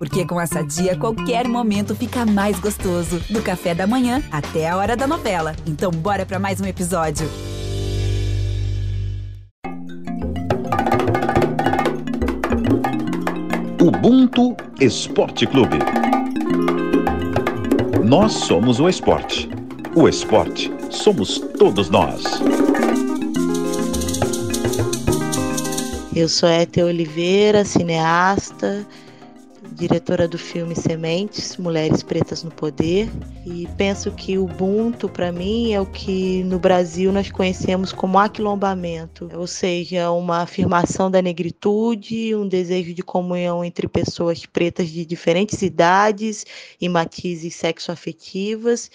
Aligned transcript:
Porque 0.00 0.24
com 0.24 0.40
essa 0.40 0.62
dia, 0.62 0.96
qualquer 0.96 1.46
momento 1.46 1.94
fica 1.94 2.24
mais 2.24 2.58
gostoso. 2.58 3.20
Do 3.28 3.42
café 3.42 3.74
da 3.74 3.86
manhã 3.86 4.22
até 4.32 4.66
a 4.66 4.74
hora 4.74 4.96
da 4.96 5.06
novela. 5.06 5.54
Então, 5.66 5.90
bora 5.90 6.24
para 6.24 6.38
mais 6.38 6.58
um 6.58 6.64
episódio. 6.64 7.28
Ubuntu 13.78 14.56
Esporte 14.80 15.46
Clube. 15.46 15.76
Nós 18.02 18.32
somos 18.32 18.80
o 18.80 18.88
esporte. 18.88 19.50
O 19.94 20.08
esporte 20.08 20.72
somos 20.88 21.38
todos 21.58 21.90
nós. 21.90 22.24
Eu 26.16 26.26
sou 26.26 26.48
Ete 26.48 26.82
Oliveira, 26.82 27.66
cineasta, 27.66 28.86
diretora 29.80 30.28
do 30.28 30.36
filme 30.36 30.76
Sementes, 30.76 31.56
Mulheres 31.56 32.02
Pretas 32.02 32.44
no 32.44 32.50
Poder, 32.50 33.08
e 33.46 33.66
penso 33.78 34.12
que 34.12 34.36
o 34.36 34.44
Ubuntu, 34.44 35.08
para 35.08 35.32
mim, 35.32 35.72
é 35.72 35.80
o 35.80 35.86
que 35.86 36.44
no 36.44 36.58
Brasil 36.58 37.10
nós 37.10 37.30
conhecemos 37.30 37.90
como 37.90 38.18
aquilombamento, 38.18 39.30
ou 39.32 39.46
seja, 39.46 40.10
uma 40.10 40.42
afirmação 40.42 41.10
da 41.10 41.22
negritude, 41.22 42.34
um 42.34 42.46
desejo 42.46 42.92
de 42.92 43.02
comunhão 43.02 43.64
entre 43.64 43.88
pessoas 43.88 44.44
pretas 44.44 44.90
de 44.90 45.06
diferentes 45.06 45.62
idades 45.62 46.44
e 46.78 46.86
matizes 46.86 47.54
sexoafetivas, 47.54 48.90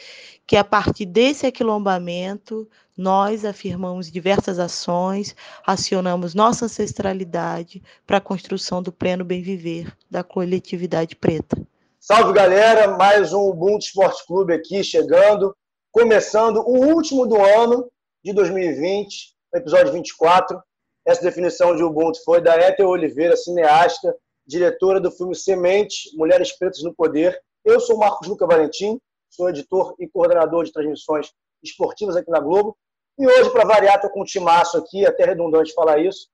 que 0.46 0.56
a 0.56 0.64
partir 0.64 1.08
desse 1.08 1.48
aquilombamento 1.48 2.70
nós 2.98 3.44
afirmamos 3.44 4.10
diversas 4.10 4.58
ações, 4.58 5.36
acionamos 5.66 6.34
nossa 6.34 6.66
ancestralidade 6.66 7.84
para 8.08 8.18
a 8.18 8.22
construção 8.22 8.82
do 8.82 8.92
pleno 8.92 9.26
bem-viver 9.26 9.94
da 10.10 10.24
coletividade 10.24 11.16
preta. 11.16 11.58
Salve 12.00 12.32
galera, 12.32 12.96
mais 12.96 13.34
um 13.34 13.50
Ubuntu 13.50 13.86
Esporte 13.86 14.26
Clube 14.26 14.54
aqui 14.54 14.84
chegando, 14.84 15.56
começando 15.92 16.58
o 16.58 16.86
último 16.94 17.26
do 17.26 17.36
ano 17.36 17.90
de 18.24 18.32
2020, 18.32 19.36
episódio 19.54 19.92
24. 19.92 20.62
Essa 21.06 21.22
definição 21.22 21.76
de 21.76 21.84
Ubuntu 21.84 22.24
foi 22.24 22.42
da 22.42 22.56
Éter 22.56 22.88
Oliveira, 22.88 23.36
cineasta, 23.36 24.16
diretora 24.48 25.02
do 25.02 25.12
filme 25.12 25.36
Semente, 25.36 26.16
Mulheres 26.16 26.52
Pretas 26.58 26.82
no 26.82 26.94
Poder. 26.94 27.38
Eu 27.64 27.80
sou 27.80 27.98
Marcos 27.98 28.28
Luca 28.28 28.48
Valentim, 28.48 29.00
sou 29.30 29.50
editor 29.50 29.96
e 30.00 30.08
coordenador 30.08 30.64
de 30.64 30.72
transmissões 30.72 31.32
esportivas 31.62 32.16
aqui 32.16 32.30
na 32.32 32.40
Globo 32.40 32.78
e 33.18 33.28
hoje, 33.28 33.50
para 33.52 33.68
variar, 33.68 33.96
estou 33.96 34.10
com 34.10 34.22
um 34.22 34.26
timaço 34.26 34.78
aqui, 34.78 35.06
até 35.06 35.26
redundante 35.26 35.74
falar 35.74 36.00
isso, 36.00 36.28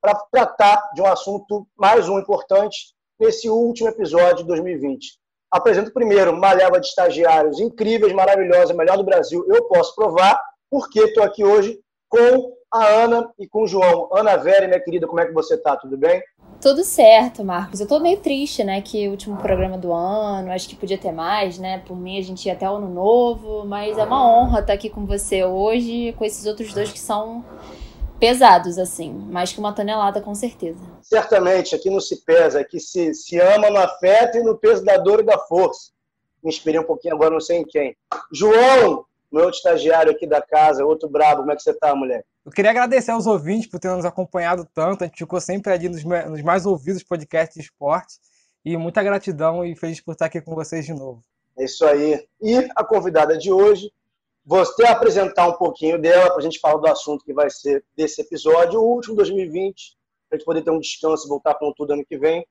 para 0.00 0.14
tratar 0.30 0.90
de 0.94 1.02
um 1.02 1.06
assunto, 1.06 1.66
mais 1.76 2.08
um 2.08 2.18
importante, 2.18 2.94
nesse 3.18 3.48
último 3.48 3.88
episódio 3.88 4.38
de 4.38 4.44
2020. 4.44 5.18
Apresento 5.50 5.92
primeiro 5.92 6.32
uma 6.32 6.52
leva 6.52 6.78
de 6.78 6.86
estagiários 6.86 7.58
incríveis, 7.60 8.12
maravilhosa, 8.12 8.74
melhor 8.74 8.96
do 8.96 9.04
Brasil. 9.04 9.44
Eu 9.48 9.64
posso 9.64 9.94
provar, 9.94 10.40
porque 10.70 11.00
estou 11.00 11.22
aqui 11.22 11.44
hoje 11.44 11.80
com 12.08 12.54
a 12.72 12.86
Ana 12.86 13.32
e 13.38 13.48
com 13.48 13.62
o 13.62 13.66
João. 13.66 14.10
Ana 14.12 14.36
Vera, 14.36 14.66
minha 14.66 14.80
querida, 14.80 15.06
como 15.06 15.20
é 15.20 15.26
que 15.26 15.32
você 15.32 15.54
está? 15.54 15.76
Tudo 15.76 15.96
bem? 15.96 16.22
Tudo 16.60 16.82
certo, 16.84 17.44
Marcos. 17.44 17.80
Eu 17.80 17.86
tô 17.86 18.00
meio 18.00 18.18
triste, 18.18 18.64
né? 18.64 18.80
Que 18.80 19.06
o 19.08 19.10
último 19.10 19.36
programa 19.36 19.76
do 19.76 19.92
ano, 19.92 20.50
acho 20.50 20.68
que 20.68 20.74
podia 20.74 20.98
ter 20.98 21.12
mais, 21.12 21.58
né? 21.58 21.82
Por 21.86 21.96
mim, 21.96 22.18
a 22.18 22.22
gente 22.22 22.46
ia 22.46 22.54
até 22.54 22.68
o 22.68 22.76
ano 22.76 22.88
novo, 22.88 23.64
mas 23.64 23.98
é 23.98 24.04
uma 24.04 24.26
honra 24.26 24.60
estar 24.60 24.72
aqui 24.72 24.88
com 24.88 25.04
você 25.04 25.44
hoje, 25.44 26.14
com 26.18 26.24
esses 26.24 26.46
outros 26.46 26.72
dois 26.72 26.90
que 26.90 26.98
são 26.98 27.44
pesados, 28.18 28.78
assim, 28.78 29.12
mais 29.12 29.52
que 29.52 29.58
uma 29.58 29.74
tonelada, 29.74 30.20
com 30.20 30.34
certeza. 30.34 30.82
Certamente, 31.02 31.74
aqui 31.74 31.90
não 31.90 32.00
se 32.00 32.24
pesa, 32.24 32.60
aqui 32.60 32.80
se, 32.80 33.14
se 33.14 33.38
ama 33.38 33.68
no 33.68 33.78
afeto 33.78 34.38
e 34.38 34.42
no 34.42 34.56
peso 34.56 34.84
da 34.84 34.96
dor 34.96 35.20
e 35.20 35.24
da 35.24 35.38
força. 35.38 35.92
Me 36.42 36.48
inspirei 36.48 36.80
um 36.80 36.84
pouquinho 36.84 37.14
agora, 37.14 37.30
não 37.30 37.40
sei 37.40 37.58
em 37.58 37.64
quem. 37.64 37.94
João, 38.32 39.04
meu 39.30 39.50
estagiário 39.50 40.12
aqui 40.12 40.26
da 40.26 40.40
casa, 40.40 40.84
outro 40.84 41.08
brabo, 41.08 41.40
como 41.40 41.52
é 41.52 41.56
que 41.56 41.62
você 41.62 41.74
tá, 41.74 41.94
mulher? 41.94 42.24
Eu 42.46 42.52
queria 42.52 42.70
agradecer 42.70 43.10
aos 43.10 43.26
ouvintes 43.26 43.68
por 43.68 43.80
terem 43.80 43.96
nos 43.96 44.06
acompanhado 44.06 44.64
tanto. 44.72 45.02
A 45.02 45.08
gente 45.08 45.18
ficou 45.18 45.40
sempre 45.40 45.72
ali 45.72 45.88
nos, 45.88 46.04
nos 46.04 46.42
mais 46.42 46.64
ouvidos 46.64 47.02
podcasts 47.02 47.56
de 47.56 47.62
esporte. 47.62 48.20
E 48.64 48.76
muita 48.76 49.02
gratidão 49.02 49.64
e 49.64 49.74
feliz 49.74 50.00
por 50.00 50.12
estar 50.12 50.26
aqui 50.26 50.40
com 50.40 50.54
vocês 50.54 50.86
de 50.86 50.94
novo. 50.94 51.24
É 51.58 51.64
isso 51.64 51.84
aí. 51.84 52.24
E 52.40 52.56
a 52.76 52.84
convidada 52.84 53.36
de 53.36 53.50
hoje, 53.50 53.92
você 54.44 54.86
apresentar 54.86 55.48
um 55.48 55.54
pouquinho 55.54 56.00
dela 56.00 56.28
para 56.28 56.36
a 56.36 56.40
gente 56.40 56.60
falar 56.60 56.76
do 56.76 56.86
assunto 56.86 57.24
que 57.24 57.34
vai 57.34 57.50
ser 57.50 57.84
desse 57.96 58.20
episódio, 58.20 58.80
o 58.80 58.94
último 58.94 59.16
2020, 59.16 59.96
para 60.28 60.36
a 60.36 60.38
gente 60.38 60.46
poder 60.46 60.62
ter 60.62 60.70
um 60.70 60.78
descanso 60.78 61.26
e 61.26 61.28
voltar 61.28 61.54
com 61.56 61.72
tudo 61.72 61.94
ano 61.94 62.06
que 62.06 62.16
vem. 62.16 62.46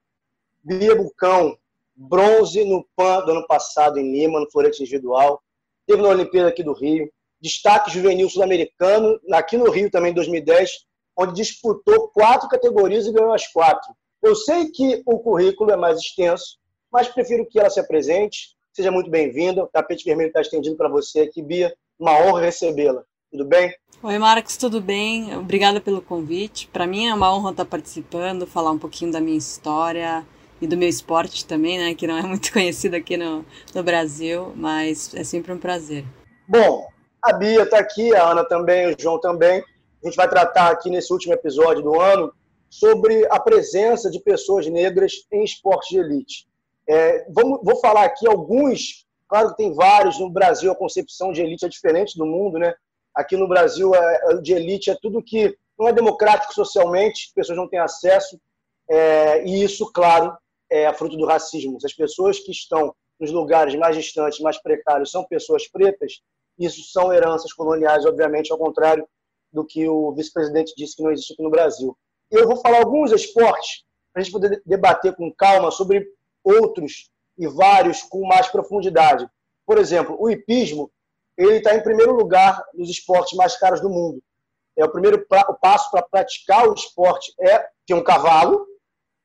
Bia 0.62 0.94
Bucão, 0.94 1.58
bronze 1.96 2.66
no 2.66 2.86
PAN 2.98 3.24
do 3.24 3.32
ano 3.32 3.48
passado 3.48 3.98
em 3.98 4.12
Lima, 4.12 4.42
no 4.42 4.52
florete 4.52 4.82
individual. 4.82 5.42
Teve 5.88 6.02
na 6.02 6.10
Olimpíada 6.10 6.50
aqui 6.50 6.64
do 6.64 6.74
Rio 6.74 7.10
destaque 7.46 7.92
juvenil 7.92 8.28
sul-americano, 8.28 9.20
aqui 9.32 9.56
no 9.56 9.70
Rio 9.70 9.92
também 9.92 10.10
em 10.10 10.16
2010, 10.16 10.72
onde 11.16 11.36
disputou 11.36 12.08
quatro 12.08 12.50
categorias 12.50 13.06
e 13.06 13.14
ganhou 13.14 13.34
as 13.34 13.48
quatro. 13.48 13.94
Eu 14.22 14.36
sei 14.36 14.72
que 14.72 15.04
o 15.06 15.20
currículo 15.20 15.70
é 15.70 15.78
mais 15.78 16.00
extenso, 16.00 16.58
mas 16.92 17.08
prefiro 17.08 17.46
que 17.46 17.60
ela 17.60 17.70
se 17.70 17.80
apresente. 17.80 18.56
Seja 18.74 18.92
muito 18.92 19.12
bem-vinda. 19.12 19.64
O 19.64 19.68
tapete 19.68 20.04
vermelho 20.04 20.30
está 20.30 20.42
estendido 20.42 20.76
para 20.76 20.90
você 20.90 21.22
aqui, 21.22 21.44
Bia. 21.44 21.72
Uma 22.00 22.20
honra 22.20 22.42
recebê-la. 22.42 23.04
Tudo 23.32 23.46
bem? 23.46 23.72
Oi, 24.02 24.18
Marcos, 24.18 24.58
tudo 24.58 24.82
bem? 24.82 25.38
Obrigada 25.38 25.80
pelo 25.80 26.02
convite. 26.02 26.68
Para 26.68 26.88
mim 26.88 27.08
é 27.08 27.14
uma 27.14 27.34
honra 27.34 27.52
estar 27.52 27.66
participando, 27.66 28.48
falar 28.48 28.72
um 28.72 28.80
pouquinho 28.80 29.12
da 29.12 29.22
minha 29.22 29.38
história 29.38 30.26
e 30.60 30.66
do 30.66 30.76
meu 30.76 30.90
esporte 30.90 31.46
também, 31.46 31.78
né? 31.78 31.94
Que 31.94 32.08
não 32.08 32.18
é 32.18 32.24
muito 32.24 32.52
conhecido 32.52 32.96
aqui 32.96 33.16
no, 33.18 33.46
no 33.74 33.84
Brasil, 33.84 34.52
mas 34.56 35.14
é 35.14 35.24
sempre 35.24 35.54
um 35.54 35.60
prazer. 35.60 36.04
Bom, 36.48 36.88
a 37.26 37.34
Bia 37.34 37.64
está 37.64 37.80
aqui, 37.80 38.16
a 38.16 38.30
Ana 38.30 38.46
também, 38.46 38.94
o 38.94 38.96
João 38.98 39.20
também. 39.20 39.64
A 40.04 40.08
gente 40.08 40.16
vai 40.16 40.30
tratar 40.30 40.70
aqui 40.70 40.90
nesse 40.90 41.12
último 41.12 41.34
episódio 41.34 41.82
do 41.82 42.00
ano 42.00 42.32
sobre 42.70 43.26
a 43.32 43.40
presença 43.40 44.12
de 44.12 44.20
pessoas 44.20 44.68
negras 44.68 45.26
em 45.32 45.44
esporte 45.44 45.96
de 45.96 46.00
elite. 46.00 46.48
É, 46.88 47.26
vamos, 47.32 47.60
vou 47.64 47.78
falar 47.78 48.06
aqui 48.06 48.28
alguns, 48.28 49.08
claro 49.28 49.50
que 49.50 49.58
tem 49.58 49.74
vários, 49.74 50.20
no 50.20 50.30
Brasil 50.30 50.72
a 50.72 50.76
concepção 50.76 51.32
de 51.32 51.42
elite 51.42 51.66
é 51.66 51.70
diferente 51.70 52.18
do 52.18 52.26
mundo, 52.26 52.60
né? 52.60 52.74
Aqui 53.16 53.36
no 53.36 53.48
Brasil, 53.48 53.96
é, 53.96 54.36
de 54.42 54.54
elite 54.54 54.92
é 54.92 54.98
tudo 55.02 55.24
que 55.24 55.58
não 55.80 55.88
é 55.88 55.94
democrático 55.94 56.54
socialmente, 56.54 57.32
pessoas 57.34 57.58
não 57.58 57.68
têm 57.68 57.80
acesso, 57.80 58.40
é, 58.88 59.44
e 59.44 59.64
isso, 59.64 59.92
claro, 59.92 60.38
é 60.70 60.92
fruto 60.94 61.18
do 61.18 61.26
racismo. 61.26 61.80
Se 61.80 61.88
as 61.88 61.94
pessoas 61.94 62.40
que 62.40 62.52
estão 62.52 62.94
nos 63.20 63.32
lugares 63.32 63.74
mais 63.76 63.96
distantes, 63.96 64.40
mais 64.40 64.62
precários, 64.62 65.10
são 65.10 65.24
pessoas 65.24 65.68
pretas, 65.68 66.22
isso 66.58 66.82
são 66.92 67.14
heranças 67.14 67.54
coloniais, 67.54 68.06
obviamente, 68.06 68.52
ao 68.52 68.58
contrário 68.58 69.08
do 69.52 69.66
que 69.66 69.88
o 69.88 70.14
vice-presidente 70.14 70.74
disse 70.76 70.96
que 70.96 71.04
não 71.04 71.12
existe 71.12 71.34
aqui 71.34 71.44
no 71.44 71.50
Brasil. 71.50 71.98
Eu 72.32 72.48
vou 72.48 72.58
falar 72.58 72.80
alguns 72.80 73.12
esportes 73.12 73.84
para 74.12 74.22
a 74.22 74.24
gente 74.24 74.34
poder 74.34 74.62
debater 74.66 75.16
com 75.16 75.34
calma 75.34 75.72
sobre 75.72 76.08
outros 76.44 77.10
e 77.38 77.48
vários 77.48 78.04
com 78.04 78.26
mais 78.28 78.48
profundidade. 78.48 79.28
Por 79.66 79.78
exemplo, 79.78 80.16
o 80.20 80.30
hipismo 80.30 80.92
ele 81.38 81.58
está 81.58 81.76
em 81.76 81.84
primeiro 81.84 82.14
lugar 82.14 82.64
nos 82.74 82.90
esportes 82.90 83.38
mais 83.38 83.58
caros 83.58 83.82
do 83.82 83.90
mundo. 83.90 84.22
É 84.78 84.86
o 84.86 84.92
primeiro 84.92 85.26
pra, 85.28 85.46
o 85.50 85.56
passo 85.56 85.90
para 85.92 86.04
praticar 86.04 86.68
o 86.68 86.74
esporte 86.74 87.34
é 87.40 87.66
ter 87.86 87.94
um 87.94 88.04
cavalo, 88.04 88.66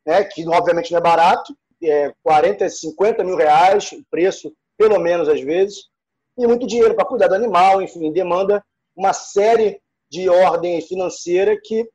né, 0.07 0.25
que 0.25 0.47
obviamente 0.49 0.91
não 0.91 0.99
é 0.99 1.03
barato, 1.03 1.57
é 1.83 2.13
40, 2.23 2.69
50 2.69 3.25
mil 3.25 3.37
reais, 3.37 3.93
o 3.93 4.05
preço, 4.11 4.53
pelo 4.77 4.99
menos 4.99 5.29
às 5.29 5.41
vezes 5.41 5.90
e 6.43 6.47
muito 6.47 6.67
dinheiro 6.67 6.95
para 6.95 7.05
cuidar 7.05 7.29
do 7.29 7.35
animal, 7.35 7.83
enfim, 7.83 8.11
demanda 8.13 8.65
uma 8.97 9.13
série 9.13 9.81
de 10.11 10.29
ordem 10.29 10.81
financeira 10.81 11.59
que 11.63 11.89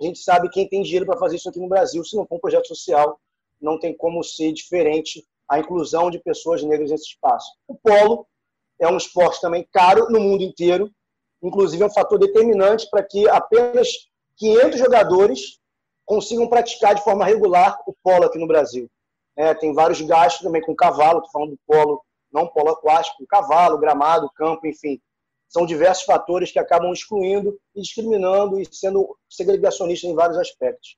a 0.00 0.04
gente 0.04 0.20
sabe 0.20 0.48
quem 0.48 0.68
tem 0.68 0.82
dinheiro 0.82 1.04
para 1.04 1.18
fazer 1.18 1.36
isso 1.36 1.48
aqui 1.48 1.60
no 1.60 1.68
Brasil, 1.68 2.02
se 2.04 2.16
não 2.16 2.26
for 2.26 2.36
um 2.36 2.40
projeto 2.40 2.66
social, 2.66 3.20
não 3.60 3.78
tem 3.78 3.94
como 3.94 4.22
ser 4.24 4.52
diferente 4.52 5.26
a 5.48 5.58
inclusão 5.58 6.10
de 6.10 6.18
pessoas 6.18 6.62
negras 6.62 6.90
nesse 6.90 7.08
espaço. 7.08 7.52
O 7.68 7.74
polo 7.74 8.26
é 8.80 8.88
um 8.88 8.96
esporte 8.96 9.40
também 9.40 9.66
caro 9.70 10.08
no 10.08 10.20
mundo 10.20 10.42
inteiro, 10.42 10.90
inclusive 11.42 11.82
é 11.82 11.86
um 11.86 11.92
fator 11.92 12.18
determinante 12.18 12.88
para 12.90 13.02
que 13.02 13.28
apenas 13.28 13.88
500 14.36 14.78
jogadores 14.78 15.58
consigam 16.06 16.48
praticar 16.48 16.94
de 16.94 17.04
forma 17.04 17.24
regular 17.24 17.78
o 17.86 17.94
polo 18.02 18.24
aqui 18.24 18.38
no 18.38 18.46
Brasil. 18.46 18.88
É, 19.36 19.52
tem 19.54 19.74
vários 19.74 20.00
gastos 20.00 20.42
também 20.42 20.62
com 20.62 20.74
cavalo, 20.74 21.18
estou 21.18 21.32
falando 21.32 21.50
do 21.50 21.58
polo 21.66 22.02
não 22.32 22.46
polo 22.46 22.70
aquático, 22.70 23.26
cavalo, 23.26 23.78
gramado, 23.78 24.30
campo, 24.30 24.66
enfim. 24.66 25.00
São 25.48 25.66
diversos 25.66 26.04
fatores 26.04 26.52
que 26.52 26.58
acabam 26.58 26.92
excluindo 26.92 27.58
e 27.74 27.82
discriminando 27.82 28.60
e 28.60 28.66
sendo 28.70 29.16
segregacionistas 29.28 30.08
em 30.08 30.14
vários 30.14 30.38
aspectos. 30.38 30.96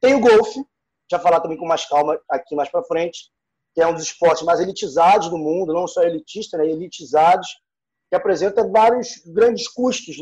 Tem 0.00 0.14
o 0.14 0.20
golfe, 0.20 0.64
já 1.10 1.18
falar 1.18 1.40
também 1.40 1.58
com 1.58 1.66
mais 1.66 1.84
calma 1.86 2.20
aqui 2.28 2.54
mais 2.54 2.68
para 2.68 2.84
frente, 2.84 3.30
que 3.74 3.80
é 3.80 3.86
um 3.86 3.94
dos 3.94 4.04
esportes 4.04 4.42
mais 4.42 4.60
elitizados 4.60 5.28
do 5.28 5.38
mundo, 5.38 5.72
não 5.72 5.88
só 5.88 6.02
elitista, 6.02 6.56
né, 6.58 6.66
elitizados, 6.66 7.60
que 8.08 8.16
apresenta 8.16 8.66
vários 8.66 9.22
grandes 9.26 9.68
custos 9.68 10.16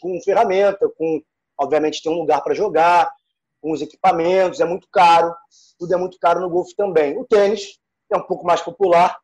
com 0.00 0.20
ferramenta, 0.22 0.88
com, 0.96 1.22
obviamente, 1.58 2.02
tem 2.02 2.12
um 2.12 2.18
lugar 2.18 2.42
para 2.42 2.54
jogar, 2.54 3.10
com 3.60 3.72
os 3.72 3.82
equipamentos, 3.82 4.60
é 4.60 4.64
muito 4.64 4.88
caro, 4.90 5.34
tudo 5.78 5.94
é 5.94 5.96
muito 5.96 6.18
caro 6.18 6.40
no 6.40 6.50
golfe 6.50 6.74
também. 6.74 7.18
O 7.18 7.24
tênis 7.24 7.78
é 8.10 8.16
um 8.16 8.22
pouco 8.22 8.46
mais 8.46 8.60
popular, 8.60 9.18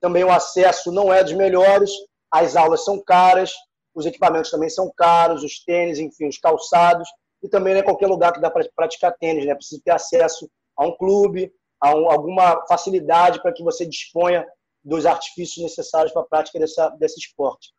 também 0.00 0.24
o 0.24 0.30
acesso 0.30 0.90
não 0.90 1.12
é 1.12 1.22
dos 1.22 1.32
melhores, 1.34 1.90
as 2.30 2.56
aulas 2.56 2.84
são 2.84 3.02
caras, 3.02 3.52
os 3.94 4.06
equipamentos 4.06 4.50
também 4.50 4.68
são 4.68 4.90
caros, 4.96 5.42
os 5.42 5.62
tênis, 5.64 5.98
enfim, 5.98 6.28
os 6.28 6.38
calçados, 6.38 7.08
e 7.42 7.48
também 7.48 7.74
não 7.74 7.80
é 7.80 7.84
qualquer 7.84 8.06
lugar 8.06 8.32
que 8.32 8.40
dá 8.40 8.50
para 8.50 8.68
praticar 8.74 9.16
tênis, 9.18 9.44
né? 9.44 9.54
Precisa 9.54 9.80
ter 9.84 9.90
acesso 9.90 10.50
a 10.76 10.86
um 10.86 10.96
clube, 10.96 11.52
a 11.80 11.94
um, 11.94 12.10
alguma 12.10 12.64
facilidade 12.66 13.40
para 13.42 13.52
que 13.52 13.62
você 13.62 13.86
disponha 13.86 14.46
dos 14.84 15.06
artifícios 15.06 15.62
necessários 15.62 16.12
para 16.12 16.22
a 16.22 16.26
prática 16.26 16.58
dessa, 16.58 16.88
desse 16.90 17.18
esporte. 17.18 17.72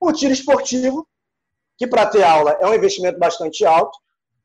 O 0.00 0.12
tiro 0.12 0.32
esportivo, 0.32 1.06
que 1.76 1.86
para 1.86 2.06
ter 2.06 2.22
aula 2.22 2.56
é 2.60 2.66
um 2.66 2.74
investimento 2.74 3.18
bastante 3.18 3.64
alto, 3.64 3.96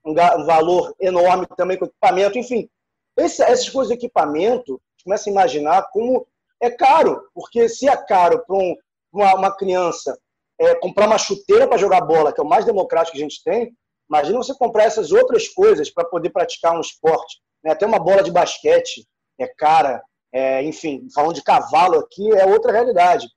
um, 0.06 0.12
um 0.12 0.46
valor 0.46 0.96
enorme 1.00 1.48
também 1.56 1.78
com 1.78 1.86
equipamento, 1.86 2.38
enfim. 2.38 2.70
Esse, 3.16 3.42
essas 3.42 3.70
coisas 3.70 3.90
de 3.90 3.96
equipamento, 3.96 4.80
começa 5.04 5.30
a 5.30 5.32
imaginar 5.32 5.90
como 5.92 6.28
é 6.62 6.70
caro, 6.70 7.22
porque 7.34 7.70
se 7.70 7.88
é 7.88 7.96
caro 7.96 8.44
para 8.46 8.56
um, 8.56 8.76
uma, 9.14 9.36
uma, 9.36 9.56
criança 9.56 10.18
é, 10.60 10.76
comprar 10.76 11.08
uma 11.08 11.18
chuteira 11.18 11.68
para 11.68 11.78
jogar 11.78 12.02
bola, 12.02 12.34
que 12.34 12.40
é 12.40 12.44
o 12.44 12.48
mais 12.48 12.66
democrático 12.66 13.16
que 13.16 13.22
a 13.22 13.24
gente 13.24 13.44
tem, 13.44 13.74
imagina 14.10 14.38
você 14.38 14.54
comprar 14.56 14.86
essas 14.86 15.12
outras 15.12 15.48
coisas 15.48 15.90
para 15.90 16.06
poder 16.06 16.30
praticar 16.30 16.76
um 16.76 16.82
esporte. 16.82 17.40
Né? 17.64 17.72
Até 17.72 17.86
uma 17.86 18.00
bola 18.00 18.24
de 18.24 18.32
basquete 18.32 19.08
é 19.40 19.48
cara, 19.48 20.02
é, 20.34 20.64
enfim, 20.64 21.08
falando 21.14 21.36
de 21.36 21.44
cavalo 21.44 22.00
aqui, 22.00 22.32
é 22.32 22.46
outra 22.46 22.72
realidade. 22.72 23.28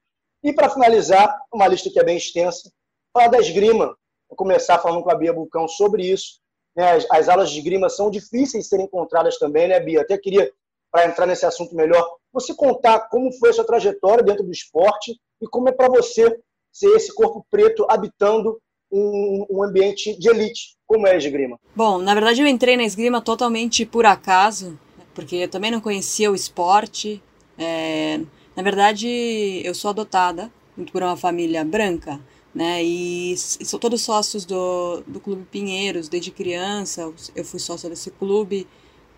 E 0.42 0.52
para 0.52 0.70
finalizar, 0.70 1.38
uma 1.52 1.68
lista 1.68 1.90
que 1.90 2.00
é 2.00 2.04
bem 2.04 2.16
extensa, 2.16 2.70
falar 3.12 3.28
da 3.28 3.38
esgrima. 3.38 3.94
Vou 4.28 4.36
começar 4.36 4.78
falando 4.78 5.02
com 5.02 5.10
a 5.10 5.14
Bia 5.14 5.32
Bulcão 5.32 5.68
sobre 5.68 6.06
isso. 6.06 6.40
Né? 6.74 6.92
As, 6.92 7.06
as 7.10 7.28
aulas 7.28 7.50
de 7.50 7.58
esgrima 7.58 7.88
são 7.90 8.10
difíceis 8.10 8.64
de 8.64 8.70
serem 8.70 8.86
encontradas 8.86 9.38
também, 9.38 9.68
né, 9.68 9.78
Bia? 9.80 10.00
Até 10.00 10.16
queria, 10.16 10.50
para 10.90 11.06
entrar 11.06 11.26
nesse 11.26 11.46
assunto 11.46 11.74
melhor, 11.74 12.04
você 12.32 12.54
contar 12.54 13.08
como 13.08 13.32
foi 13.32 13.50
a 13.50 13.52
sua 13.52 13.64
trajetória 13.64 14.24
dentro 14.24 14.44
do 14.44 14.50
esporte 14.50 15.12
e 15.40 15.46
como 15.46 15.68
é 15.68 15.72
para 15.72 15.88
você 15.88 16.38
ser 16.72 16.88
esse 16.96 17.14
corpo 17.14 17.44
preto 17.50 17.86
habitando 17.88 18.60
um, 18.90 19.46
um, 19.50 19.62
ambiente 19.62 20.18
de 20.18 20.28
elite, 20.28 20.76
como 20.86 21.06
é 21.06 21.12
a 21.12 21.16
esgrima? 21.16 21.58
Bom, 21.74 21.98
na 21.98 22.12
verdade 22.12 22.42
eu 22.42 22.46
entrei 22.46 22.76
na 22.76 22.84
esgrima 22.84 23.20
totalmente 23.20 23.86
por 23.86 24.04
acaso, 24.04 24.78
porque 25.14 25.36
eu 25.36 25.48
também 25.48 25.70
não 25.70 25.80
conhecia 25.80 26.30
o 26.30 26.34
esporte. 26.34 27.22
É, 27.56 28.20
na 28.56 28.62
verdade, 28.62 29.62
eu 29.64 29.74
sou 29.74 29.90
adotada 29.90 30.50
por 30.92 31.02
uma 31.02 31.16
família 31.16 31.64
branca, 31.64 32.20
né? 32.54 32.82
E, 32.82 33.32
e 33.32 33.64
sou 33.64 33.78
todos 33.78 34.02
sócios 34.02 34.44
do, 34.44 35.02
do 35.06 35.20
Clube 35.20 35.46
Pinheiros 35.50 36.08
desde 36.08 36.30
criança. 36.30 37.12
Eu 37.34 37.44
fui 37.44 37.60
sócia 37.60 37.88
desse 37.88 38.10
clube, 38.10 38.66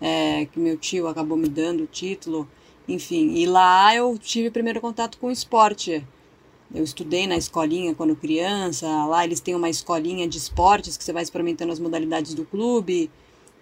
é, 0.01 0.45
que 0.45 0.59
meu 0.59 0.77
tio 0.77 1.07
acabou 1.07 1.37
me 1.37 1.47
dando 1.49 1.83
o 1.83 1.87
título. 1.87 2.47
Enfim, 2.87 3.33
e 3.35 3.45
lá 3.45 3.95
eu 3.95 4.17
tive 4.17 4.51
primeiro 4.51 4.81
contato 4.81 5.17
com 5.17 5.27
o 5.27 5.31
esporte. 5.31 6.05
Eu 6.73 6.83
estudei 6.83 7.27
na 7.27 7.37
escolinha 7.37 7.93
quando 7.93 8.15
criança. 8.15 8.87
Lá 9.05 9.23
eles 9.23 9.39
têm 9.39 9.55
uma 9.55 9.69
escolinha 9.69 10.27
de 10.27 10.37
esportes 10.37 10.97
que 10.97 11.03
você 11.03 11.13
vai 11.13 11.23
experimentando 11.23 11.71
as 11.71 11.79
modalidades 11.79 12.33
do 12.33 12.45
clube. 12.45 13.09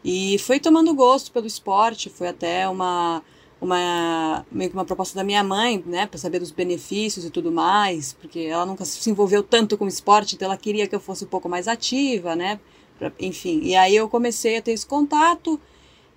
E 0.03 0.39
foi 0.39 0.59
tomando 0.59 0.93
gosto 0.93 1.31
pelo 1.31 1.45
esporte. 1.45 2.09
Foi 2.09 2.27
até 2.27 2.67
uma 2.67 3.21
uma 3.61 4.43
meio 4.51 4.71
que 4.71 4.75
uma 4.75 4.83
proposta 4.83 5.15
da 5.15 5.23
minha 5.23 5.43
mãe, 5.43 5.81
né, 5.85 6.07
para 6.07 6.17
saber 6.17 6.39
dos 6.39 6.49
benefícios 6.49 7.23
e 7.23 7.29
tudo 7.29 7.51
mais, 7.51 8.13
porque 8.13 8.39
ela 8.39 8.65
nunca 8.65 8.83
se 8.83 9.07
envolveu 9.07 9.43
tanto 9.43 9.77
com 9.77 9.87
esporte, 9.87 10.33
então 10.33 10.47
ela 10.47 10.57
queria 10.57 10.87
que 10.87 10.95
eu 10.95 10.99
fosse 10.99 11.25
um 11.25 11.27
pouco 11.27 11.47
mais 11.47 11.67
ativa, 11.67 12.35
né, 12.35 12.59
pra, 12.97 13.11
enfim. 13.19 13.61
E 13.63 13.75
aí 13.75 13.95
eu 13.95 14.09
comecei 14.09 14.57
a 14.57 14.61
ter 14.63 14.71
esse 14.71 14.85
contato, 14.85 15.59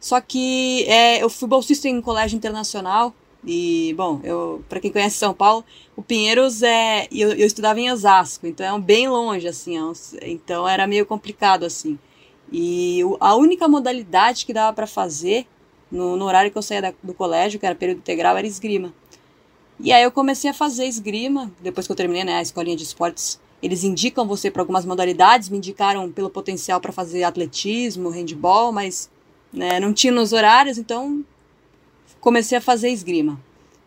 só 0.05 0.21
que 0.21 0.85
é, 0.87 1.23
eu 1.23 1.31
fui 1.31 1.49
bolsista 1.49 1.89
em 1.89 1.99
colégio 1.99 2.37
internacional 2.37 3.15
e 3.43 3.95
bom, 3.97 4.21
eu 4.23 4.63
para 4.69 4.79
quem 4.79 4.93
conhece 4.93 5.17
São 5.17 5.33
Paulo, 5.33 5.65
o 5.97 6.03
Pinheiros 6.03 6.63
é 6.63 7.09
eu, 7.11 7.31
eu 7.31 7.47
estudava 7.47 7.81
em 7.81 7.91
Osasco, 7.91 8.47
então 8.47 8.77
é 8.77 8.79
bem 8.79 9.09
longe 9.09 9.49
assim, 9.49 9.79
é 9.79 9.83
um, 9.83 9.93
então 10.21 10.69
era 10.69 10.87
meio 10.87 11.07
complicado 11.07 11.65
assim. 11.65 11.99
E 12.53 13.01
a 13.19 13.35
única 13.35 13.67
modalidade 13.67 14.45
que 14.45 14.53
dava 14.53 14.75
para 14.75 14.87
fazer 14.87 15.47
no, 15.91 16.19
no 16.19 16.27
horário 16.27 16.51
que 16.51 16.59
eu 16.59 16.63
saía 16.63 16.83
da, 16.83 16.95
do 17.03 17.15
colégio, 17.15 17.59
que 17.59 17.65
era 17.65 17.75
período 17.75 18.01
integral, 18.01 18.37
era 18.37 18.47
esgrima. 18.47 18.93
E 19.81 19.91
aí 19.91 20.03
eu 20.03 20.13
comecei 20.13 20.51
a 20.51 20.55
fazer 20.55 20.85
esgrima, 20.85 21.51
depois 21.63 21.87
que 21.87 21.93
eu 21.93 21.97
terminei 21.97 22.25
né, 22.25 22.35
a 22.35 22.43
escolinha 22.43 22.77
de 22.77 22.83
esportes. 22.83 23.41
Eles 23.63 23.83
indicam 23.83 24.29
você 24.29 24.51
para 24.51 24.61
algumas 24.61 24.85
modalidades, 24.85 25.49
me 25.49 25.57
indicaram 25.57 26.13
pelo 26.13 26.29
potencial 26.29 26.79
para 26.79 26.93
fazer 26.93 27.25
atletismo, 27.25 28.11
handball, 28.11 28.71
mas 28.71 29.09
né, 29.55 29.81
não 29.81 29.93
tinha 29.93 30.13
nos 30.13 30.33
horários, 30.33 30.79
então 30.79 31.25
comecei 32.21 32.59
a 32.59 32.61
fazer 32.61 32.91
esgrima. 32.91 33.41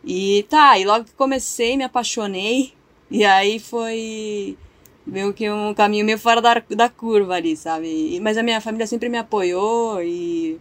E 0.04 0.46
tá, 0.50 0.78
e 0.80 0.86
logo 0.86 1.06
que 1.06 1.14
comecei, 1.14 1.76
me 1.76 1.84
apaixonei, 1.84 2.74
e 3.12 3.26
aí 3.26 3.60
foi 3.60 4.58
meio 5.06 5.34
que 5.34 5.50
um 5.50 5.74
caminho 5.74 6.06
meio 6.06 6.18
fora 6.18 6.42
da, 6.42 6.64
da 6.70 6.90
curva 6.90 7.36
ali, 7.36 7.56
sabe? 7.56 7.88
E, 8.16 8.20
mas 8.20 8.38
a 8.38 8.44
minha 8.44 8.62
família 8.62 8.88
sempre 8.88 9.10
me 9.10 9.18
apoiou 9.18 10.02
e 10.02 10.60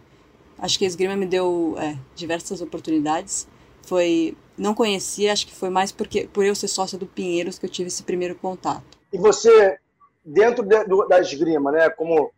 Acho 0.59 0.79
que 0.79 0.85
a 0.85 0.87
esgrima 0.87 1.15
me 1.15 1.25
deu 1.25 1.75
é, 1.77 1.95
diversas 2.15 2.61
oportunidades. 2.61 3.47
Foi, 3.83 4.35
não 4.57 4.73
conhecia, 4.73 5.31
acho 5.31 5.45
que 5.45 5.53
foi 5.53 5.69
mais 5.69 5.91
porque 5.91 6.27
por 6.27 6.43
eu 6.43 6.55
ser 6.55 6.67
sócia 6.67 6.97
do 6.97 7.05
Pinheiros 7.05 7.59
que 7.59 7.65
eu 7.65 7.69
tive 7.69 7.87
esse 7.87 8.03
primeiro 8.03 8.35
contato. 8.35 8.97
E 9.13 9.17
você, 9.17 9.77
dentro 10.25 10.65
de, 10.65 10.83
do, 10.85 11.05
da 11.07 11.19
esgrima, 11.19 11.71
né? 11.71 11.89
Como 11.91 12.31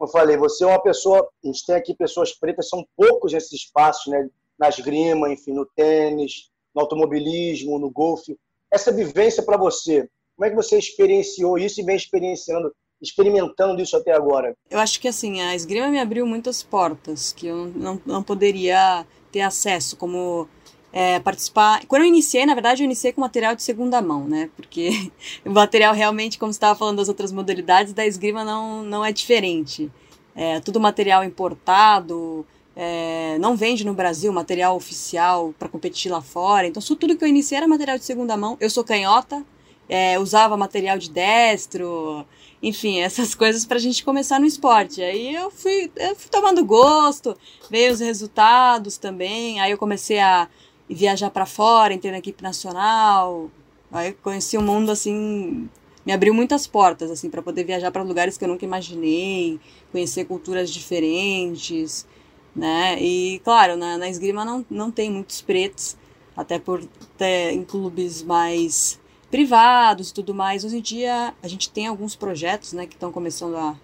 eu 0.00 0.08
falei, 0.08 0.36
você 0.36 0.64
é 0.64 0.66
uma 0.66 0.82
pessoa. 0.82 1.28
A 1.42 1.46
gente 1.46 1.64
tem 1.64 1.74
aqui 1.74 1.94
pessoas 1.94 2.32
pretas, 2.32 2.68
são 2.68 2.86
poucos 2.96 3.32
nesses 3.32 3.52
espaços, 3.52 4.06
né? 4.12 4.28
Na 4.58 4.68
esgrima, 4.68 5.30
enfim, 5.30 5.52
no 5.52 5.66
tênis, 5.66 6.50
no 6.74 6.82
automobilismo, 6.82 7.78
no 7.78 7.90
golfe. 7.90 8.36
Essa 8.70 8.92
vivência 8.92 9.42
para 9.42 9.56
você, 9.56 10.08
como 10.36 10.46
é 10.46 10.50
que 10.50 10.56
você 10.56 10.78
experienciou 10.78 11.58
isso 11.58 11.80
e 11.80 11.84
vem 11.84 11.96
experienciando 11.96 12.72
experimentando 13.00 13.82
isso 13.82 13.96
até 13.96 14.12
agora? 14.12 14.56
Eu 14.70 14.78
acho 14.78 14.98
que 15.00 15.08
assim, 15.08 15.40
a 15.40 15.54
esgrima 15.54 15.88
me 15.88 16.00
abriu 16.00 16.26
muitas 16.26 16.62
portas 16.62 17.32
que 17.32 17.46
eu 17.46 17.66
não, 17.66 18.00
não 18.06 18.22
poderia 18.22 19.06
ter 19.30 19.42
acesso, 19.42 19.96
como 19.96 20.48
é, 20.92 21.20
participar. 21.20 21.84
Quando 21.86 22.02
eu 22.02 22.08
iniciei, 22.08 22.46
na 22.46 22.54
verdade, 22.54 22.82
eu 22.82 22.84
iniciei 22.84 23.12
com 23.12 23.20
material 23.20 23.54
de 23.54 23.62
segunda 23.62 24.00
mão, 24.00 24.24
né? 24.26 24.50
Porque 24.56 25.10
o 25.44 25.50
material 25.50 25.94
realmente, 25.94 26.38
como 26.38 26.52
você 26.52 26.56
estava 26.56 26.78
falando 26.78 26.98
das 26.98 27.08
outras 27.08 27.32
modalidades, 27.32 27.92
da 27.92 28.06
esgrima 28.06 28.44
não, 28.44 28.82
não 28.82 29.04
é 29.04 29.12
diferente. 29.12 29.90
É 30.34 30.60
tudo 30.60 30.78
material 30.78 31.24
importado, 31.24 32.46
é, 32.76 33.38
não 33.40 33.56
vende 33.56 33.86
no 33.86 33.94
Brasil 33.94 34.30
material 34.32 34.76
oficial 34.76 35.54
para 35.58 35.68
competir 35.68 36.12
lá 36.12 36.20
fora. 36.20 36.66
Então, 36.66 36.82
tudo 36.82 37.16
que 37.16 37.24
eu 37.24 37.28
iniciei 37.28 37.56
era 37.56 37.66
material 37.66 37.98
de 37.98 38.04
segunda 38.04 38.36
mão. 38.36 38.56
Eu 38.60 38.68
sou 38.68 38.84
canhota, 38.84 39.42
é, 39.88 40.18
usava 40.18 40.56
material 40.56 40.98
de 40.98 41.10
destro, 41.10 42.26
enfim, 42.62 43.00
essas 43.00 43.32
coisas 43.36 43.64
para 43.64 43.78
a 43.78 43.80
gente 43.80 44.04
começar 44.04 44.38
no 44.38 44.46
esporte. 44.46 45.02
Aí 45.02 45.34
eu 45.34 45.50
fui, 45.50 45.90
eu 45.96 46.14
fui 46.16 46.30
tomando 46.30 46.64
gosto, 46.64 47.36
veio 47.70 47.92
os 47.92 48.00
resultados 48.00 48.98
também. 48.98 49.58
Aí 49.60 49.70
eu 49.70 49.78
comecei 49.78 50.18
a 50.18 50.48
viajar 50.94 51.30
para 51.30 51.46
fora, 51.46 51.94
entrei 51.94 52.12
na 52.12 52.18
equipe 52.18 52.42
nacional. 52.42 53.50
Aí 53.90 54.12
conheci 54.12 54.56
o 54.56 54.62
mundo 54.62 54.90
assim, 54.90 55.68
me 56.04 56.12
abriu 56.12 56.34
muitas 56.34 56.66
portas 56.66 57.10
assim 57.10 57.30
para 57.30 57.42
poder 57.42 57.64
viajar 57.64 57.90
para 57.90 58.02
lugares 58.02 58.36
que 58.36 58.44
eu 58.44 58.48
nunca 58.48 58.64
imaginei, 58.64 59.60
conhecer 59.92 60.24
culturas 60.24 60.70
diferentes, 60.70 62.06
né? 62.54 63.00
E 63.00 63.40
claro, 63.44 63.76
na, 63.76 63.98
na 63.98 64.08
esgrima 64.08 64.44
não, 64.44 64.64
não 64.70 64.90
tem 64.90 65.10
muitos 65.10 65.40
pretos, 65.40 65.96
até 66.36 66.58
por 66.58 66.84
ter 67.16 67.52
em 67.52 67.64
clubes 67.64 68.22
mais 68.22 69.00
privados 69.30 70.10
e 70.10 70.14
tudo 70.14 70.34
mais. 70.34 70.64
Hoje 70.64 70.78
em 70.78 70.82
dia 70.82 71.34
a 71.42 71.48
gente 71.48 71.70
tem 71.70 71.86
alguns 71.86 72.14
projetos 72.14 72.72
né, 72.72 72.86
que 72.86 72.94
estão 72.94 73.10
começando 73.10 73.56
a, 73.56 73.76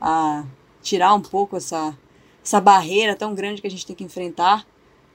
a 0.00 0.44
tirar 0.82 1.14
um 1.14 1.20
pouco 1.20 1.56
essa, 1.56 1.96
essa 2.44 2.60
barreira 2.60 3.16
tão 3.16 3.34
grande 3.34 3.60
que 3.60 3.66
a 3.66 3.70
gente 3.70 3.86
tem 3.86 3.96
que 3.96 4.04
enfrentar, 4.04 4.66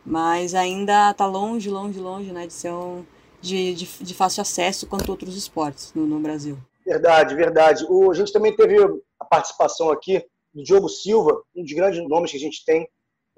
mas 0.07 0.55
ainda 0.55 1.11
está 1.11 1.25
longe, 1.25 1.69
longe, 1.69 1.99
longe 1.99 2.31
né, 2.31 2.47
de 2.47 2.53
ser 2.53 2.71
um, 2.71 3.03
de, 3.41 3.73
de, 3.73 3.85
de 3.85 4.13
fácil 4.13 4.41
acesso 4.41 4.87
quanto 4.87 5.09
outros 5.09 5.35
esportes 5.35 5.93
no, 5.93 6.07
no 6.07 6.17
Brasil. 6.19 6.57
Verdade, 6.85 7.35
verdade. 7.35 7.85
O, 7.89 8.09
a 8.09 8.13
gente 8.13 8.31
também 8.31 8.55
teve 8.55 8.77
a 9.19 9.25
participação 9.25 9.91
aqui 9.91 10.25
do 10.53 10.63
Diogo 10.63 10.87
Silva, 10.87 11.41
um 11.53 11.61
dos 11.61 11.73
grandes 11.73 12.07
nomes 12.07 12.31
que 12.31 12.37
a 12.37 12.39
gente 12.39 12.63
tem 12.63 12.87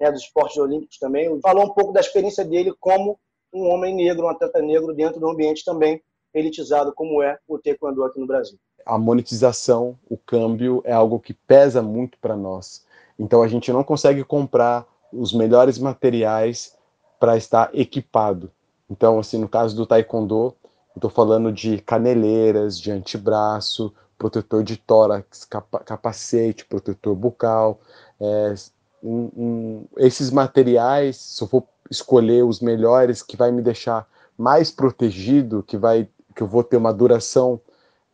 né, 0.00 0.12
dos 0.12 0.22
esportes 0.22 0.56
olímpicos 0.58 0.96
também. 0.98 1.40
Falou 1.40 1.64
um 1.64 1.74
pouco 1.74 1.92
da 1.92 1.98
experiência 1.98 2.44
dele 2.44 2.72
como 2.78 3.18
um 3.52 3.68
homem 3.68 3.92
negro, 3.92 4.26
um 4.26 4.28
atleta 4.28 4.62
negro 4.62 4.94
dentro 4.94 5.18
do 5.18 5.28
ambiente 5.28 5.64
também 5.64 6.00
elitizado 6.32 6.92
como 6.94 7.20
é 7.20 7.36
o 7.48 7.58
taekwondo 7.58 8.04
aqui 8.04 8.20
no 8.20 8.26
Brasil. 8.28 8.56
A 8.86 8.96
monetização, 8.96 9.98
o 10.08 10.16
câmbio 10.16 10.80
é 10.84 10.92
algo 10.92 11.18
que 11.18 11.34
pesa 11.34 11.82
muito 11.82 12.16
para 12.18 12.36
nós. 12.36 12.86
Então 13.18 13.42
a 13.42 13.48
gente 13.48 13.72
não 13.72 13.82
consegue 13.82 14.22
comprar 14.22 14.86
os 15.12 15.32
melhores 15.32 15.78
materiais 15.78 16.76
para 17.18 17.36
estar 17.36 17.70
equipado. 17.74 18.50
Então, 18.88 19.18
assim, 19.18 19.38
no 19.38 19.48
caso 19.48 19.76
do 19.76 19.86
taekwondo, 19.86 20.54
estou 20.94 21.10
falando 21.10 21.52
de 21.52 21.78
caneleiras, 21.78 22.78
de 22.78 22.90
antebraço, 22.90 23.92
protetor 24.18 24.62
de 24.62 24.76
tórax, 24.76 25.44
capa 25.44 25.78
capacete, 25.80 26.64
protetor 26.64 27.14
bucal, 27.14 27.80
É, 28.20 28.54
um, 29.02 29.30
um, 29.34 29.84
esses 29.96 30.30
materiais, 30.30 31.16
se 31.16 31.42
eu 31.42 31.48
for 31.48 31.64
escolher 31.90 32.44
os 32.44 32.60
melhores, 32.60 33.22
que 33.22 33.36
vai 33.36 33.50
me 33.50 33.62
deixar 33.62 34.06
mais 34.36 34.70
protegido, 34.70 35.62
que 35.62 35.76
vai 35.78 36.06
que 36.34 36.42
eu 36.42 36.46
vou 36.46 36.62
ter 36.62 36.76
uma 36.76 36.92
duração 36.92 37.60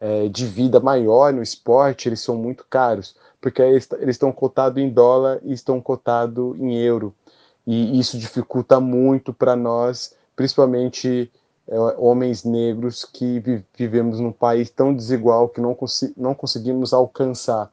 é, 0.00 0.28
de 0.28 0.46
vida 0.46 0.80
maior 0.80 1.32
no 1.32 1.42
esporte, 1.42 2.08
eles 2.08 2.20
são 2.20 2.36
muito 2.36 2.64
caros, 2.70 3.16
porque 3.40 3.62
eles, 3.62 3.88
estão 4.08 4.32
cotados 4.32 4.82
em 4.82 4.88
dólar 4.88 5.40
e 5.42 5.52
estão 5.52 5.80
cotados 5.80 6.58
em 6.58 6.76
euro. 6.76 7.14
E 7.66 7.98
isso 7.98 8.18
dificulta 8.18 8.80
muito 8.80 9.32
para 9.32 9.56
nós, 9.56 10.14
principalmente 10.34 11.30
é, 11.68 11.78
homens 11.98 12.44
negros 12.44 13.04
que 13.04 13.40
vi, 13.40 13.64
vivemos 13.76 14.20
num 14.20 14.32
país 14.32 14.70
tão 14.70 14.94
desigual 14.94 15.48
que 15.48 15.60
não, 15.60 15.74
consi 15.74 16.12
não 16.16 16.34
conseguimos 16.34 16.92
alcançar 16.92 17.70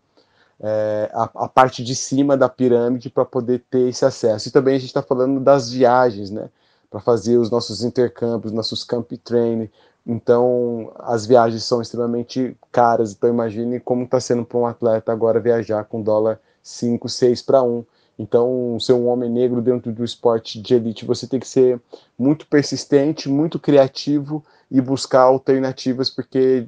é, 0.60 1.12
a, 1.14 1.24
a, 1.24 1.48
parte 1.48 1.84
de 1.84 1.94
cima 1.94 2.38
da 2.38 2.50
pirâmide 2.50 3.10
para 3.10 3.26
poder 3.26 3.64
ter 3.70 3.90
esse 3.90 4.06
acesso. 4.06 4.48
E 4.48 4.52
também 4.52 4.76
a 4.76 4.80
gente 4.80 4.88
está 4.88 5.04
falando 5.04 5.40
das 5.40 5.70
viagens, 5.72 6.32
né? 6.32 6.50
Para 6.90 7.00
fazer 7.02 7.38
os 7.38 7.52
nossos 7.52 7.84
intercâmbios, 7.84 8.54
nossos 8.54 8.84
camp 8.84 9.12
train. 9.24 9.70
Então, 10.06 10.92
as 11.00 11.26
viagens 11.26 11.64
são 11.64 11.82
extremamente 11.82 12.56
caras. 12.72 13.14
Então, 13.14 13.30
imagine 13.30 13.80
como 13.80 14.04
está 14.04 14.20
sendo 14.20 14.44
para 14.44 14.58
um 14.58 14.66
atleta 14.66 15.12
agora 15.12 15.40
viajar 15.40 15.86
com 15.86 16.02
dólar 16.02 16.40
5, 16.62 17.08
6 17.08 17.42
para 17.42 17.64
1. 17.64 17.86
Então, 18.20 18.78
ser 18.80 18.94
um 18.94 19.08
homem 19.08 19.30
negro 19.30 19.62
dentro 19.62 19.92
do 19.92 20.04
esporte 20.04 20.62
de 20.62 20.76
elite, 20.76 21.06
você 21.06 21.26
tem 21.26 21.40
que 21.40 21.48
ser 21.48 21.82
muito 22.18 22.46
persistente, 22.46 23.28
muito 23.28 23.58
criativo 23.58 24.44
e 24.70 24.80
buscar 24.80 25.22
alternativas, 25.22 26.10
porque 26.10 26.68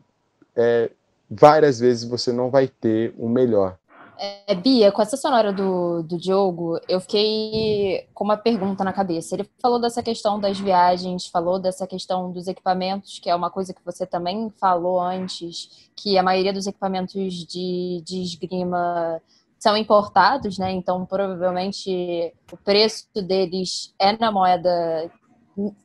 é, 0.55 0.89
várias 1.29 1.79
vezes 1.79 2.03
você 2.03 2.31
não 2.31 2.49
vai 2.49 2.67
ter 2.67 3.13
o 3.17 3.29
melhor. 3.29 3.77
É, 4.17 4.55
Bia, 4.55 4.91
com 4.91 5.01
essa 5.01 5.17
sonora 5.17 5.51
do, 5.51 6.03
do 6.03 6.17
Diogo, 6.17 6.79
eu 6.87 6.99
fiquei 7.01 8.07
com 8.13 8.23
uma 8.23 8.37
pergunta 8.37 8.83
na 8.83 8.93
cabeça. 8.93 9.35
Ele 9.35 9.49
falou 9.61 9.79
dessa 9.79 10.01
questão 10.01 10.39
das 10.39 10.59
viagens, 10.59 11.27
falou 11.27 11.59
dessa 11.59 11.85
questão 11.85 12.31
dos 12.31 12.47
equipamentos, 12.47 13.19
que 13.19 13.29
é 13.29 13.35
uma 13.35 13.49
coisa 13.49 13.73
que 13.73 13.83
você 13.83 14.05
também 14.05 14.51
falou 14.59 14.99
antes, 14.99 15.89
que 15.95 16.17
a 16.17 16.23
maioria 16.23 16.53
dos 16.53 16.67
equipamentos 16.67 17.33
de, 17.45 18.01
de 18.05 18.21
esgrima 18.21 19.21
são 19.59 19.75
importados, 19.75 20.57
né? 20.57 20.71
Então, 20.71 21.05
provavelmente, 21.05 22.33
o 22.51 22.57
preço 22.57 23.07
deles 23.15 23.93
é 23.99 24.15
na 24.17 24.31
moeda 24.31 25.11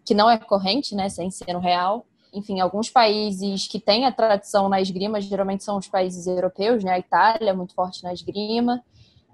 que 0.05 0.15
não 0.15 0.29
é 0.29 0.39
corrente, 0.39 0.95
né? 0.95 1.09
Sem 1.09 1.31
ser 1.31 1.53
no 1.53 1.61
real 1.61 2.05
enfim, 2.33 2.61
alguns 2.61 2.91
países 2.91 3.67
que 3.67 3.81
têm 3.81 4.05
a 4.07 4.13
tradição 4.13 4.69
na 4.69 4.81
esgrima, 4.81 5.21
geralmente 5.21 5.65
são 5.65 5.79
os 5.79 5.89
países 5.89 6.27
europeus, 6.27 6.85
né? 6.85 6.93
A 6.93 6.99
Itália 6.99 7.51
é 7.51 7.53
muito 7.53 7.75
forte 7.75 8.03
na 8.03 8.13
esgrima. 8.13 8.83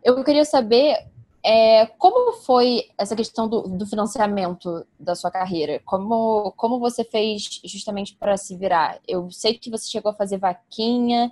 Eu 0.02 0.22
queria 0.22 0.44
saber 0.44 0.96
é, 1.44 1.86
como 1.86 2.32
foi 2.32 2.88
essa 2.98 3.14
questão 3.14 3.48
do, 3.48 3.62
do, 3.62 3.86
financiamento 3.86 4.84
da 4.98 5.14
sua 5.14 5.30
carreira? 5.30 5.80
Como, 5.84 6.52
como 6.56 6.80
você 6.80 7.04
fez 7.04 7.60
justamente 7.64 8.16
para 8.16 8.36
se 8.36 8.56
virar? 8.56 8.98
Eu 9.06 9.30
sei 9.30 9.54
que 9.54 9.70
você 9.70 9.88
chegou 9.88 10.10
a 10.10 10.14
fazer 10.14 10.38
vaquinha, 10.38 11.30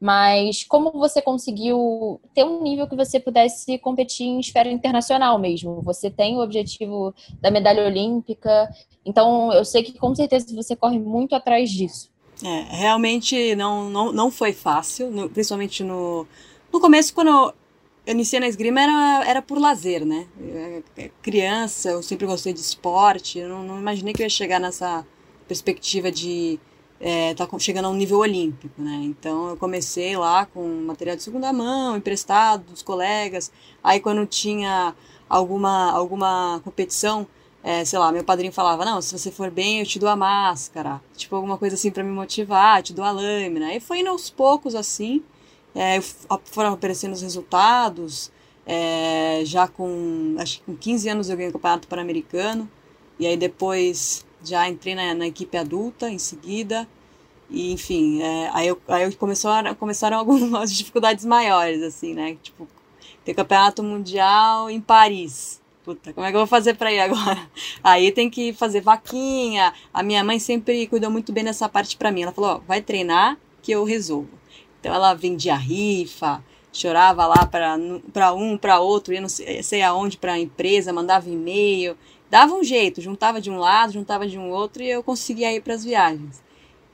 mas 0.00 0.62
como 0.64 0.92
você 0.92 1.22
conseguiu 1.22 2.20
ter 2.34 2.44
um 2.44 2.62
nível 2.62 2.86
que 2.86 2.96
você 2.96 3.18
pudesse 3.18 3.78
competir 3.78 4.26
em 4.26 4.40
esfera 4.40 4.70
internacional 4.70 5.38
mesmo? 5.38 5.80
Você 5.82 6.10
tem 6.10 6.36
o 6.36 6.42
objetivo 6.42 7.14
da 7.40 7.50
medalha 7.50 7.84
olímpica, 7.84 8.68
então 9.04 9.52
eu 9.52 9.64
sei 9.64 9.82
que 9.82 9.98
com 9.98 10.14
certeza 10.14 10.54
você 10.54 10.76
corre 10.76 10.98
muito 10.98 11.34
atrás 11.34 11.70
disso. 11.70 12.10
É, 12.44 12.76
realmente 12.76 13.54
não, 13.54 13.88
não, 13.88 14.12
não 14.12 14.30
foi 14.30 14.52
fácil, 14.52 15.10
no, 15.10 15.30
principalmente 15.30 15.82
no, 15.82 16.26
no 16.70 16.80
começo, 16.80 17.14
quando 17.14 17.30
eu 17.30 17.54
iniciei 18.06 18.38
na 18.38 18.46
esgrima, 18.46 18.80
era, 18.80 19.24
era 19.26 19.42
por 19.42 19.58
lazer, 19.58 20.04
né? 20.04 20.26
Eu, 20.38 20.84
é, 20.96 21.10
criança, 21.22 21.88
eu 21.88 22.02
sempre 22.02 22.26
gostei 22.26 22.52
de 22.52 22.60
esporte, 22.60 23.38
eu 23.38 23.48
não, 23.48 23.62
não 23.62 23.78
imaginei 23.78 24.12
que 24.12 24.22
eu 24.22 24.26
ia 24.26 24.30
chegar 24.30 24.60
nessa 24.60 25.06
perspectiva 25.48 26.10
de 26.10 26.60
é, 27.00 27.34
tá 27.34 27.46
chegando 27.58 27.86
a 27.86 27.88
um 27.90 27.94
nível 27.94 28.18
olímpico, 28.18 28.80
né? 28.80 29.00
Então 29.04 29.50
eu 29.50 29.56
comecei 29.56 30.16
lá 30.16 30.46
com 30.46 30.66
material 30.82 31.16
de 31.16 31.22
segunda 31.22 31.52
mão, 31.52 31.96
emprestado 31.96 32.64
dos 32.70 32.82
colegas. 32.82 33.52
Aí 33.82 34.00
quando 34.00 34.24
tinha 34.26 34.94
alguma 35.28 35.92
alguma 35.92 36.60
competição, 36.64 37.26
é, 37.62 37.84
sei 37.84 37.98
lá, 37.98 38.10
meu 38.12 38.24
padrinho 38.24 38.52
falava: 38.52 38.84
"Não, 38.84 39.00
se 39.02 39.16
você 39.16 39.30
for 39.30 39.50
bem, 39.50 39.80
eu 39.80 39.86
te 39.86 39.98
dou 39.98 40.08
a 40.08 40.16
máscara". 40.16 41.00
Tipo 41.16 41.36
alguma 41.36 41.58
coisa 41.58 41.74
assim 41.76 41.90
para 41.90 42.02
me 42.04 42.10
motivar, 42.10 42.82
te 42.82 42.92
dou 42.92 43.04
a 43.04 43.10
lâmina. 43.10 43.68
Aí 43.68 43.80
foi 43.80 44.00
indo 44.00 44.10
aos 44.10 44.30
poucos 44.30 44.74
assim, 44.74 45.22
é, 45.74 46.00
foram 46.44 46.72
aparecendo 46.72 47.12
os 47.12 47.22
resultados. 47.22 48.32
É, 48.68 49.42
já 49.44 49.68
com 49.68 50.34
acho 50.38 50.58
que 50.58 50.64
com 50.64 50.76
15 50.76 51.08
anos 51.08 51.30
eu 51.30 51.36
ganhei 51.36 51.50
o 51.50 51.52
campeonato 51.52 51.88
pan-americano. 51.88 52.68
E 53.18 53.26
aí 53.26 53.36
depois 53.36 54.25
já 54.42 54.68
entrei 54.68 54.94
na, 54.94 55.14
na 55.14 55.26
equipe 55.26 55.56
adulta 55.56 56.10
em 56.10 56.18
seguida. 56.18 56.88
E, 57.48 57.72
enfim, 57.72 58.22
é, 58.22 58.50
aí, 58.52 58.66
eu, 58.68 58.80
aí 58.88 59.04
eu 59.04 59.16
começaram, 59.16 59.74
começaram 59.74 60.18
algumas 60.18 60.72
dificuldades 60.72 61.24
maiores, 61.24 61.82
assim, 61.82 62.14
né? 62.14 62.36
Tipo, 62.42 62.68
ter 63.24 63.34
campeonato 63.34 63.82
mundial 63.82 64.70
em 64.70 64.80
Paris. 64.80 65.60
Puta, 65.84 66.12
como 66.12 66.26
é 66.26 66.30
que 66.30 66.36
eu 66.36 66.40
vou 66.40 66.48
fazer 66.48 66.74
para 66.74 66.92
ir 66.92 66.98
agora? 66.98 67.48
Aí 67.82 68.10
tem 68.10 68.28
que 68.28 68.52
fazer 68.52 68.80
vaquinha. 68.80 69.72
A 69.94 70.02
minha 70.02 70.24
mãe 70.24 70.40
sempre 70.40 70.84
cuidou 70.88 71.12
muito 71.12 71.32
bem 71.32 71.44
dessa 71.44 71.68
parte 71.68 71.96
para 71.96 72.10
mim. 72.10 72.22
Ela 72.22 72.32
falou: 72.32 72.60
vai 72.66 72.82
treinar 72.82 73.38
que 73.62 73.70
eu 73.70 73.84
resolvo. 73.84 74.30
Então 74.80 74.92
ela 74.92 75.14
vendia 75.14 75.54
rifa, 75.54 76.42
chorava 76.72 77.26
lá 77.26 77.46
para 77.46 77.76
um, 78.34 78.58
para 78.58 78.80
outro, 78.80 79.14
ia 79.14 79.20
não 79.20 79.28
sei, 79.28 79.62
sei 79.62 79.82
aonde 79.82 80.16
para 80.18 80.32
a 80.32 80.38
empresa, 80.38 80.92
mandava 80.92 81.28
e-mail 81.28 81.96
dava 82.30 82.54
um 82.54 82.64
jeito, 82.64 83.00
juntava 83.00 83.40
de 83.40 83.50
um 83.50 83.58
lado, 83.58 83.92
juntava 83.92 84.26
de 84.26 84.38
um 84.38 84.50
outro 84.50 84.82
e 84.82 84.90
eu 84.90 85.02
conseguia 85.02 85.52
ir 85.54 85.60
para 85.60 85.74
as 85.74 85.84
viagens. 85.84 86.44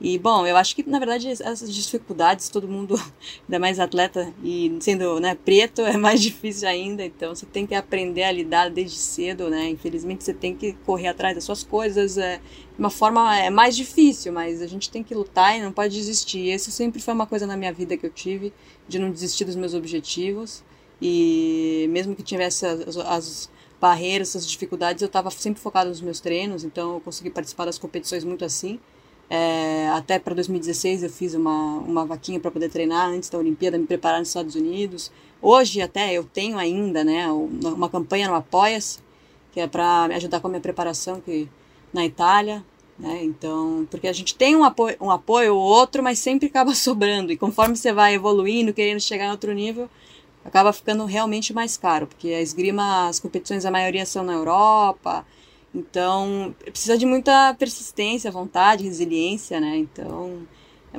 E, 0.03 0.19
bom, 0.19 0.45
eu 0.45 0.57
acho 0.57 0.75
que, 0.75 0.83
na 0.89 0.99
verdade, 0.99 1.29
essas 1.29 1.73
dificuldades, 1.73 2.49
todo 2.49 2.67
mundo, 2.67 2.95
ainda 3.47 3.57
mais 3.57 3.79
atleta 3.79 4.33
e 4.43 4.75
sendo 4.81 5.17
né, 5.21 5.33
preto, 5.33 5.81
é 5.81 5.95
mais 5.95 6.19
difícil 6.21 6.67
ainda. 6.67 7.05
Então, 7.05 7.33
você 7.33 7.45
tem 7.45 7.65
que 7.65 7.73
aprender 7.73 8.23
a 8.23 8.31
lidar 8.33 8.69
desde 8.69 8.97
cedo, 8.97 9.49
né? 9.49 9.69
Infelizmente, 9.69 10.25
você 10.25 10.33
tem 10.33 10.53
que 10.53 10.73
correr 10.85 11.07
atrás 11.07 11.35
das 11.35 11.45
suas 11.45 11.63
coisas. 11.63 12.17
É, 12.17 12.37
de 12.37 12.79
uma 12.79 12.89
forma 12.89 13.37
é 13.37 13.49
mais 13.49 13.77
difícil, 13.77 14.33
mas 14.33 14.61
a 14.61 14.67
gente 14.67 14.89
tem 14.89 15.01
que 15.03 15.15
lutar 15.15 15.57
e 15.57 15.61
não 15.61 15.71
pode 15.71 15.95
desistir. 15.95 16.53
Isso 16.53 16.69
sempre 16.69 17.01
foi 17.01 17.13
uma 17.13 17.25
coisa 17.25 17.47
na 17.47 17.55
minha 17.55 17.71
vida 17.71 17.95
que 17.95 18.05
eu 18.05 18.11
tive, 18.11 18.51
de 18.85 18.99
não 18.99 19.09
desistir 19.09 19.45
dos 19.45 19.55
meus 19.55 19.73
objetivos. 19.73 20.65
E 21.01 21.87
mesmo 21.91 22.13
que 22.13 22.23
tivesse 22.23 22.65
as, 22.65 22.97
as 22.97 23.49
barreiras, 23.83 24.29
essas 24.29 24.47
dificuldades, 24.49 25.01
eu 25.01 25.07
estava 25.07 25.29
sempre 25.29 25.61
focado 25.61 25.89
nos 25.89 25.99
meus 25.99 26.21
treinos, 26.21 26.63
então 26.63 26.93
eu 26.93 26.99
consegui 27.01 27.29
participar 27.29 27.65
das 27.65 27.77
competições 27.77 28.23
muito 28.23 28.45
assim. 28.45 28.79
É, 29.29 29.89
até 29.89 30.17
para 30.17 30.33
2016 30.35 31.03
eu 31.03 31.09
fiz 31.09 31.33
uma, 31.33 31.79
uma 31.79 32.05
vaquinha 32.05 32.39
para 32.39 32.49
poder 32.49 32.69
treinar 32.69 33.09
antes 33.09 33.29
da 33.29 33.37
Olimpíada, 33.37 33.77
me 33.77 33.85
preparar 33.85 34.19
nos 34.19 34.29
Estados 34.29 34.55
Unidos. 34.55 35.11
Hoje 35.41 35.81
até 35.81 36.13
eu 36.13 36.23
tenho 36.23 36.57
ainda 36.57 37.03
né, 37.03 37.29
uma 37.29 37.89
campanha 37.89 38.29
no 38.29 38.35
Apoia-se, 38.35 38.99
que 39.51 39.59
é 39.59 39.67
para 39.67 40.07
me 40.07 40.15
ajudar 40.15 40.39
com 40.39 40.47
a 40.47 40.51
minha 40.51 40.61
preparação 40.61 41.19
que, 41.19 41.49
na 41.91 42.05
Itália. 42.05 42.63
Né? 42.97 43.21
Então, 43.25 43.85
porque 43.91 44.07
a 44.07 44.13
gente 44.13 44.33
tem 44.33 44.55
um 44.55 44.63
apoio, 44.63 44.95
um 45.01 45.11
apoio 45.11 45.55
ou 45.55 45.61
outro, 45.61 46.01
mas 46.01 46.19
sempre 46.19 46.47
acaba 46.47 46.71
sobrando. 46.75 47.33
E 47.33 47.37
conforme 47.37 47.75
você 47.75 47.91
vai 47.91 48.13
evoluindo, 48.13 48.71
querendo 48.73 49.01
chegar 49.01 49.25
em 49.25 49.31
outro 49.31 49.51
nível, 49.51 49.89
acaba 50.43 50.73
ficando 50.73 51.05
realmente 51.05 51.53
mais 51.53 51.77
caro, 51.77 52.07
porque 52.07 52.29
a 52.29 52.41
esgrima, 52.41 53.07
as 53.07 53.19
competições, 53.19 53.65
a 53.65 53.71
maioria 53.71 54.05
são 54.05 54.23
na 54.23 54.33
Europa, 54.33 55.25
então 55.73 56.53
precisa 56.65 56.97
de 56.97 57.05
muita 57.05 57.55
persistência, 57.55 58.31
vontade, 58.31 58.83
resiliência, 58.83 59.59
né? 59.59 59.77
Então, 59.77 60.47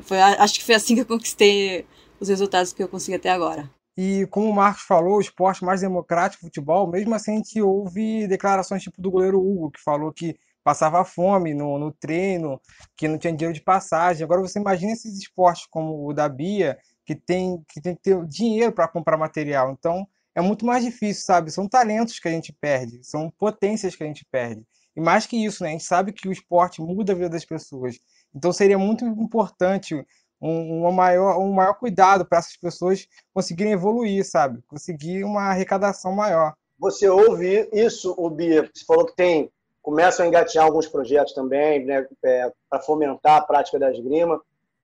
foi, 0.03 0.21
acho 0.21 0.55
que 0.55 0.65
foi 0.65 0.75
assim 0.75 0.95
que 0.95 1.03
eu 1.03 1.07
conquistei 1.07 1.87
os 2.19 2.29
resultados 2.29 2.73
que 2.73 2.83
eu 2.83 2.89
consegui 2.89 3.17
até 3.17 3.31
agora. 3.31 3.71
E 3.97 4.27
como 4.27 4.51
o 4.51 4.53
Marcos 4.53 4.83
falou, 4.83 5.19
o 5.19 5.21
esporte 5.21 5.65
mais 5.65 5.83
democrático, 5.83 6.43
futebol, 6.45 6.91
mesmo 6.91 7.15
assim 7.15 7.35
a 7.35 7.37
gente 7.37 7.63
ouve 7.63 8.27
declarações 8.27 8.83
tipo 8.83 9.01
do 9.01 9.11
goleiro 9.11 9.39
Hugo, 9.39 9.71
que 9.71 9.81
falou 9.81 10.13
que 10.13 10.37
passava 10.65 11.05
fome 11.05 11.55
no, 11.55 11.79
no 11.79 11.93
treino, 11.93 12.61
que 12.97 13.07
não 13.07 13.19
tinha 13.19 13.33
dinheiro 13.33 13.55
de 13.55 13.61
passagem. 13.63 14.25
Agora 14.25 14.41
você 14.41 14.59
imagina 14.59 14.93
esses 14.93 15.17
esportes 15.19 15.67
como 15.67 16.09
o 16.09 16.13
da 16.13 16.29
Bia, 16.29 16.79
que 17.05 17.15
tem 17.15 17.63
que, 17.69 17.81
tem 17.81 17.95
que 17.95 18.03
ter 18.03 18.25
dinheiro 18.27 18.73
para 18.73 18.89
comprar 18.89 19.17
material. 19.17 19.73
Então, 19.73 20.07
é 20.35 20.41
muito 20.41 20.67
mais 20.67 20.85
difícil, 20.85 21.25
sabe? 21.25 21.51
São 21.51 21.69
talentos 21.69 22.19
que 22.19 22.29
a 22.29 22.31
gente 22.31 22.53
perde, 22.53 23.01
são 23.03 23.31
potências 23.31 23.95
que 23.95 24.03
a 24.03 24.07
gente 24.07 24.25
perde. 24.31 24.63
E 24.97 25.01
mais 25.01 25.27
que 25.27 25.37
isso, 25.37 25.63
né? 25.63 25.71
A 25.71 25.73
gente 25.73 25.85
sabe 25.85 26.13
que 26.13 26.29
o 26.29 26.33
esporte 26.33 26.81
muda 26.81 27.13
a 27.13 27.15
vida 27.15 27.29
das 27.29 27.45
pessoas. 27.45 27.99
Então, 28.35 28.53
seria 28.53 28.79
muito 28.79 29.05
importante 29.05 30.05
um, 30.41 30.91
maior, 30.93 31.39
um 31.39 31.53
maior 31.53 31.75
cuidado 31.75 32.25
para 32.25 32.39
essas 32.39 32.57
pessoas 32.57 33.09
conseguirem 33.33 33.73
evoluir, 33.73 34.25
sabe? 34.25 34.63
Conseguir 34.67 35.25
uma 35.25 35.43
arrecadação 35.51 36.13
maior. 36.13 36.55
Você 36.79 37.09
ouve 37.09 37.69
isso, 37.73 38.15
o 38.19 38.29
Bia? 38.29 38.71
Você 38.75 38.85
falou 38.85 39.07
que 39.07 39.17
tem 39.17 39.51
começam 39.85 40.25
a 40.25 40.29
engatear 40.29 40.65
alguns 40.65 40.89
projetos 40.89 41.35
também, 41.35 41.85
né, 41.85 42.07
é, 42.25 42.51
para 42.71 42.81
fomentar 42.81 43.37
a 43.37 43.43
prática 43.43 43.79
da 43.79 43.93
esgrima. 43.93 44.41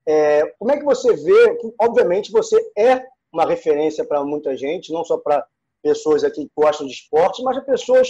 É, 0.07 0.45
como 0.57 0.71
é 0.71 0.77
que 0.77 0.85
você 0.85 1.13
vê? 1.13 1.57
Obviamente, 1.79 2.31
você 2.31 2.57
é 2.77 3.05
uma 3.31 3.45
referência 3.45 4.05
para 4.05 4.23
muita 4.23 4.55
gente, 4.57 4.91
não 4.91 5.03
só 5.03 5.17
para 5.17 5.45
pessoas 5.81 6.23
aqui 6.23 6.45
que 6.45 6.51
gostam 6.55 6.85
de 6.85 6.93
esporte, 6.93 7.43
mas 7.43 7.55
de 7.55 7.65
pessoas, 7.65 8.09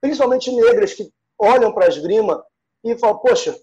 principalmente 0.00 0.52
negras, 0.52 0.94
que 0.94 1.10
olham 1.38 1.72
para 1.72 1.86
a 1.86 1.88
esgrima 1.88 2.44
e 2.84 2.96
falam, 2.96 3.18
poxa, 3.18 3.58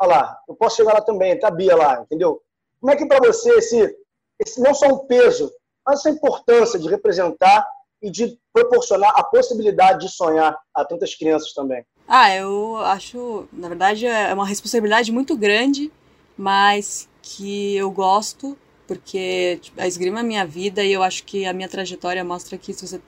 olha 0.00 0.10
lá, 0.10 0.38
eu 0.48 0.54
posso 0.54 0.76
chegar 0.76 0.94
lá 0.94 1.00
também, 1.00 1.38
tá 1.38 1.50
Bia 1.50 1.76
lá, 1.76 2.00
entendeu? 2.02 2.42
Como 2.80 2.92
é 2.92 2.96
que 2.96 3.06
para 3.06 3.20
você 3.20 3.50
esse, 3.58 3.96
esse 4.40 4.60
não 4.60 4.74
só 4.74 4.88
um 4.88 5.06
peso, 5.06 5.52
mas 5.86 6.00
essa 6.00 6.10
importância 6.10 6.78
de 6.78 6.88
representar 6.88 7.66
e 8.02 8.10
de 8.10 8.36
proporcionar 8.52 9.12
a 9.16 9.22
possibilidade 9.22 10.06
de 10.06 10.12
sonhar 10.12 10.58
a 10.74 10.84
tantas 10.84 11.14
crianças 11.14 11.52
também? 11.52 11.86
Ah, 12.08 12.34
eu 12.34 12.76
acho, 12.78 13.48
na 13.52 13.68
verdade, 13.68 14.06
é 14.06 14.34
uma 14.34 14.46
responsabilidade 14.46 15.12
muito 15.12 15.36
grande, 15.36 15.92
mas 16.36 17.08
que 17.22 17.76
eu 17.76 17.90
gosto, 17.90 18.56
porque 18.86 19.58
tipo, 19.62 19.80
a 19.80 19.86
esgrima 19.86 20.20
é 20.20 20.22
minha 20.22 20.46
vida 20.46 20.84
e 20.84 20.92
eu 20.92 21.02
acho 21.02 21.24
que 21.24 21.46
a 21.46 21.52
minha 21.52 21.68
trajetória 21.68 22.24
mostra 22.24 22.58
que 22.58 22.72
se 22.74 22.86
você, 22.86 23.00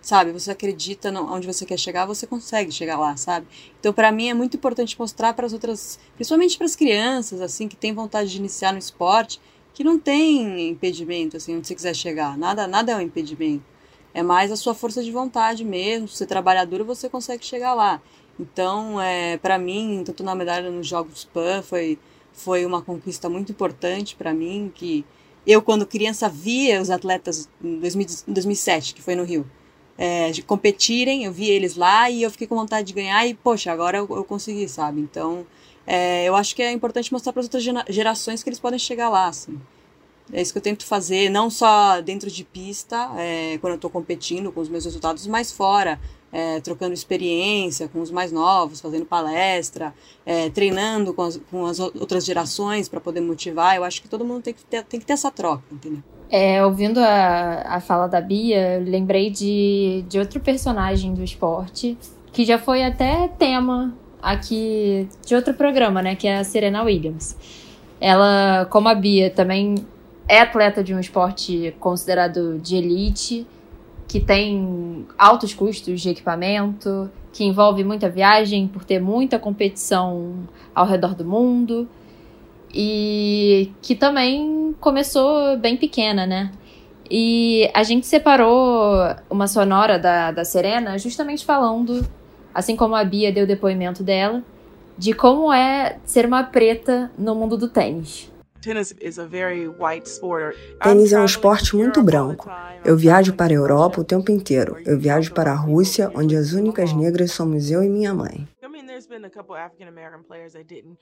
sabe, 0.00 0.32
você 0.32 0.50
acredita 0.50 1.10
onde 1.10 1.46
você 1.46 1.64
quer 1.64 1.78
chegar, 1.78 2.06
você 2.06 2.26
consegue 2.26 2.72
chegar 2.72 2.98
lá, 2.98 3.16
sabe? 3.16 3.46
Então, 3.78 3.92
para 3.92 4.10
mim 4.10 4.28
é 4.28 4.34
muito 4.34 4.56
importante 4.56 4.98
mostrar 4.98 5.32
para 5.32 5.46
as 5.46 5.52
outras, 5.52 5.98
principalmente 6.16 6.56
para 6.56 6.66
as 6.66 6.76
crianças, 6.76 7.40
assim, 7.40 7.68
que 7.68 7.76
têm 7.76 7.94
vontade 7.94 8.30
de 8.30 8.38
iniciar 8.38 8.72
no 8.72 8.78
esporte, 8.78 9.40
que 9.72 9.84
não 9.84 9.98
tem 9.98 10.68
impedimento, 10.68 11.36
assim, 11.36 11.56
onde 11.56 11.66
você 11.66 11.74
quiser 11.74 11.94
chegar. 11.94 12.36
Nada, 12.36 12.66
nada 12.66 12.92
é 12.92 12.96
um 12.96 13.00
impedimento. 13.00 13.64
É 14.14 14.22
mais 14.22 14.52
a 14.52 14.56
sua 14.56 14.74
força 14.74 15.02
de 15.02 15.10
vontade 15.10 15.64
mesmo. 15.64 16.06
Se 16.06 16.16
você 16.16 16.26
trabalhar 16.26 16.64
duro, 16.66 16.84
você 16.84 17.08
consegue 17.08 17.44
chegar 17.44 17.72
lá. 17.72 18.02
Então, 18.38 19.00
é, 19.00 19.38
para 19.38 19.58
mim, 19.58 20.02
tanto 20.04 20.22
na 20.22 20.34
medalha 20.34 20.70
nos 20.70 20.86
Jogos 20.86 21.24
PAN 21.24 21.62
foi, 21.62 21.98
foi 22.32 22.64
uma 22.64 22.82
conquista 22.82 23.28
muito 23.28 23.52
importante 23.52 24.16
para 24.16 24.32
mim, 24.32 24.70
que 24.74 25.04
eu, 25.46 25.60
quando 25.60 25.86
criança, 25.86 26.28
via 26.28 26.80
os 26.80 26.90
atletas 26.90 27.48
em 27.62 27.78
2007, 27.78 28.94
que 28.94 29.02
foi 29.02 29.14
no 29.14 29.24
Rio, 29.24 29.48
é, 29.98 30.30
competirem, 30.46 31.24
eu 31.24 31.32
vi 31.32 31.48
eles 31.48 31.76
lá 31.76 32.08
e 32.08 32.22
eu 32.22 32.30
fiquei 32.30 32.46
com 32.46 32.56
vontade 32.56 32.86
de 32.86 32.92
ganhar 32.92 33.26
e, 33.26 33.34
poxa, 33.34 33.70
agora 33.70 33.98
eu, 33.98 34.08
eu 34.10 34.24
consegui, 34.24 34.68
sabe? 34.68 35.00
Então, 35.00 35.46
é, 35.86 36.24
eu 36.24 36.34
acho 36.36 36.54
que 36.54 36.62
é 36.62 36.72
importante 36.72 37.12
mostrar 37.12 37.32
para 37.32 37.40
as 37.40 37.46
outras 37.46 37.64
gerações 37.88 38.42
que 38.42 38.48
eles 38.48 38.60
podem 38.60 38.78
chegar 38.78 39.08
lá, 39.08 39.28
assim. 39.28 39.60
É 40.32 40.40
isso 40.40 40.52
que 40.52 40.58
eu 40.58 40.62
tento 40.62 40.86
fazer, 40.86 41.28
não 41.28 41.50
só 41.50 42.00
dentro 42.00 42.30
de 42.30 42.44
pista, 42.44 43.10
é, 43.16 43.58
quando 43.58 43.72
eu 43.72 43.76
estou 43.76 43.90
competindo 43.90 44.50
com 44.52 44.60
os 44.60 44.68
meus 44.68 44.84
resultados, 44.84 45.26
mas 45.26 45.52
fora, 45.52 46.00
é, 46.32 46.60
trocando 46.60 46.94
experiência 46.94 47.88
com 47.88 48.00
os 48.00 48.10
mais 48.10 48.32
novos, 48.32 48.80
fazendo 48.80 49.04
palestra, 49.04 49.94
é, 50.24 50.48
treinando 50.48 51.12
com 51.12 51.22
as, 51.22 51.40
com 51.50 51.66
as, 51.66 51.78
outras 51.78 52.24
gerações 52.24 52.88
para 52.88 53.00
poder 53.00 53.20
motivar. 53.20 53.76
Eu 53.76 53.84
acho 53.84 54.00
que 54.00 54.08
todo 54.08 54.24
mundo 54.24 54.42
tem 54.42 54.54
que 54.54 54.64
ter, 54.64 54.82
tem 54.84 54.98
que 54.98 55.04
ter 55.04 55.12
essa 55.12 55.30
troca, 55.30 55.62
entendeu? 55.70 56.02
É, 56.30 56.64
ouvindo 56.64 56.98
a, 56.98 57.76
a 57.76 57.80
fala 57.80 58.06
da 58.06 58.20
Bia, 58.20 58.82
lembrei 58.82 59.28
de, 59.28 60.02
de 60.08 60.18
outro 60.18 60.40
personagem 60.40 61.12
do 61.12 61.22
esporte 61.22 61.98
que 62.32 62.46
já 62.46 62.58
foi 62.58 62.82
até 62.82 63.28
tema 63.28 63.94
aqui 64.22 65.06
de 65.26 65.34
outro 65.34 65.52
programa, 65.52 66.00
né? 66.00 66.16
Que 66.16 66.26
é 66.26 66.38
a 66.38 66.44
Serena 66.44 66.82
Williams. 66.82 67.36
Ela, 68.00 68.66
como 68.70 68.88
a 68.88 68.94
Bia, 68.94 69.28
também 69.28 69.74
é 70.26 70.40
atleta 70.40 70.82
de 70.82 70.94
um 70.94 70.98
esporte 70.98 71.74
considerado 71.78 72.58
de 72.58 72.76
elite, 72.76 73.46
que 74.12 74.20
tem 74.20 75.06
altos 75.16 75.54
custos 75.54 76.02
de 76.02 76.10
equipamento, 76.10 77.10
que 77.32 77.44
envolve 77.44 77.82
muita 77.82 78.10
viagem 78.10 78.68
por 78.68 78.84
ter 78.84 79.00
muita 79.00 79.38
competição 79.38 80.46
ao 80.74 80.84
redor 80.84 81.14
do 81.14 81.24
mundo 81.24 81.88
e 82.74 83.72
que 83.80 83.94
também 83.94 84.76
começou 84.78 85.56
bem 85.56 85.78
pequena, 85.78 86.26
né? 86.26 86.52
E 87.10 87.70
a 87.72 87.82
gente 87.82 88.06
separou 88.06 88.98
uma 89.30 89.46
sonora 89.46 89.98
da, 89.98 90.30
da 90.30 90.44
Serena 90.44 90.98
justamente 90.98 91.42
falando, 91.42 92.06
assim 92.52 92.76
como 92.76 92.94
a 92.94 93.02
Bia 93.02 93.32
deu 93.32 93.46
depoimento 93.46 94.02
dela, 94.02 94.42
de 94.98 95.14
como 95.14 95.50
é 95.50 95.96
ser 96.04 96.26
uma 96.26 96.42
preta 96.42 97.10
no 97.16 97.34
mundo 97.34 97.56
do 97.56 97.66
tênis. 97.66 98.30
Tênis 100.80 101.12
é 101.12 101.20
um 101.20 101.24
esporte 101.24 101.74
muito 101.74 102.00
branco. 102.00 102.48
Eu 102.84 102.96
viajo 102.96 103.32
para 103.34 103.52
a 103.52 103.56
Europa 103.56 104.00
o 104.00 104.04
tempo 104.04 104.30
inteiro. 104.30 104.76
Eu 104.86 104.98
viajo 104.98 105.34
para 105.34 105.50
a 105.50 105.56
Rússia, 105.56 106.10
onde 106.14 106.36
as 106.36 106.52
únicas 106.52 106.92
negras 106.92 107.32
somos 107.32 107.70
eu 107.70 107.82
e 107.82 107.88
minha 107.88 108.14
mãe. 108.14 108.46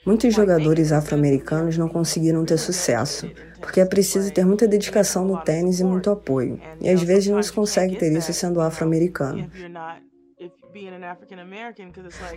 Muitos 0.06 0.34
jogadores 0.34 0.90
afro-americanos 0.90 1.76
não 1.76 1.88
conseguiram 1.88 2.44
ter 2.44 2.58
sucesso, 2.58 3.30
porque 3.60 3.80
é 3.80 3.84
preciso 3.84 4.32
ter 4.32 4.44
muita 4.44 4.66
dedicação 4.66 5.26
no 5.26 5.38
tênis 5.42 5.80
e 5.80 5.84
muito 5.84 6.10
apoio. 6.10 6.58
E 6.80 6.88
às 6.88 7.02
vezes 7.02 7.28
não 7.28 7.42
se 7.42 7.52
consegue 7.52 7.96
ter 7.96 8.10
isso 8.12 8.32
sendo 8.32 8.60
afro-americano. 8.60 9.50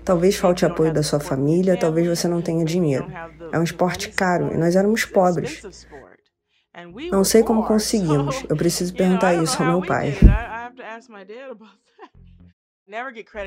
Talvez 0.03 0.35
falte 0.35 0.65
apoio 0.65 0.93
da 0.93 1.03
sua 1.03 1.19
família, 1.19 1.77
talvez 1.79 2.07
você 2.07 2.27
não 2.27 2.41
tenha 2.41 2.65
dinheiro. 2.65 3.07
É 3.51 3.59
um 3.59 3.63
esporte 3.63 4.09
caro 4.09 4.53
e 4.53 4.57
nós 4.57 4.75
éramos 4.75 5.05
pobres. 5.05 5.61
Não 7.11 7.23
sei 7.23 7.43
como 7.43 7.65
conseguimos. 7.67 8.43
Eu 8.49 8.55
preciso 8.55 8.93
perguntar 8.95 9.33
isso 9.35 9.61
ao 9.61 9.69
meu 9.69 9.85
pai. 9.85 10.13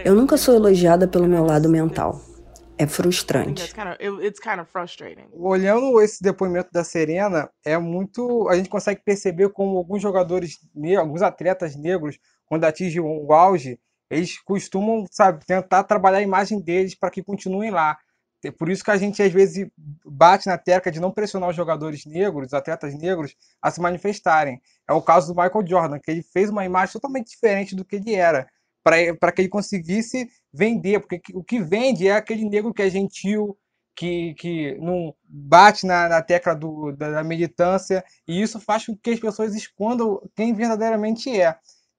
Eu 0.05 0.14
nunca 0.14 0.37
sou 0.37 0.55
elogiada 0.55 1.07
pelo 1.07 1.29
meu 1.29 1.44
lado 1.44 1.68
mental. 1.68 2.20
É 2.79 2.87
frustrante. 2.87 3.72
Olhando 5.33 6.01
esse 6.01 6.22
depoimento 6.22 6.70
da 6.72 6.85
Serena, 6.85 7.49
é 7.64 7.79
muito. 7.79 8.49
A 8.49 8.57
gente 8.57 8.68
consegue 8.68 9.03
perceber 9.03 9.51
como 9.51 9.79
alguns 9.79 10.03
jogadores, 10.03 10.59
alguns 10.99 11.22
atletas 11.22 11.75
negros, 11.77 12.18
quando 12.46 12.64
atingem 12.64 13.01
o 13.01 13.33
auge, 13.33 13.79
eles 14.11 14.38
costumam, 14.40 15.07
sabe, 15.11 15.45
tentar 15.45 15.85
trabalhar 15.85 16.19
a 16.19 16.23
imagem 16.23 16.61
deles 16.61 16.95
para 16.95 17.11
que 17.11 17.23
continuem 17.23 17.71
lá. 17.71 17.99
É 18.45 18.51
por 18.51 18.71
isso 18.71 18.85
que 18.85 18.90
a 18.90 18.97
gente 18.97 19.23
às 19.23 19.33
vezes 19.33 19.69
bate 20.05 20.47
na 20.47 20.57
tecla 20.57 20.92
de 20.92 21.01
não 21.01 21.11
pressionar 21.11 21.49
os 21.49 21.57
jogadores 21.57 22.05
negros, 22.05 22.49
os 22.49 22.55
atletas 22.55 22.95
negros, 22.95 23.35
a 23.61 23.71
se 23.71 23.81
manifestarem. 23.81 24.61
É 24.88 24.92
o 24.92 25.03
caso 25.03 25.33
do 25.33 25.40
Michael 25.40 25.66
Jordan, 25.66 25.99
que 25.99 26.11
ele 26.11 26.23
fez 26.23 26.49
uma 26.51 26.64
imagem 26.64 26.92
totalmente 26.92 27.31
diferente 27.31 27.75
do 27.75 27.85
que 27.85 27.97
ele 27.97 28.14
era, 28.14 28.47
para 28.85 29.33
que 29.33 29.42
ele 29.42 29.49
conseguisse 29.49 30.29
vender, 30.53 31.01
porque 31.01 31.21
o 31.35 31.42
que 31.42 31.61
vende 31.61 32.07
é 32.07 32.12
aquele 32.12 32.45
negro 32.49 32.73
que 32.73 32.83
é 32.83 32.90
gentil, 32.90 33.59
que, 33.97 34.35
que 34.35 34.77
não 34.79 35.14
bate 35.25 35.87
na, 35.87 36.09
na 36.09 36.23
tecla 36.23 36.55
do, 36.55 36.92
da, 36.92 37.11
da 37.11 37.25
militância, 37.25 38.05
e 38.29 38.40
isso 38.40 38.61
faz 38.61 38.87
com 38.87 38.97
que 38.97 39.11
as 39.11 39.19
pessoas 39.19 39.55
escondam 39.55 40.21
quem 40.37 40.53
verdadeiramente 40.55 41.31
é. 41.40 41.57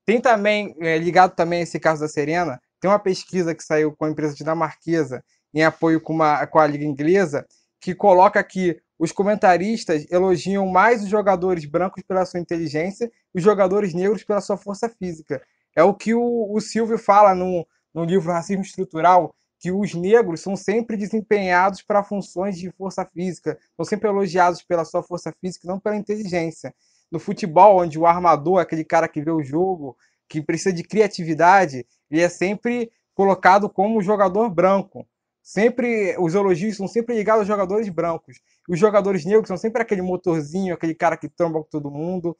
Tem 0.08 0.22
também, 0.22 0.74
é, 0.80 0.98
ligado 0.98 1.36
também 1.36 1.60
a 1.60 1.64
esse 1.64 1.78
caso 1.78 2.00
da 2.00 2.08
Serena, 2.08 2.62
tem 2.80 2.90
uma 2.90 2.98
pesquisa 2.98 3.54
que 3.54 3.62
saiu 3.62 3.94
com 3.94 4.06
a 4.06 4.10
empresa 4.10 4.34
dinamarquesa 4.34 5.22
em 5.54 5.66
apoio 5.66 6.00
com, 6.00 6.14
uma, 6.14 6.48
com 6.48 6.60
a 6.60 6.66
Liga 6.66 6.86
Inglesa, 6.86 7.46
que 7.82 7.94
coloca 7.94 8.42
que 8.42 8.80
os 8.98 9.12
comentaristas 9.12 10.10
elogiam 10.10 10.66
mais 10.66 11.04
os 11.04 11.10
jogadores 11.10 11.66
brancos 11.66 12.04
pela 12.04 12.26
sua 12.26 12.40
inteligência 12.40 13.12
e 13.36 13.38
os 13.38 13.44
jogadores 13.44 13.94
negros 13.94 14.24
pela 14.24 14.40
sua 14.40 14.56
força 14.56 14.88
física. 14.88 15.42
É 15.76 15.84
o 15.84 15.94
que 15.94 16.14
o, 16.14 16.54
o 16.54 16.62
Silvio 16.62 16.98
fala 16.98 17.36
no, 17.36 17.68
no 17.94 18.06
livro 18.06 18.32
Racismo 18.32 18.62
Estrutural, 18.62 19.36
que 19.60 19.74
os 19.74 19.94
negros 19.94 20.40
são 20.40 20.56
sempre 20.56 20.96
desempenhados 20.96 21.82
para 21.82 22.02
funções 22.02 22.58
de 22.58 22.72
força 22.72 23.04
física, 23.04 23.60
são 23.76 23.84
sempre 23.84 24.08
elogiados 24.08 24.64
pela 24.64 24.86
sua 24.86 25.04
força 25.04 25.34
física, 25.42 25.68
não 25.68 25.82
pela 25.82 25.98
inteligência 25.98 26.74
no 27.12 27.20
futebol, 27.20 27.82
onde 27.82 27.98
o 27.98 28.06
armador, 28.06 28.60
aquele 28.60 28.84
cara 28.84 29.08
que 29.08 29.22
vê 29.22 29.32
o 29.32 29.44
jogo, 29.44 29.98
que 30.28 30.42
precisa 30.42 30.74
de 30.74 30.84
criatividade, 30.84 31.86
ele 32.10 32.22
é 32.22 32.30
sempre 32.30 32.92
colocado 33.14 33.70
como 33.70 34.02
jogador 34.02 34.50
branco. 34.50 35.08
Sempre 35.42 36.16
os 36.20 36.36
elogios 36.36 36.76
são 36.76 36.88
sempre 36.88 37.16
ligados 37.16 37.40
aos 37.40 37.48
jogadores 37.48 37.88
brancos. 37.88 38.38
Os 38.68 38.78
jogadores 38.78 39.24
negros 39.24 39.48
são 39.48 39.56
sempre 39.56 39.82
aquele 39.82 40.02
motorzinho, 40.02 40.74
aquele 40.74 40.94
cara 40.94 41.16
que 41.16 41.30
tromba 41.30 41.60
com 41.60 41.70
todo 41.70 41.90
mundo. 41.90 42.38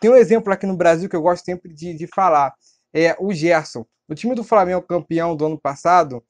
Tem 0.00 0.10
um 0.10 0.16
exemplo 0.16 0.52
aqui 0.52 0.66
no 0.66 0.76
Brasil 0.76 1.08
que 1.08 1.14
eu 1.14 1.22
gosto 1.22 1.44
sempre 1.44 1.72
de, 1.72 1.94
de 1.94 2.06
falar. 2.08 2.52
É 2.92 3.16
o 3.20 3.32
Gerson. 3.32 3.86
No 4.08 4.14
time 4.14 4.34
do 4.34 4.42
Flamengo 4.42 4.82
campeão 4.82 5.36
do 5.36 5.46
ano 5.46 5.58
passado, 5.58 6.22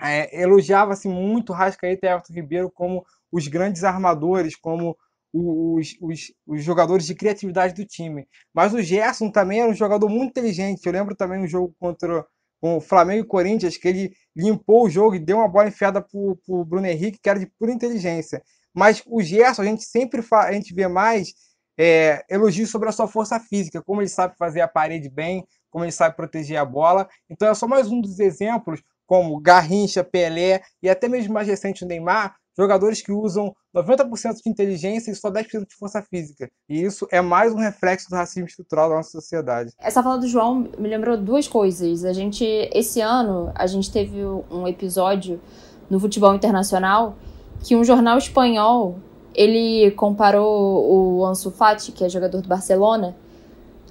é, 0.00 0.42
elogiava-se 0.42 1.08
muito 1.08 1.52
Rascaeta 1.52 2.06
e 2.06 2.10
Everton 2.10 2.32
Ribeiro 2.32 2.70
como 2.70 3.04
os 3.30 3.48
grandes 3.48 3.82
armadores, 3.82 4.54
como 4.54 4.96
os, 5.32 5.96
os, 6.00 6.32
os, 6.46 6.62
jogadores 6.62 7.06
de 7.06 7.14
criatividade 7.14 7.74
do 7.74 7.84
time. 7.84 8.26
Mas 8.52 8.72
o 8.72 8.82
Gerson 8.82 9.30
também 9.30 9.60
era 9.60 9.70
um 9.70 9.74
jogador 9.74 10.08
muito 10.08 10.30
inteligente. 10.30 10.84
Eu 10.86 10.92
lembro 10.92 11.14
também 11.14 11.40
um 11.40 11.46
jogo 11.46 11.74
contra 11.78 12.24
o 12.60 12.80
Flamengo 12.80 13.24
e 13.24 13.28
Corinthians, 13.28 13.76
que 13.76 13.88
ele 13.88 14.12
limpou 14.34 14.84
o 14.84 14.90
jogo 14.90 15.14
e 15.14 15.18
deu 15.18 15.38
uma 15.38 15.48
bola 15.48 15.68
enfiada 15.68 16.00
para 16.00 16.18
o 16.18 16.64
Bruno 16.64 16.86
Henrique, 16.86 17.18
que 17.22 17.28
era 17.28 17.38
de 17.38 17.46
pura 17.58 17.72
inteligência. 17.72 18.42
Mas 18.74 19.02
o 19.06 19.22
Gerson, 19.22 19.62
a 19.62 19.64
gente 19.66 19.84
sempre 19.84 20.22
a 20.32 20.52
gente 20.52 20.74
vê 20.74 20.88
mais 20.88 21.34
é, 21.78 22.24
elogios 22.28 22.70
sobre 22.70 22.88
a 22.88 22.92
sua 22.92 23.06
força 23.06 23.38
física, 23.38 23.82
como 23.82 24.00
ele 24.00 24.08
sabe 24.08 24.36
fazer 24.36 24.60
a 24.60 24.68
parede 24.68 25.08
bem, 25.08 25.46
como 25.70 25.84
ele 25.84 25.92
sabe 25.92 26.16
proteger 26.16 26.58
a 26.58 26.64
bola. 26.64 27.08
Então 27.30 27.48
é 27.48 27.54
só 27.54 27.68
mais 27.68 27.88
um 27.88 28.00
dos 28.00 28.18
exemplos, 28.18 28.82
como 29.06 29.40
Garrincha, 29.40 30.02
Pelé 30.02 30.60
e 30.82 30.88
até 30.88 31.08
mesmo 31.08 31.32
mais 31.32 31.46
recente 31.46 31.84
o 31.84 31.88
Neymar, 31.88 32.36
jogadores 32.58 33.00
que 33.00 33.12
usam 33.12 33.54
90% 33.74 34.42
de 34.42 34.50
inteligência 34.50 35.12
e 35.12 35.14
só 35.14 35.30
10% 35.30 35.66
de 35.68 35.76
força 35.78 36.02
física. 36.02 36.50
E 36.68 36.82
isso 36.82 37.06
é 37.12 37.20
mais 37.20 37.54
um 37.54 37.58
reflexo 37.58 38.10
do 38.10 38.16
racismo 38.16 38.48
estrutural 38.48 38.88
da 38.88 38.96
nossa 38.96 39.10
sociedade. 39.10 39.70
Essa 39.78 40.02
fala 40.02 40.18
do 40.18 40.26
João 40.26 40.68
me 40.76 40.88
lembrou 40.88 41.16
duas 41.16 41.46
coisas. 41.46 42.04
A 42.04 42.12
gente, 42.12 42.44
esse 42.72 43.00
ano, 43.00 43.52
a 43.54 43.66
gente 43.66 43.92
teve 43.92 44.24
um 44.50 44.66
episódio 44.66 45.40
no 45.88 46.00
futebol 46.00 46.34
internacional 46.34 47.16
que 47.62 47.76
um 47.76 47.84
jornal 47.84 48.18
espanhol 48.18 48.98
ele 49.34 49.92
comparou 49.92 51.20
o 51.20 51.24
Ansu 51.24 51.52
Fati, 51.52 51.92
que 51.92 52.02
é 52.02 52.08
jogador 52.08 52.40
do 52.40 52.48
Barcelona, 52.48 53.14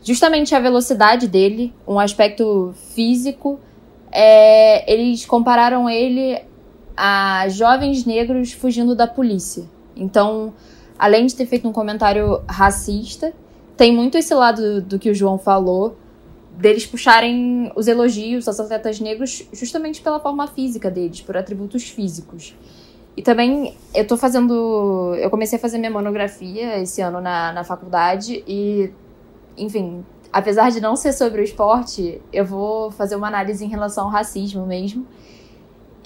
justamente 0.03 0.53
a 0.53 0.59
velocidade 0.59 1.25
dele, 1.27 1.73
um 1.87 1.99
aspecto 1.99 2.73
físico. 2.93 3.59
É, 4.11 4.91
eles 4.91 5.25
compararam 5.25 5.89
ele 5.89 6.41
a 6.97 7.47
jovens 7.49 8.03
negros 8.05 8.51
fugindo 8.51 8.95
da 8.95 9.05
polícia. 9.05 9.65
Então, 9.95 10.53
além 10.97 11.27
de 11.27 11.35
ter 11.35 11.45
feito 11.45 11.67
um 11.67 11.71
comentário 11.71 12.41
racista, 12.49 13.31
tem 13.77 13.95
muito 13.95 14.17
esse 14.17 14.33
lado 14.33 14.81
do, 14.81 14.97
que 14.97 15.11
o 15.11 15.13
João 15.13 15.37
falou, 15.37 15.95
deles 16.51 16.87
puxarem 16.87 17.71
os 17.75 17.87
elogios 17.87 18.47
aos 18.47 18.59
atletas 18.59 18.99
negros 18.99 19.47
justamente 19.53 20.01
pela 20.01 20.19
forma 20.19 20.47
física 20.47 20.89
deles, 20.89 21.21
por 21.21 21.37
atributos 21.37 21.83
físicos. 21.83 22.55
E 23.15 23.21
também 23.21 23.75
eu 23.93 24.05
tô 24.05 24.17
fazendo. 24.17 25.15
Eu 25.19 25.29
comecei 25.29 25.57
a 25.57 25.61
fazer 25.61 25.77
minha 25.77 25.91
monografia 25.91 26.79
esse 26.79 27.01
ano 27.01 27.21
na, 27.21 27.51
na 27.51 27.63
faculdade 27.63 28.43
e, 28.47 28.91
enfim, 29.57 30.03
apesar 30.31 30.69
de 30.69 30.79
não 30.79 30.95
ser 30.95 31.13
sobre 31.13 31.41
o 31.41 31.43
esporte, 31.43 32.21
eu 32.31 32.45
vou 32.45 32.91
fazer 32.91 33.15
uma 33.15 33.27
análise 33.27 33.63
em 33.63 33.67
relação 33.67 34.05
ao 34.05 34.11
racismo 34.11 34.65
mesmo. 34.65 35.05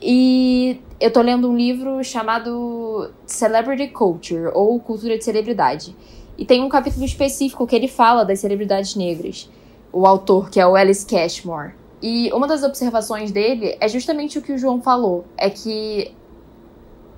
E 0.02 0.82
eu 1.00 1.12
tô 1.12 1.22
lendo 1.22 1.50
um 1.50 1.56
livro 1.56 2.04
chamado 2.04 3.12
Celebrity 3.26 3.90
Culture, 3.90 4.52
ou 4.54 4.80
Cultura 4.80 5.18
de 5.18 5.24
Celebridade. 5.24 5.96
E 6.38 6.46
tem 6.46 6.64
um 6.64 6.70
capítulo 6.70 7.06
específico 7.06 7.68
que 7.68 7.76
ele 7.76 7.88
fala 7.88 8.24
das 8.24 8.40
celebridades 8.40 8.96
negras. 8.96 9.50
O 9.94 10.08
autor, 10.08 10.50
que 10.50 10.60
é 10.60 10.66
o 10.66 10.76
Alice 10.76 11.06
Cashmore. 11.06 11.74
E 12.02 12.32
uma 12.34 12.48
das 12.48 12.64
observações 12.64 13.32
dele 13.32 13.78
é 13.80 13.88
justamente 13.88 14.40
o 14.40 14.42
que 14.42 14.52
o 14.52 14.58
João 14.58 14.82
falou: 14.82 15.26
é 15.38 15.50
que 15.50 16.12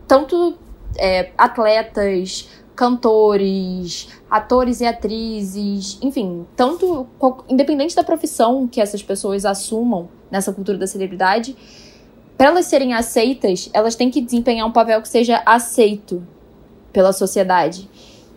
tanto 0.06 0.58
é, 0.98 1.32
atletas, 1.38 2.50
cantores, 2.76 4.10
atores 4.30 4.82
e 4.82 4.86
atrizes, 4.86 5.98
enfim, 6.02 6.46
tanto 6.56 7.08
independente 7.48 7.96
da 7.96 8.04
profissão 8.04 8.67
que 8.67 8.82
essas 8.82 9.02
pessoas 9.02 9.46
assumam 9.46 10.10
nessa 10.30 10.52
cultura 10.52 10.78
da 10.78 10.88
celebridade, 10.88 11.56
para 12.43 12.49
elas 12.49 12.65
serem 12.65 12.93
aceitas, 12.93 13.69
elas 13.71 13.95
têm 13.95 14.12
que 14.12 14.19
desempenhar 14.19 14.67
um 14.67 14.71
papel 14.73 15.01
que 15.01 15.08
seja 15.08 15.41
aceito 15.45 16.27
pela 16.91 17.13
sociedade. 17.13 17.89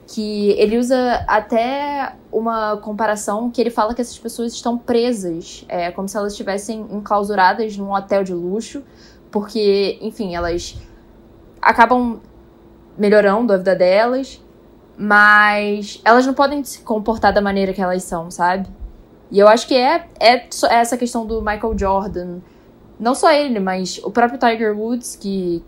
Que 0.07 0.51
ele 0.51 0.79
usa 0.79 1.25
até 1.27 2.14
uma 2.31 2.77
comparação 2.77 3.51
que 3.51 3.61
ele 3.61 3.69
fala 3.69 3.92
que 3.97 4.01
essas 4.01 4.16
pessoas 4.16 4.53
estão 4.53 4.79
presas, 4.79 5.64
é 5.69 5.90
como 5.90 6.09
se 6.09 6.16
elas 6.16 6.35
estivessem 6.35 6.87
enclausuradas 6.88 7.77
num 7.77 7.92
hotel 7.92 8.23
de 8.23 8.33
luxo, 8.33 8.85
porque, 9.29 9.99
enfim, 10.01 10.37
elas 10.37 10.77
acabam 11.61 12.21
melhorando 12.97 13.53
a 13.53 13.57
vida 13.57 13.75
delas, 13.75 14.40
mas 14.97 16.01
elas 16.05 16.25
não 16.25 16.33
podem 16.33 16.62
se 16.62 16.79
comportar 16.83 17.33
da 17.33 17.40
maneira 17.40 17.73
que 17.73 17.83
elas 17.83 18.05
são, 18.05 18.31
sabe? 18.31 18.69
E 19.33 19.40
eu 19.40 19.49
acho 19.49 19.66
que 19.66 19.75
é, 19.75 20.07
é 20.21 20.47
essa 20.71 20.97
questão 20.97 21.27
do 21.27 21.40
Michael 21.40 21.77
Jordan 21.77 22.38
não 22.99 23.15
só 23.15 23.31
ele, 23.33 23.61
mas 23.61 24.01
o 24.03 24.11
próprio 24.11 24.39
Tiger 24.39 24.79
Woods, 24.79 25.17
que 25.17 25.63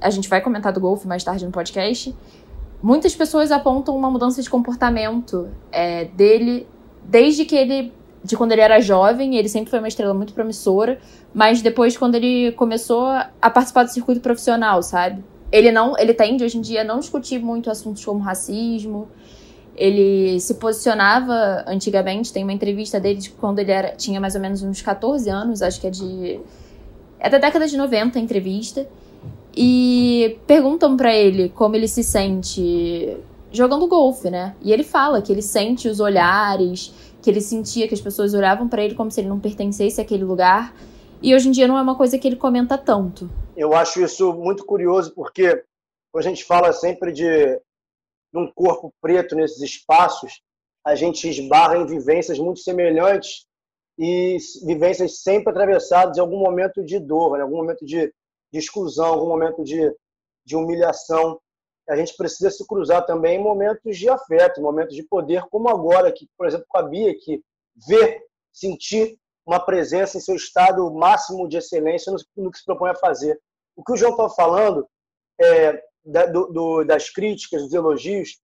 a 0.00 0.10
gente 0.10 0.28
vai 0.28 0.40
comentar 0.40 0.72
do 0.72 0.80
golfe 0.80 1.08
mais 1.08 1.24
tarde 1.24 1.44
no 1.44 1.50
podcast. 1.50 2.14
Muitas 2.82 3.16
pessoas 3.16 3.50
apontam 3.50 3.96
uma 3.96 4.10
mudança 4.10 4.42
de 4.42 4.50
comportamento 4.50 5.48
é, 5.72 6.04
dele 6.04 6.66
desde 7.02 7.44
que 7.44 7.56
ele. 7.56 7.92
De 8.22 8.38
quando 8.38 8.52
ele 8.52 8.62
era 8.62 8.80
jovem, 8.80 9.36
ele 9.36 9.50
sempre 9.50 9.68
foi 9.68 9.78
uma 9.78 9.88
estrela 9.88 10.14
muito 10.14 10.32
promissora, 10.32 10.98
mas 11.34 11.60
depois, 11.60 11.94
quando 11.94 12.14
ele 12.14 12.52
começou 12.52 13.06
a 13.06 13.50
participar 13.50 13.84
do 13.84 13.90
circuito 13.90 14.20
profissional, 14.20 14.82
sabe? 14.82 15.22
Ele 15.52 15.70
não. 15.70 15.98
Ele 15.98 16.14
tende 16.14 16.42
hoje 16.42 16.56
em 16.56 16.60
dia 16.62 16.80
a 16.80 16.84
não 16.84 17.00
discutir 17.00 17.38
muito 17.38 17.70
assuntos 17.70 18.02
como 18.02 18.20
racismo. 18.20 19.08
Ele 19.76 20.40
se 20.40 20.54
posicionava 20.54 21.64
antigamente, 21.66 22.32
tem 22.32 22.44
uma 22.44 22.52
entrevista 22.52 22.98
dele 22.98 23.18
de 23.18 23.30
quando 23.30 23.58
ele 23.58 23.72
era, 23.72 23.94
tinha 23.94 24.20
mais 24.20 24.34
ou 24.34 24.40
menos 24.40 24.62
uns 24.62 24.80
14 24.80 25.28
anos, 25.28 25.62
acho 25.62 25.80
que 25.80 25.86
é 25.86 25.90
de 25.90 26.40
é 27.18 27.28
da 27.28 27.38
década 27.38 27.66
de 27.66 27.76
90 27.76 28.18
a 28.18 28.22
entrevista. 28.22 28.86
E 29.56 30.38
perguntam 30.46 30.96
para 30.96 31.14
ele 31.14 31.48
como 31.48 31.76
ele 31.76 31.86
se 31.86 32.02
sente 32.02 33.16
jogando 33.52 33.86
golfe, 33.86 34.28
né? 34.28 34.56
E 34.60 34.72
ele 34.72 34.82
fala 34.82 35.22
que 35.22 35.30
ele 35.30 35.42
sente 35.42 35.88
os 35.88 36.00
olhares, 36.00 36.92
que 37.22 37.30
ele 37.30 37.40
sentia 37.40 37.86
que 37.86 37.94
as 37.94 38.00
pessoas 38.00 38.34
olhavam 38.34 38.68
para 38.68 38.84
ele 38.84 38.94
como 38.94 39.10
se 39.10 39.20
ele 39.20 39.28
não 39.28 39.38
pertencesse 39.38 40.00
àquele 40.00 40.24
lugar. 40.24 40.74
E 41.22 41.34
hoje 41.34 41.48
em 41.48 41.52
dia 41.52 41.68
não 41.68 41.78
é 41.78 41.82
uma 41.82 41.94
coisa 41.94 42.18
que 42.18 42.26
ele 42.26 42.36
comenta 42.36 42.76
tanto. 42.76 43.30
Eu 43.56 43.72
acho 43.72 44.02
isso 44.02 44.32
muito 44.34 44.64
curioso 44.66 45.14
porque 45.14 45.62
a 46.16 46.20
gente 46.20 46.44
fala 46.44 46.72
sempre 46.72 47.12
de 47.12 47.58
um 48.34 48.50
corpo 48.52 48.92
preto 49.00 49.36
nesses 49.36 49.62
espaços, 49.62 50.42
a 50.84 50.94
gente 50.94 51.28
esbarra 51.28 51.76
em 51.76 51.86
vivências 51.86 52.38
muito 52.38 52.60
semelhantes 52.60 53.46
e 53.98 54.36
vivências 54.64 55.22
sempre 55.22 55.50
atravessadas 55.50 56.16
em 56.16 56.20
algum 56.20 56.38
momento 56.38 56.84
de 56.84 56.98
dor, 56.98 57.38
em 57.38 57.42
algum 57.42 57.56
momento 57.56 57.84
de, 57.84 58.12
de 58.52 58.58
exclusão, 58.58 59.06
algum 59.06 59.28
momento 59.28 59.62
de, 59.62 59.92
de 60.44 60.56
humilhação. 60.56 61.40
A 61.88 61.96
gente 61.96 62.16
precisa 62.16 62.50
se 62.50 62.66
cruzar 62.66 63.04
também 63.06 63.38
em 63.38 63.42
momentos 63.42 63.96
de 63.96 64.08
afeto, 64.08 64.60
momentos 64.60 64.96
de 64.96 65.02
poder, 65.04 65.42
como 65.50 65.68
agora, 65.68 66.10
que, 66.10 66.28
por 66.36 66.46
exemplo, 66.46 66.66
com 66.68 66.78
a 66.78 66.82
Bia, 66.82 67.14
que 67.18 67.42
ver, 67.86 68.22
sentir 68.52 69.18
uma 69.46 69.60
presença 69.60 70.16
em 70.16 70.20
seu 70.20 70.34
estado 70.34 70.90
máximo 70.92 71.48
de 71.48 71.58
excelência 71.58 72.12
no, 72.36 72.50
que 72.50 72.58
se 72.58 72.64
propõe 72.64 72.90
a 72.90 72.96
fazer. 72.96 73.38
O 73.76 73.84
que 73.84 73.92
o 73.92 73.96
João 73.96 74.12
está 74.12 74.28
falando 74.30 74.88
é, 75.40 75.82
da, 76.04 76.26
do, 76.26 76.84
das 76.84 77.10
críticas, 77.10 77.62
dos 77.62 77.74
elogios, 77.74 78.40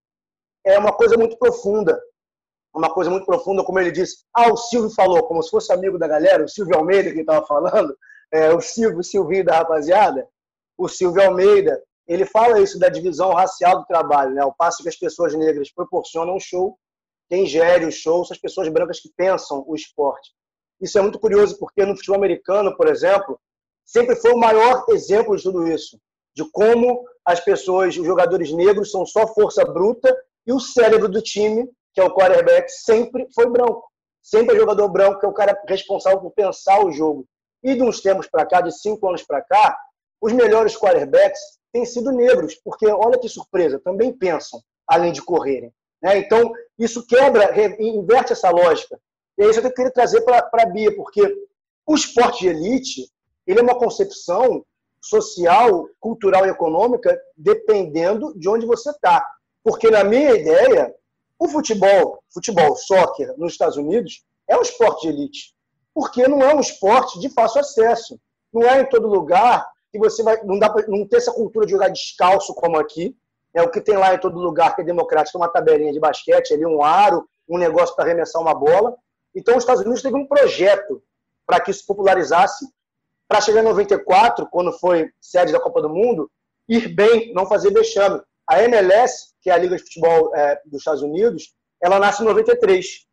é 0.65 0.79
uma 0.79 0.93
coisa 0.93 1.17
muito 1.17 1.39
profunda 1.39 1.99
uma 2.75 2.93
coisa 2.93 3.11
muito 3.11 3.27
profunda, 3.27 3.65
como 3.65 3.79
ele 3.79 3.91
disse. 3.91 4.25
Ah, 4.33 4.53
o 4.53 4.57
Silvio 4.57 4.91
falou, 4.91 5.23
como 5.25 5.43
se 5.43 5.51
fosse 5.51 5.73
amigo 5.73 5.99
da 5.99 6.07
galera, 6.07 6.45
o 6.45 6.49
Silvio 6.49 6.77
Almeida 6.77 7.13
que 7.13 7.21
estava 7.21 7.45
falando, 7.47 7.97
é, 8.33 8.53
o 8.53 8.61
Silvio, 8.61 8.99
o 9.01 9.05
Silvinho 9.05 9.45
da 9.45 9.59
rapaziada, 9.59 10.27
o 10.79 10.89
Silvio 10.89 11.23
Almeida, 11.23 11.83
ele 12.07 12.25
fala 12.25 12.61
isso 12.61 12.79
da 12.79 12.89
divisão 12.89 13.33
racial 13.33 13.81
do 13.81 13.87
trabalho, 13.87 14.35
né? 14.35 14.45
O 14.45 14.53
passo 14.53 14.83
que 14.83 14.89
as 14.89 14.97
pessoas 14.97 15.35
negras 15.35 15.73
proporcionam 15.73 16.37
o 16.37 16.41
show, 16.41 16.77
quem 17.29 17.47
gere 17.47 17.87
o 17.87 17.93
show 17.93 18.25
são 18.25 18.35
as 18.35 18.41
pessoas 18.41 18.69
brancas 18.69 18.99
que 18.99 19.11
pensam 19.17 19.65
o 19.67 19.75
esporte. 19.75 20.33
Isso 20.81 20.99
é 20.99 21.03
muito 21.03 21.19
curioso 21.19 21.59
porque 21.59 21.85
no 21.85 21.95
futebol 21.95 22.17
americano, 22.17 22.77
por 22.77 22.89
exemplo, 22.89 23.39
sempre 23.85 24.17
foi 24.17 24.33
o 24.33 24.39
maior 24.39 24.85
exemplo 24.89 25.37
de 25.37 25.43
tudo 25.43 25.69
isso, 25.69 26.01
de 26.35 26.45
como 26.51 27.05
as 27.25 27.39
pessoas, 27.41 27.97
os 27.97 28.07
jogadores 28.07 28.53
negros 28.53 28.91
são 28.91 29.05
só 29.05 29.27
força 29.29 29.65
bruta 29.65 30.17
e 30.47 30.53
o 30.53 30.59
cérebro 30.59 31.09
do 31.09 31.23
time 31.23 31.69
que 31.93 32.01
é 32.01 32.05
o 32.05 32.15
quarterback, 32.15 32.71
sempre 32.71 33.27
foi 33.35 33.49
branco. 33.49 33.91
Sempre 34.23 34.55
é 34.55 34.59
jogador 34.59 34.89
branco, 34.89 35.19
que 35.19 35.27
é 35.27 35.29
o 35.29 35.33
cara 35.33 35.59
responsável 35.67 36.21
por 36.21 36.33
pensar 36.33 36.85
o 36.85 36.93
jogo. 36.93 37.27
E 37.63 37.75
de 37.75 37.83
uns 37.83 38.01
tempos 38.01 38.27
para 38.27 38.47
cá, 38.47 38.61
de 38.61 38.73
cinco 38.73 39.09
anos 39.09 39.23
para 39.23 39.43
cá, 39.43 39.79
os 40.21 40.33
melhores 40.33 40.77
quarterbacks 40.77 41.41
têm 41.73 41.85
sido 41.85 42.13
negros, 42.13 42.55
porque 42.57 42.87
olha 42.87 43.19
que 43.19 43.29
surpresa, 43.29 43.81
também 43.83 44.13
pensam, 44.13 44.61
além 44.87 45.13
de 45.13 45.23
correrem. 45.23 45.73
Né? 46.03 46.19
Então, 46.19 46.53
isso 46.79 47.07
quebra, 47.07 47.53
inverte 47.79 48.33
essa 48.33 48.51
lógica. 48.51 48.99
E 49.39 49.43
é 49.43 49.49
isso 49.49 49.61
que 49.61 49.67
eu 49.67 49.75
queria 49.75 49.93
trazer 49.93 50.21
para 50.23 50.49
a 50.53 50.67
Bia, 50.67 50.95
porque 50.95 51.23
o 51.87 51.95
esporte 51.95 52.41
de 52.41 52.49
elite 52.49 53.11
ele 53.47 53.61
é 53.61 53.63
uma 53.63 53.79
concepção 53.79 54.65
social, 55.03 55.89
cultural 55.99 56.47
e 56.47 56.51
econômica 56.51 57.19
dependendo 57.37 58.39
de 58.39 58.49
onde 58.49 58.67
você 58.67 58.91
está. 58.91 59.27
Porque, 59.65 59.91
na 59.91 60.05
minha 60.05 60.33
ideia, 60.33 60.95
o 61.41 61.49
futebol, 61.49 62.23
futebol, 62.33 62.77
soccer 62.77 63.35
nos 63.39 63.53
Estados 63.53 63.79
Unidos 63.79 64.23
é 64.47 64.59
um 64.59 64.61
esporte 64.61 65.03
de 65.03 65.09
elite, 65.09 65.55
porque 65.95 66.29
não 66.29 66.43
é 66.43 66.55
um 66.55 66.61
esporte 66.61 67.19
de 67.19 67.31
fácil 67.31 67.61
acesso. 67.61 68.21
Não 68.53 68.63
é 68.63 68.83
em 68.83 68.89
todo 68.89 69.09
lugar 69.09 69.67
que 69.91 69.99
você 69.99 70.23
vai. 70.23 70.43
Não 70.45 70.59
dá 70.59 70.69
pra, 70.69 70.87
não 70.87 71.09
ter 71.09 71.17
essa 71.17 71.33
cultura 71.33 71.65
de 71.65 71.73
jogar 71.73 71.89
descalço 71.89 72.53
como 72.55 72.79
aqui. 72.79 73.17
É 73.55 73.63
o 73.63 73.71
que 73.71 73.81
tem 73.81 73.97
lá 73.97 74.15
em 74.15 74.19
todo 74.19 74.39
lugar 74.39 74.77
que 74.77 74.83
é 74.83 74.85
democrático, 74.85 75.39
uma 75.39 75.49
tabelinha 75.49 75.93
de 75.93 75.99
basquete, 75.99 76.53
ali 76.53 76.67
um 76.67 76.85
aro, 76.85 77.27
um 77.49 77.57
negócio 77.57 77.97
para 77.97 78.05
arremessar 78.05 78.43
uma 78.43 78.55
bola. 78.55 78.95
Então, 79.35 79.57
os 79.57 79.63
Estados 79.63 79.83
Unidos 79.83 80.03
teve 80.03 80.17
um 80.17 80.27
projeto 80.27 81.03
para 81.47 81.59
que 81.59 81.71
isso 81.71 81.87
popularizasse, 81.87 82.67
para 83.27 83.41
chegar 83.41 83.61
em 83.61 83.65
94, 83.65 84.47
quando 84.51 84.73
foi 84.73 85.11
sede 85.21 85.53
da 85.53 85.61
Copa 85.61 85.81
do 85.81 85.89
Mundo, 85.89 86.31
ir 86.69 86.89
bem, 86.89 87.33
não 87.33 87.47
fazer 87.47 87.73
vexame. 87.73 88.21
A 88.51 88.65
MLS, 88.65 89.33
que 89.41 89.49
é 89.49 89.53
a 89.53 89.57
Liga 89.57 89.77
de 89.77 89.83
Futebol 89.85 90.35
é, 90.35 90.61
dos 90.67 90.81
Estados 90.81 91.03
Unidos, 91.03 91.55
ela 91.81 92.01
nasce 92.01 92.21
em 92.21 92.27
93. 92.27 93.07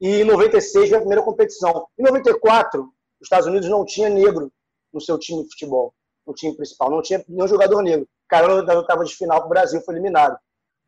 E 0.00 0.22
em 0.22 0.24
96 0.24 0.88
veio 0.88 0.96
a 0.96 1.00
primeira 1.00 1.22
competição. 1.22 1.86
Em 1.98 2.02
94, 2.02 2.82
os 3.20 3.26
Estados 3.26 3.46
Unidos 3.46 3.68
não 3.68 3.84
tinha 3.84 4.08
negro 4.08 4.50
no 4.90 4.98
seu 4.98 5.18
time 5.18 5.42
de 5.42 5.50
futebol, 5.50 5.92
no 6.26 6.32
time 6.32 6.56
principal. 6.56 6.90
Não 6.90 7.02
tinha 7.02 7.22
nenhum 7.28 7.46
jogador 7.46 7.82
negro. 7.82 8.08
caiu 8.26 8.62
na 8.62 8.74
oitava 8.78 9.04
de 9.04 9.14
final 9.14 9.40
para 9.40 9.46
o 9.46 9.50
Brasil, 9.50 9.82
foi 9.82 9.94
eliminado. 9.94 10.38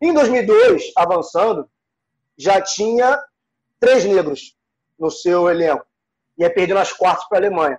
Em 0.01 0.15
2002, 0.15 0.93
avançando, 0.97 1.69
já 2.39 2.59
tinha 2.59 3.23
três 3.79 4.07
negros 4.07 4.57
no 4.99 5.11
seu 5.11 5.51
elenco. 5.51 5.85
E 6.39 6.45
aí 6.45 6.49
perdeu 6.49 6.75
nas 6.75 6.91
quartas 6.91 7.29
para 7.29 7.37
a 7.37 7.41
Alemanha. 7.41 7.79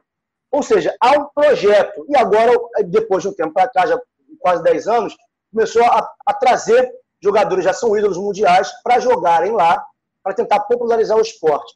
Ou 0.51 0.61
seja, 0.61 0.95
há 1.01 1.17
um 1.17 1.29
projeto. 1.33 2.05
E 2.07 2.15
agora, 2.15 2.51
depois 2.85 3.23
de 3.23 3.29
um 3.29 3.33
tempo 3.33 3.53
para 3.53 3.67
cá, 3.67 3.87
já 3.87 3.99
quase 4.39 4.61
10 4.61 4.87
anos, 4.87 5.17
começou 5.51 5.83
a, 5.83 6.11
a 6.25 6.33
trazer 6.33 6.91
jogadores, 7.21 7.63
já 7.63 7.73
são 7.73 7.95
ídolos 7.95 8.17
mundiais, 8.17 8.71
para 8.83 8.99
jogarem 8.99 9.51
lá, 9.51 9.85
para 10.23 10.33
tentar 10.33 10.61
popularizar 10.61 11.17
o 11.17 11.21
esporte. 11.21 11.75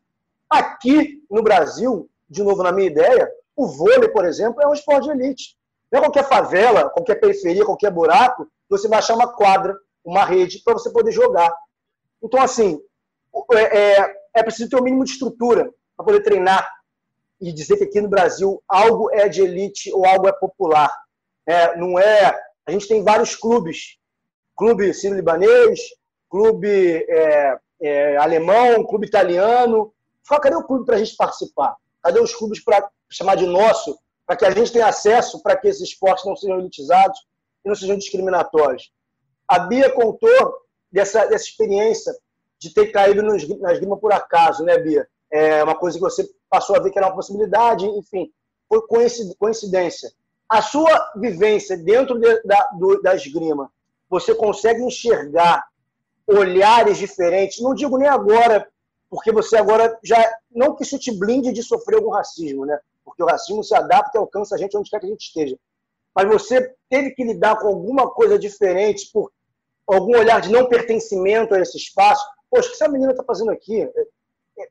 Aqui 0.49 1.23
no 1.29 1.43
Brasil, 1.43 2.09
de 2.29 2.43
novo 2.43 2.63
na 2.63 2.71
minha 2.71 2.87
ideia, 2.87 3.29
o 3.55 3.67
vôlei, 3.67 4.09
por 4.09 4.25
exemplo, 4.25 4.61
é 4.61 4.67
um 4.67 4.73
esporte 4.73 5.05
de 5.05 5.11
elite. 5.11 5.55
Não 5.91 5.99
é 5.99 6.03
qualquer 6.03 6.27
favela, 6.27 6.89
qualquer 6.89 7.15
periferia, 7.15 7.65
qualquer 7.65 7.91
buraco, 7.91 8.47
você 8.69 8.87
vai 8.87 8.99
achar 8.99 9.15
uma 9.15 9.31
quadra, 9.31 9.75
uma 10.03 10.25
rede, 10.25 10.61
para 10.63 10.73
você 10.73 10.89
poder 10.89 11.11
jogar. 11.11 11.55
Então, 12.21 12.41
assim, 12.41 12.81
é, 13.53 13.79
é, 13.79 14.15
é 14.35 14.43
preciso 14.43 14.69
ter 14.69 14.75
o 14.75 14.79
um 14.79 14.83
mínimo 14.83 15.03
de 15.03 15.11
estrutura 15.11 15.71
para 15.95 16.05
poder 16.05 16.21
treinar 16.21 16.69
e 17.39 17.51
dizer 17.51 17.77
que 17.77 17.83
aqui 17.85 18.01
no 18.01 18.09
Brasil 18.09 18.61
algo 18.67 19.09
é 19.11 19.27
de 19.27 19.41
elite 19.41 19.91
ou 19.93 20.05
algo 20.05 20.27
é 20.27 20.31
popular. 20.31 20.93
É, 21.45 21.77
não 21.77 21.99
é. 21.99 22.35
A 22.65 22.71
gente 22.71 22.87
tem 22.87 23.03
vários 23.03 23.35
clubes, 23.35 23.97
clube 24.55 24.93
sírio-libanês, 24.93 25.79
clube 26.29 27.05
é, 27.07 27.57
é, 27.81 28.17
alemão, 28.17 28.83
clube 28.85 29.07
italiano. 29.07 29.93
Fala, 30.27 30.41
cadê 30.41 30.55
o 30.55 30.63
clube 30.63 30.85
para 30.85 30.95
a 30.95 30.99
gente 30.99 31.15
participar? 31.15 31.75
Cadê 32.01 32.19
os 32.19 32.33
clubes 32.33 32.63
para 32.63 32.89
chamar 33.09 33.35
de 33.35 33.45
nosso, 33.45 33.97
para 34.25 34.35
que 34.35 34.45
a 34.45 34.51
gente 34.51 34.71
tenha 34.71 34.87
acesso, 34.87 35.41
para 35.41 35.55
que 35.55 35.67
esses 35.67 35.89
esportes 35.89 36.25
não 36.25 36.35
sejam 36.35 36.59
elitizados 36.59 37.19
e 37.63 37.69
não 37.69 37.75
sejam 37.75 37.97
discriminatórios? 37.97 38.91
A 39.47 39.59
Bia 39.59 39.91
contou 39.91 40.55
dessa, 40.91 41.25
dessa 41.25 41.45
experiência 41.45 42.15
de 42.57 42.73
ter 42.73 42.87
caído 42.87 43.21
na 43.21 43.71
esgrima 43.73 43.97
por 43.97 44.11
acaso, 44.11 44.63
né, 44.63 44.77
Bia? 44.79 45.07
É 45.31 45.63
uma 45.63 45.75
coisa 45.75 45.97
que 45.97 46.03
você 46.03 46.27
passou 46.49 46.75
a 46.75 46.79
ver 46.79 46.91
que 46.91 46.97
era 46.97 47.07
uma 47.07 47.15
possibilidade, 47.15 47.85
enfim, 47.85 48.31
foi 48.67 48.81
coincidência. 49.37 50.11
A 50.47 50.61
sua 50.61 51.11
vivência 51.15 51.77
dentro 51.77 52.19
de, 52.19 52.41
da, 52.43 52.69
do, 52.77 53.01
da 53.01 53.15
esgrima, 53.15 53.71
você 54.09 54.35
consegue 54.35 54.83
enxergar 54.83 55.65
olhares 56.27 56.97
diferentes, 56.97 57.61
não 57.61 57.73
digo 57.73 57.97
nem 57.97 58.07
agora, 58.07 58.67
porque 59.09 59.31
você 59.31 59.57
agora 59.57 59.97
já. 60.03 60.17
Não 60.51 60.75
que 60.75 60.83
isso 60.83 60.99
te 60.99 61.11
blinde 61.11 61.51
de 61.51 61.63
sofrer 61.63 61.97
algum 61.97 62.09
racismo, 62.09 62.65
né? 62.65 62.79
Porque 63.03 63.23
o 63.23 63.25
racismo 63.25 63.63
se 63.63 63.75
adapta 63.75 64.17
e 64.17 64.19
alcança 64.19 64.55
a 64.55 64.57
gente 64.57 64.75
onde 64.77 64.89
quer 64.89 64.99
que 64.99 65.05
a 65.05 65.09
gente 65.09 65.25
esteja. 65.25 65.57
Mas 66.13 66.27
você 66.27 66.73
teve 66.89 67.11
que 67.11 67.23
lidar 67.23 67.57
com 67.57 67.67
alguma 67.67 68.09
coisa 68.09 68.39
diferente, 68.39 69.09
por 69.11 69.31
algum 69.87 70.17
olhar 70.17 70.41
de 70.41 70.51
não 70.51 70.67
pertencimento 70.67 71.53
a 71.53 71.59
esse 71.59 71.77
espaço. 71.77 72.25
Poxa, 72.49 72.67
o 72.67 72.71
que 72.71 72.75
essa 72.75 72.91
menina 72.91 73.11
está 73.11 73.23
fazendo 73.23 73.51
aqui? 73.51 73.87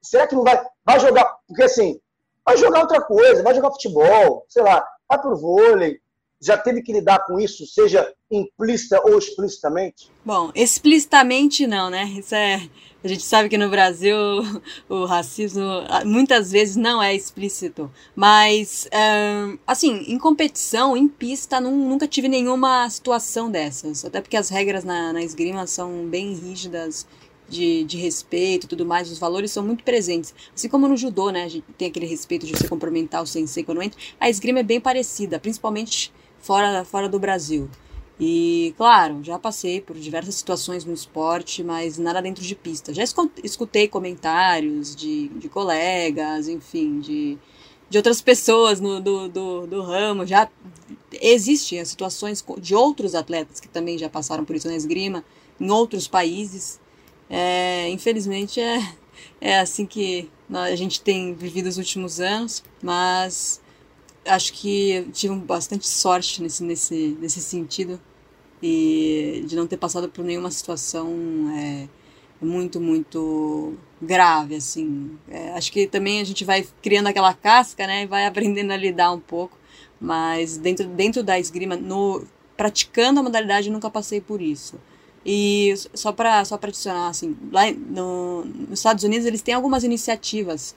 Será 0.02 0.26
que 0.26 0.34
não 0.34 0.42
vai. 0.42 0.64
Vai 0.84 1.00
jogar. 1.00 1.24
Porque 1.46 1.62
assim, 1.62 2.00
vai 2.44 2.56
jogar 2.56 2.80
outra 2.80 3.00
coisa, 3.02 3.42
vai 3.42 3.54
jogar 3.54 3.70
futebol, 3.70 4.44
sei 4.48 4.62
lá, 4.62 4.86
pro 5.18 5.36
vôlei. 5.36 5.98
Já 6.40 6.58
teve 6.58 6.82
que 6.82 6.92
lidar 6.92 7.24
com 7.24 7.40
isso, 7.40 7.66
seja 7.66 8.12
implícita 8.30 9.00
ou 9.02 9.16
explicitamente? 9.18 10.10
Bom, 10.22 10.50
explicitamente 10.54 11.66
não, 11.66 11.88
né? 11.88 12.04
Isso 12.04 12.34
é. 12.34 12.68
A 13.02 13.08
gente 13.08 13.22
sabe 13.22 13.48
que 13.48 13.56
no 13.56 13.70
Brasil 13.70 14.16
o 14.88 15.04
racismo 15.06 15.62
muitas 16.04 16.50
vezes 16.50 16.76
não 16.76 17.02
é 17.02 17.14
explícito. 17.14 17.90
Mas, 18.14 18.88
assim, 19.66 20.04
em 20.06 20.18
competição, 20.18 20.94
em 20.96 21.08
pista, 21.08 21.60
nunca 21.60 22.06
tive 22.06 22.28
nenhuma 22.28 22.90
situação 22.90 23.50
dessas. 23.50 24.04
Até 24.04 24.20
porque 24.20 24.36
as 24.36 24.50
regras 24.50 24.84
na, 24.84 25.14
na 25.14 25.22
esgrima 25.22 25.66
são 25.66 26.06
bem 26.06 26.34
rígidas 26.34 27.06
de, 27.54 27.84
de 27.84 27.96
respeito 27.96 28.66
tudo 28.66 28.84
mais, 28.84 29.10
os 29.10 29.18
valores 29.18 29.52
são 29.52 29.64
muito 29.64 29.84
presentes. 29.84 30.34
Assim 30.54 30.68
como 30.68 30.88
no 30.88 30.96
judô, 30.96 31.30
né? 31.30 31.44
A 31.44 31.48
gente 31.48 31.64
tem 31.78 31.88
aquele 31.88 32.06
respeito 32.06 32.44
de 32.44 32.52
você 32.52 32.68
cumprimentar 32.68 33.22
o 33.22 33.26
sensei 33.26 33.62
quando 33.62 33.82
entra. 33.82 33.98
A 34.18 34.28
esgrima 34.28 34.58
é 34.58 34.62
bem 34.62 34.80
parecida, 34.80 35.38
principalmente 35.38 36.12
fora, 36.40 36.84
fora 36.84 37.08
do 37.08 37.18
Brasil. 37.18 37.70
E, 38.18 38.72
claro, 38.76 39.20
já 39.22 39.38
passei 39.38 39.80
por 39.80 39.96
diversas 39.96 40.36
situações 40.36 40.84
no 40.84 40.92
esporte, 40.92 41.64
mas 41.64 41.98
nada 41.98 42.22
dentro 42.22 42.44
de 42.44 42.54
pista. 42.54 42.92
Já 42.92 43.02
escutei 43.42 43.88
comentários 43.88 44.94
de, 44.94 45.28
de 45.28 45.48
colegas, 45.48 46.46
enfim, 46.48 47.00
de, 47.00 47.36
de 47.88 47.98
outras 47.98 48.20
pessoas 48.20 48.80
no, 48.80 49.00
do, 49.00 49.28
do, 49.28 49.66
do 49.66 49.82
ramo. 49.82 50.24
Já 50.26 50.48
existem 51.20 51.84
situações 51.84 52.44
de 52.58 52.74
outros 52.74 53.14
atletas 53.14 53.58
que 53.58 53.68
também 53.68 53.98
já 53.98 54.08
passaram 54.08 54.44
por 54.44 54.54
isso 54.54 54.68
na 54.68 54.76
esgrima, 54.76 55.24
em 55.60 55.70
outros 55.70 56.06
países. 56.06 56.80
É, 57.28 57.88
infelizmente 57.90 58.60
é, 58.60 58.94
é 59.40 59.58
assim 59.58 59.86
que 59.86 60.30
a 60.52 60.76
gente 60.76 61.00
tem 61.00 61.34
vivido 61.34 61.66
os 61.66 61.78
últimos 61.78 62.20
anos, 62.20 62.62
mas 62.82 63.60
acho 64.26 64.52
que 64.52 65.06
tive 65.12 65.34
bastante 65.36 65.86
sorte 65.86 66.42
nesse, 66.42 66.62
nesse, 66.62 67.16
nesse 67.20 67.40
sentido 67.40 68.00
e 68.62 69.44
de 69.46 69.56
não 69.56 69.66
ter 69.66 69.76
passado 69.76 70.08
por 70.08 70.24
nenhuma 70.24 70.50
situação 70.50 71.10
é, 71.56 71.88
muito, 72.40 72.80
muito 72.80 73.74
grave, 74.00 74.56
assim. 74.56 75.18
É, 75.28 75.50
acho 75.52 75.70
que 75.72 75.86
também 75.86 76.20
a 76.20 76.24
gente 76.24 76.44
vai 76.44 76.66
criando 76.82 77.08
aquela 77.08 77.34
casca, 77.34 77.86
né, 77.86 78.02
e 78.04 78.06
vai 78.06 78.24
aprendendo 78.26 78.70
a 78.72 78.76
lidar 78.76 79.12
um 79.12 79.20
pouco, 79.20 79.58
mas 80.00 80.56
dentro, 80.56 80.86
dentro 80.86 81.22
da 81.22 81.38
esgrima, 81.38 81.76
no, 81.76 82.24
praticando 82.56 83.20
a 83.20 83.22
modalidade, 83.22 83.70
nunca 83.70 83.90
passei 83.90 84.20
por 84.20 84.40
isso. 84.40 84.80
E 85.24 85.74
só 85.94 86.12
para 86.12 86.44
só 86.44 86.56
adicionar, 86.56 87.08
assim, 87.08 87.36
lá 87.50 87.70
no, 87.70 88.44
nos 88.44 88.78
Estados 88.78 89.04
Unidos 89.04 89.26
eles 89.26 89.40
têm 89.40 89.54
algumas 89.54 89.82
iniciativas 89.82 90.74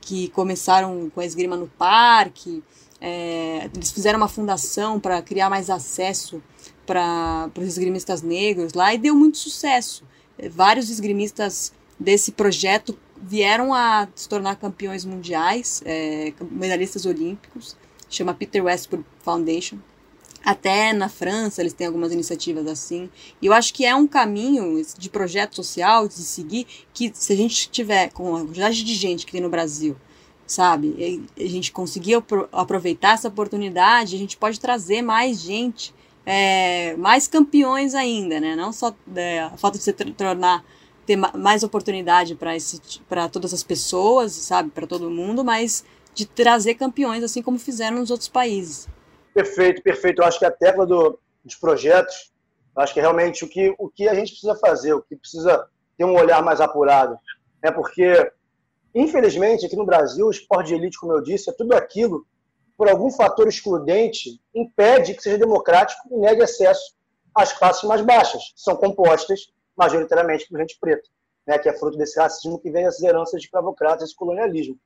que 0.00 0.28
começaram 0.28 1.10
com 1.10 1.20
a 1.20 1.24
esgrima 1.24 1.56
no 1.56 1.68
parque, 1.68 2.62
é, 3.00 3.70
eles 3.74 3.90
fizeram 3.90 4.18
uma 4.18 4.28
fundação 4.28 4.98
para 4.98 5.22
criar 5.22 5.48
mais 5.48 5.70
acesso 5.70 6.42
para 6.86 7.50
os 7.56 7.66
esgrimistas 7.66 8.22
negros 8.22 8.72
lá 8.72 8.92
e 8.92 8.98
deu 8.98 9.14
muito 9.14 9.38
sucesso. 9.38 10.04
Vários 10.50 10.90
esgrimistas 10.90 11.72
desse 11.98 12.32
projeto 12.32 12.98
vieram 13.20 13.74
a 13.74 14.08
se 14.14 14.28
tornar 14.28 14.56
campeões 14.56 15.04
mundiais, 15.04 15.82
é, 15.84 16.32
medalhistas 16.50 17.04
olímpicos, 17.04 17.76
chama 18.08 18.34
Peter 18.34 18.64
Westwood 18.64 19.04
Foundation. 19.22 19.78
Até 20.44 20.92
na 20.92 21.08
França 21.08 21.60
eles 21.60 21.72
têm 21.72 21.86
algumas 21.86 22.12
iniciativas 22.12 22.66
assim. 22.66 23.10
E 23.42 23.46
eu 23.46 23.52
acho 23.52 23.74
que 23.74 23.84
é 23.84 23.94
um 23.94 24.06
caminho 24.06 24.82
de 24.96 25.10
projeto 25.10 25.56
social 25.56 26.08
de 26.08 26.14
seguir 26.14 26.66
que 26.92 27.10
se 27.14 27.32
a 27.32 27.36
gente 27.36 27.68
tiver 27.68 28.10
com 28.10 28.36
a 28.36 28.40
quantidade 28.40 28.82
de 28.82 28.94
gente 28.94 29.26
que 29.26 29.32
tem 29.32 29.40
no 29.40 29.50
Brasil, 29.50 29.96
sabe, 30.46 31.26
a 31.36 31.46
gente 31.46 31.70
conseguir 31.72 32.22
aproveitar 32.52 33.14
essa 33.14 33.28
oportunidade, 33.28 34.16
a 34.16 34.18
gente 34.18 34.36
pode 34.36 34.58
trazer 34.58 35.02
mais 35.02 35.40
gente, 35.40 35.94
é, 36.24 36.96
mais 36.96 37.28
campeões 37.28 37.94
ainda, 37.94 38.40
né? 38.40 38.56
Não 38.56 38.72
só 38.72 38.94
é, 39.14 39.40
a 39.40 39.56
falta 39.56 39.76
de 39.76 39.84
se 39.84 39.92
tornar 39.92 40.64
ter 41.08 41.16
mais 41.16 41.62
oportunidade 41.62 42.36
para 43.08 43.30
todas 43.30 43.54
as 43.54 43.62
pessoas, 43.62 44.32
sabe, 44.32 44.68
para 44.68 44.86
todo 44.86 45.10
mundo, 45.10 45.42
mas 45.42 45.82
de 46.14 46.26
trazer 46.26 46.74
campeões 46.74 47.24
assim 47.24 47.40
como 47.40 47.58
fizeram 47.58 47.98
nos 48.00 48.10
outros 48.10 48.28
países. 48.28 48.86
Perfeito, 49.38 49.80
perfeito. 49.84 50.20
Eu 50.20 50.26
acho 50.26 50.36
que 50.36 50.44
a 50.44 50.50
tecla 50.50 50.84
do, 50.84 51.16
dos 51.44 51.54
projetos, 51.54 52.32
acho 52.74 52.92
que 52.92 52.98
é 52.98 53.02
realmente 53.02 53.44
o 53.44 53.48
que, 53.48 53.72
o 53.78 53.88
que 53.88 54.08
a 54.08 54.14
gente 54.14 54.32
precisa 54.32 54.56
fazer, 54.56 54.92
o 54.94 55.00
que 55.00 55.14
precisa 55.14 55.64
ter 55.96 56.04
um 56.04 56.16
olhar 56.16 56.42
mais 56.42 56.60
apurado. 56.60 57.16
É 57.62 57.70
porque, 57.70 58.32
infelizmente, 58.92 59.64
aqui 59.64 59.76
no 59.76 59.86
Brasil, 59.86 60.26
o 60.26 60.30
esporte 60.32 60.68
de 60.68 60.74
elite, 60.74 60.98
como 60.98 61.12
eu 61.12 61.22
disse, 61.22 61.48
é 61.48 61.52
tudo 61.52 61.72
aquilo 61.76 62.26
por 62.76 62.88
algum 62.88 63.12
fator 63.12 63.46
excludente, 63.46 64.40
impede 64.52 65.14
que 65.14 65.22
seja 65.22 65.38
democrático 65.38 66.08
e 66.10 66.16
negue 66.16 66.42
acesso 66.42 66.96
às 67.32 67.52
classes 67.52 67.84
mais 67.84 68.00
baixas, 68.00 68.42
que 68.56 68.60
são 68.60 68.74
compostas 68.74 69.52
majoritariamente 69.76 70.48
por 70.48 70.58
gente 70.58 70.76
preta, 70.80 71.08
né, 71.46 71.60
que 71.60 71.68
é 71.68 71.78
fruto 71.78 71.96
desse 71.96 72.18
racismo 72.18 72.58
que 72.58 72.72
vem 72.72 72.86
das 72.86 73.00
heranças 73.00 73.40
de 73.40 73.46
escravocratas 73.46 74.10
e 74.10 74.16
colonialismo. 74.16 74.76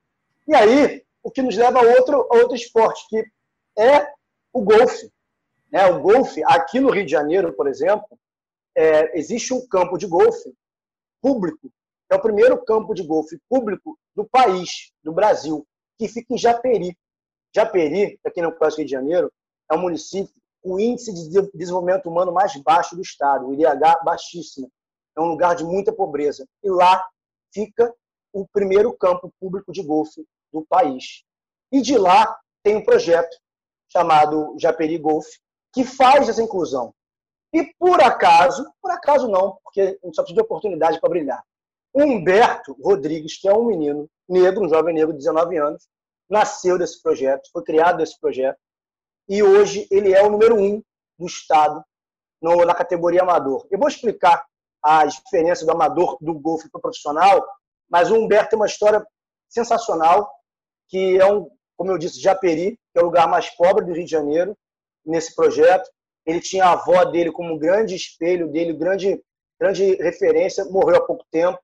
E 0.46 0.54
aí, 0.54 1.02
o 1.22 1.30
que 1.30 1.40
nos 1.40 1.56
leva 1.56 1.78
a 1.78 1.82
outro, 1.82 2.28
a 2.30 2.36
outro 2.36 2.54
esporte, 2.54 3.06
que 3.08 3.24
é 3.78 4.12
o 4.52 4.62
golfe. 4.62 5.10
Né? 5.70 5.86
O 5.86 6.00
golfe, 6.00 6.42
aqui 6.44 6.80
no 6.80 6.90
Rio 6.90 7.04
de 7.04 7.10
Janeiro, 7.10 7.52
por 7.54 7.66
exemplo, 7.66 8.18
é, 8.76 9.18
existe 9.18 9.52
um 9.52 9.66
campo 9.66 9.96
de 9.96 10.06
golfe 10.06 10.52
público, 11.20 11.70
é 12.10 12.14
o 12.14 12.20
primeiro 12.20 12.62
campo 12.64 12.94
de 12.94 13.02
golfe 13.02 13.40
público 13.48 13.98
do 14.14 14.24
país, 14.24 14.92
do 15.02 15.12
Brasil, 15.12 15.66
que 15.98 16.08
fica 16.08 16.34
em 16.34 16.38
Japeri. 16.38 16.96
Japeri, 17.54 18.18
para 18.22 18.32
quem 18.32 18.42
não 18.42 18.52
conhece 18.52 18.76
o 18.76 18.78
Rio 18.78 18.86
de 18.86 18.92
Janeiro, 18.92 19.32
é 19.70 19.74
um 19.74 19.80
município 19.80 20.34
com 20.62 20.74
o 20.74 20.80
índice 20.80 21.12
de 21.12 21.50
desenvolvimento 21.54 22.08
humano 22.08 22.32
mais 22.32 22.54
baixo 22.62 22.94
do 22.94 23.02
estado, 23.02 23.48
o 23.48 23.54
IDH 23.54 24.04
baixíssimo. 24.04 24.70
É 25.16 25.20
um 25.20 25.26
lugar 25.26 25.54
de 25.54 25.64
muita 25.64 25.92
pobreza. 25.92 26.46
E 26.62 26.70
lá 26.70 27.04
fica 27.52 27.92
o 28.32 28.46
primeiro 28.46 28.92
campo 28.96 29.32
público 29.38 29.72
de 29.72 29.82
golfe 29.82 30.24
do 30.52 30.64
país. 30.64 31.24
E 31.70 31.80
de 31.80 31.98
lá 31.98 32.38
tem 32.62 32.76
um 32.76 32.84
projeto 32.84 33.36
chamado 33.92 34.56
Japeri 34.58 34.98
Golf, 34.98 35.26
que 35.72 35.84
faz 35.84 36.28
essa 36.28 36.42
inclusão. 36.42 36.94
E 37.52 37.64
por 37.78 38.02
acaso, 38.02 38.66
por 38.80 38.90
acaso 38.90 39.28
não, 39.28 39.58
porque 39.62 39.80
a 39.80 40.06
gente 40.06 40.16
só 40.16 40.22
precisa 40.22 40.34
de 40.34 40.40
oportunidade 40.40 41.00
para 41.00 41.10
brilhar. 41.10 41.44
Humberto 41.94 42.74
Rodrigues, 42.82 43.38
que 43.38 43.46
é 43.46 43.52
um 43.52 43.66
menino 43.66 44.08
negro, 44.26 44.64
um 44.64 44.68
jovem 44.68 44.94
negro 44.94 45.12
de 45.12 45.18
19 45.18 45.58
anos, 45.58 45.86
nasceu 46.28 46.78
desse 46.78 47.02
projeto, 47.02 47.50
foi 47.52 47.62
criado 47.62 47.98
desse 47.98 48.18
projeto, 48.18 48.58
e 49.28 49.42
hoje 49.42 49.86
ele 49.90 50.12
é 50.12 50.22
o 50.22 50.30
número 50.30 50.56
um 50.56 50.82
do 51.18 51.26
Estado 51.26 51.84
no, 52.40 52.64
na 52.64 52.74
categoria 52.74 53.22
amador. 53.22 53.66
Eu 53.70 53.78
vou 53.78 53.88
explicar 53.88 54.44
a 54.82 55.04
diferença 55.04 55.64
do 55.66 55.72
amador 55.72 56.16
do 56.20 56.34
golfe 56.34 56.70
para 56.70 56.78
o 56.78 56.82
profissional, 56.82 57.46
mas 57.88 58.10
o 58.10 58.16
Humberto 58.16 58.50
tem 58.50 58.58
uma 58.58 58.66
história 58.66 59.06
sensacional, 59.48 60.30
que 60.88 61.18
é 61.18 61.30
um, 61.30 61.48
como 61.76 61.92
eu 61.92 61.98
disse, 61.98 62.20
Japeri, 62.20 62.78
que 62.92 62.98
é 62.98 63.02
o 63.02 63.06
lugar 63.06 63.28
mais 63.28 63.50
pobre 63.50 63.84
do 63.84 63.92
Rio 63.92 64.04
de 64.04 64.10
Janeiro, 64.10 64.56
nesse 65.04 65.34
projeto. 65.34 65.88
Ele 66.24 66.40
tinha 66.40 66.66
a 66.66 66.72
avó 66.72 67.04
dele 67.04 67.32
como 67.32 67.54
um 67.54 67.58
grande 67.58 67.94
espelho 67.94 68.48
dele, 68.48 68.72
grande, 68.72 69.22
grande 69.60 69.94
referência, 69.96 70.64
morreu 70.66 70.96
há 70.96 71.06
pouco 71.06 71.24
tempo. 71.30 71.58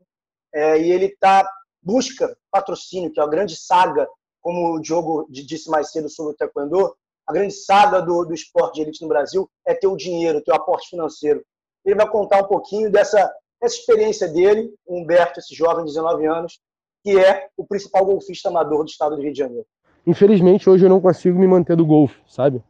É, 0.53 0.81
e 0.81 0.91
ele 0.91 1.07
está 1.07 1.49
busca 1.83 2.37
patrocínio, 2.51 3.12
que 3.12 3.21
é 3.21 3.23
a 3.23 3.29
grande 3.29 3.57
saga, 3.57 4.09
como 4.41 4.75
o 4.75 4.81
Diogo 4.81 5.27
disse 5.31 5.71
mais 5.71 5.91
cedo 5.91 6.09
sobre 6.09 6.33
o 6.33 6.37
Taekwondo, 6.37 6.95
a 7.27 7.33
grande 7.33 7.55
saga 7.55 8.01
do, 8.01 8.25
do 8.25 8.35
esporte 8.35 8.77
de 8.77 8.83
elite 8.83 9.03
no 9.03 9.09
Brasil 9.09 9.51
é 9.67 9.75
ter 9.75 9.87
o 9.87 9.97
dinheiro, 9.97 10.43
ter 10.43 10.53
o 10.53 10.55
aporte 10.55 10.88
financeiro. 10.88 11.45
Ele 11.85 11.95
vai 11.95 12.09
contar 12.09 12.43
um 12.43 12.49
pouquinho 12.49 12.91
dessa, 12.91 13.33
dessa 13.61 13.77
experiência 13.77 14.27
dele, 14.29 14.75
Humberto, 14.87 15.38
esse 15.38 15.55
jovem 15.55 15.85
de 15.85 15.91
19 15.91 16.27
anos, 16.27 16.59
que 17.05 17.19
é 17.19 17.49
o 17.57 17.67
principal 17.67 18.05
golfista 18.05 18.49
amador 18.49 18.85
do 18.85 18.91
estado 18.91 19.17
do 19.17 19.23
Rio 19.23 19.33
de 19.33 19.38
Janeiro. 19.38 19.67
Infelizmente, 20.09 20.71
hoje 20.71 20.87
eu 20.87 20.88
não 20.88 21.03
consigo 21.03 21.38
me 21.38 21.47
manter 21.47 21.77
do 21.77 21.85
golfe, 21.85 22.16
sabe? 22.27 22.62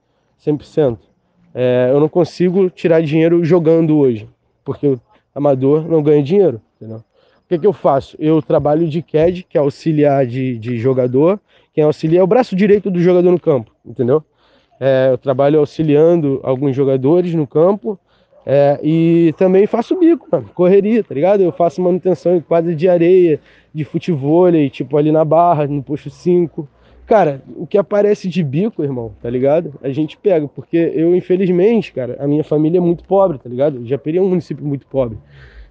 100%. 0.45 0.99
É, 1.55 1.89
eu 1.93 2.01
não 2.01 2.09
consigo 2.09 2.69
tirar 2.69 3.01
dinheiro 3.01 3.45
jogando 3.45 3.97
hoje, 3.97 4.29
porque 4.65 4.89
o 4.89 5.01
amador 5.33 5.89
não 5.89 6.03
ganha 6.03 6.21
dinheiro, 6.21 6.61
entendeu? 6.77 6.97
O 6.99 7.49
que, 7.49 7.57
que 7.57 7.67
eu 7.67 7.73
faço? 7.73 8.17
Eu 8.19 8.43
trabalho 8.43 8.89
de 8.89 9.01
CAD, 9.03 9.47
que 9.49 9.57
é 9.57 9.61
auxiliar 9.61 10.27
de, 10.27 10.59
de 10.59 10.79
jogador, 10.79 11.39
quem 11.73 11.85
auxilia 11.85 12.19
é 12.19 12.23
o 12.25 12.27
braço 12.27 12.57
direito 12.57 12.91
do 12.91 13.01
jogador 13.01 13.31
no 13.31 13.39
campo, 13.39 13.71
entendeu? 13.87 14.21
É, 14.81 15.11
eu 15.13 15.17
trabalho 15.17 15.61
auxiliando 15.61 16.41
alguns 16.43 16.75
jogadores 16.75 17.35
no 17.35 17.47
campo 17.47 17.97
é, 18.45 18.81
e 18.83 19.33
também 19.39 19.65
faço 19.65 19.97
bico, 19.97 20.27
mano, 20.31 20.51
correria, 20.53 21.05
tá 21.05 21.15
ligado? 21.15 21.41
Eu 21.41 21.53
faço 21.53 21.81
manutenção 21.81 22.35
em 22.35 22.41
quadra 22.41 22.75
de 22.75 22.89
areia, 22.89 23.39
de 23.73 23.85
futebol, 23.85 24.51
tipo 24.71 24.97
ali 24.97 25.13
na 25.13 25.25
barra, 25.25 25.69
no 25.69 25.85
posto 25.85 26.11
5. 26.11 26.69
Cara, 27.09 27.43
o 27.57 27.67
que 27.67 27.79
aparece 27.79 28.29
de 28.29 28.45
bico, 28.45 28.85
irmão, 28.85 29.15
tá 29.23 29.31
ligado? 29.31 29.73
A 29.83 29.89
gente 29.89 30.15
pega, 30.19 30.47
porque 30.47 30.77
eu, 30.77 31.17
infelizmente, 31.17 31.91
cara, 31.91 32.19
a 32.21 32.29
minha 32.29 32.45
família 32.45 32.77
é 32.77 32.81
muito 32.83 33.03
pobre, 33.03 33.39
tá 33.39 33.49
ligado? 33.49 33.87
Japeri 33.87 34.19
é 34.19 34.21
um 34.21 34.29
município 34.29 34.63
muito 34.63 34.87
pobre. 34.87 35.17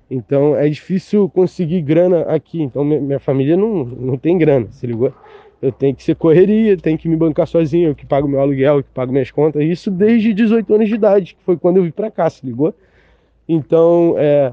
Então 0.10 0.56
é 0.56 0.68
difícil 0.68 1.30
conseguir 1.30 1.84
grana 1.84 2.22
aqui. 2.22 2.60
Então 2.64 2.84
minha 2.84 3.20
família 3.20 3.56
não, 3.56 3.86
não 3.86 4.18
tem 4.18 4.36
grana, 4.36 4.66
se 4.72 4.88
ligou? 4.88 5.14
Eu 5.62 5.72
tenho 5.72 5.96
que 5.96 6.04
ser 6.04 6.16
correria, 6.16 6.76
tenho 6.76 6.98
que 6.98 7.08
me 7.08 7.16
bancar 7.16 7.46
sozinho, 7.46 7.90
eu 7.90 7.96
que 7.96 8.06
pago 8.06 8.28
meu 8.28 8.40
aluguel, 8.40 8.78
eu 8.78 8.84
que 8.84 8.90
pago 8.90 9.12
minhas 9.12 9.30
contas. 9.30 9.62
Isso 9.62 9.92
desde 9.92 10.34
18 10.34 10.74
anos 10.74 10.90
de 10.90 10.96
idade, 10.96 11.36
que 11.36 11.44
foi 11.44 11.56
quando 11.56 11.78
eu 11.78 11.84
vim 11.84 11.92
pra 11.92 12.10
cá, 12.10 12.28
se 12.32 12.44
ligou? 12.44 12.74
Então, 13.48 14.16
é. 14.18 14.52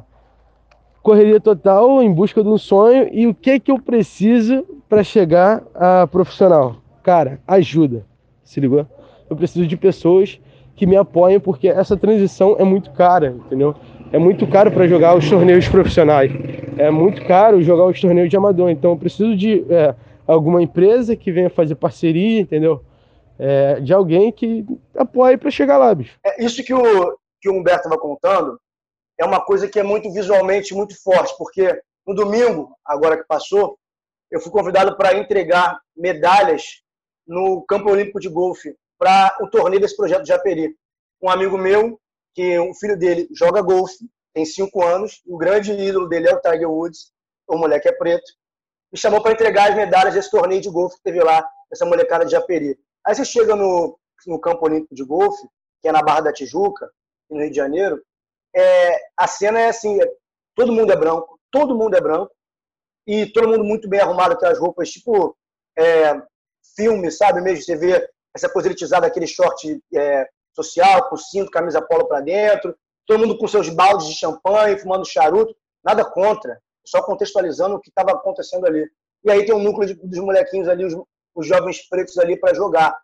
Correria 1.05 1.38
total 1.38 2.03
em 2.03 2.12
busca 2.12 2.43
de 2.43 2.49
um 2.49 2.59
sonho. 2.59 3.09
E 3.12 3.29
o 3.29 3.35
que 3.35 3.61
que 3.61 3.71
eu 3.71 3.79
preciso 3.79 4.67
para 4.88 5.05
chegar 5.05 5.62
a 5.73 6.09
profissional? 6.09 6.77
Cara, 7.05 7.38
ajuda, 7.47 8.05
se 8.43 8.59
ligou? 8.59 8.85
Eu 9.31 9.37
preciso 9.37 9.67
de 9.67 9.77
pessoas 9.77 10.40
que 10.75 10.87
me 10.87 10.97
apoiem, 10.97 11.38
porque 11.38 11.69
essa 11.69 11.97
transição 11.97 12.57
é 12.59 12.64
muito 12.64 12.90
cara, 12.90 13.29
entendeu? 13.29 13.77
é 14.14 14.19
muito 14.19 14.47
caro 14.47 14.71
para 14.71 14.87
jogar 14.87 15.17
os 15.17 15.29
torneios 15.29 15.69
profissionais. 15.69 16.31
É 16.79 16.88
muito 16.88 17.25
caro 17.27 17.61
jogar 17.61 17.87
os 17.87 18.01
torneios 18.01 18.31
de 18.31 18.37
amador. 18.37 18.71
Então 18.71 18.93
eu 18.93 18.97
preciso 18.97 19.37
de 19.37 19.67
é, 19.69 19.93
alguma 20.25 20.62
empresa 20.62 21.17
que 21.17 21.33
venha 21.33 21.51
fazer 21.51 21.75
parceria, 21.75 22.40
entendeu? 22.40 22.81
É, 23.37 23.81
de 23.81 23.93
alguém 23.93 24.31
que 24.31 24.64
apoie 24.97 25.37
para 25.37 25.51
chegar 25.51 25.79
lá, 25.79 25.93
bicho. 25.93 26.17
É, 26.25 26.45
isso 26.45 26.62
que 26.62 26.73
o, 26.73 27.19
que 27.40 27.49
o 27.49 27.55
Humberto 27.55 27.88
estava 27.88 28.01
contando 28.01 28.57
é 29.18 29.24
uma 29.24 29.44
coisa 29.44 29.68
que 29.68 29.79
é 29.79 29.83
muito 29.83 30.12
visualmente 30.12 30.74
muito 30.74 31.00
forte, 31.03 31.35
porque 31.38 31.81
no 32.07 32.14
domingo, 32.14 32.77
agora 32.85 33.16
que 33.16 33.27
passou, 33.27 33.79
eu 34.31 34.40
fui 34.40 34.50
convidado 34.50 34.96
para 34.96 35.16
entregar 35.16 35.81
medalhas 35.96 36.83
no 37.27 37.64
Campo 37.66 37.90
Olímpico 37.90 38.20
de 38.20 38.29
Golfe 38.29 38.77
para 38.98 39.37
o 39.40 39.48
torneio 39.48 39.81
desse 39.81 39.96
projeto 39.96 40.22
de 40.22 40.29
Japeri. 40.29 40.77
Um 41.22 41.31
amigo 41.31 41.57
meu 41.57 41.98
que 42.35 42.59
o 42.59 42.74
filho 42.74 42.98
dele 42.98 43.29
joga 43.33 43.62
golfe, 43.62 43.96
tem 44.35 44.44
cinco 44.44 44.83
anos, 44.83 45.22
o 45.24 45.38
grande 45.38 45.72
ídolo 45.72 46.09
dele 46.09 46.29
é 46.29 46.35
o 46.35 46.40
Tiger 46.40 46.68
Woods, 46.68 47.12
o 47.46 47.57
moleque 47.57 47.88
é 47.88 47.92
preto, 47.92 48.24
me 48.92 48.98
chamou 48.98 49.22
para 49.22 49.33
entregar 49.33 49.70
as 49.70 49.77
medalhas 49.77 50.14
desse 50.14 50.31
torneio 50.31 50.61
de 50.61 50.70
golfe 50.70 50.96
que 50.96 51.03
teve 51.03 51.22
lá, 51.22 51.46
essa 51.72 51.87
molecada 51.87 52.24
de 52.24 52.33
Japeri. 52.33 52.79
Aí 53.07 53.14
você 53.14 53.24
chega 53.24 53.55
no, 53.55 53.98
no 54.27 54.40
campo 54.40 54.64
olímpico 54.66 54.94
de 54.94 55.05
golfe, 55.05 55.46
que 55.81 55.88
é 55.88 55.92
na 55.92 56.03
Barra 56.03 56.22
da 56.22 56.33
Tijuca, 56.33 56.90
no 57.31 57.40
Rio 57.40 57.50
de 57.50 57.57
Janeiro, 57.57 58.03
é, 58.55 58.99
a 59.17 59.27
cena 59.27 59.61
é 59.61 59.69
assim, 59.69 60.01
é, 60.01 60.07
todo 60.55 60.73
mundo 60.73 60.93
é 60.93 60.97
branco, 60.97 61.38
todo 61.51 61.77
mundo 61.77 61.97
é 61.97 62.01
branco, 62.01 62.31
e 63.07 63.27
todo 63.27 63.49
mundo 63.49 63.64
muito 63.64 63.88
bem 63.88 64.01
arrumado, 64.01 64.33
aquelas 64.33 64.59
roupas 64.59 64.90
tipo 64.90 65.37
é, 65.79 66.14
filme, 66.77 67.11
sabe 67.11 67.40
mesmo? 67.40 67.62
Você 67.62 67.77
vê 67.77 68.09
essa 68.35 68.49
coisa 68.49 68.69
elitizada, 68.69 69.07
aquele 69.07 69.27
short 69.27 69.81
é, 69.95 70.29
social, 70.55 71.09
com 71.09 71.17
cinto, 71.17 71.51
camisa 71.51 71.83
polo 71.83 72.07
para 72.07 72.21
dentro, 72.21 72.77
todo 73.07 73.21
mundo 73.21 73.38
com 73.38 73.47
seus 73.47 73.69
baldes 73.69 74.07
de 74.07 74.14
champanhe, 74.14 74.79
fumando 74.79 75.07
charuto, 75.07 75.55
nada 75.85 76.05
contra, 76.05 76.61
só 76.85 77.03
contextualizando 77.03 77.77
o 77.77 77.81
que 77.81 77.90
estava 77.90 78.12
acontecendo 78.12 78.67
ali. 78.67 78.88
E 79.25 79.31
aí 79.31 79.45
tem 79.45 79.55
um 79.55 79.62
núcleo 79.62 79.87
de, 79.87 79.95
dos 79.95 80.19
molequinhos 80.19 80.69
ali, 80.69 80.85
os, 80.85 80.95
os 81.35 81.47
jovens 81.47 81.87
pretos 81.88 82.19
ali 82.19 82.38
para 82.38 82.55
jogar. 82.55 82.97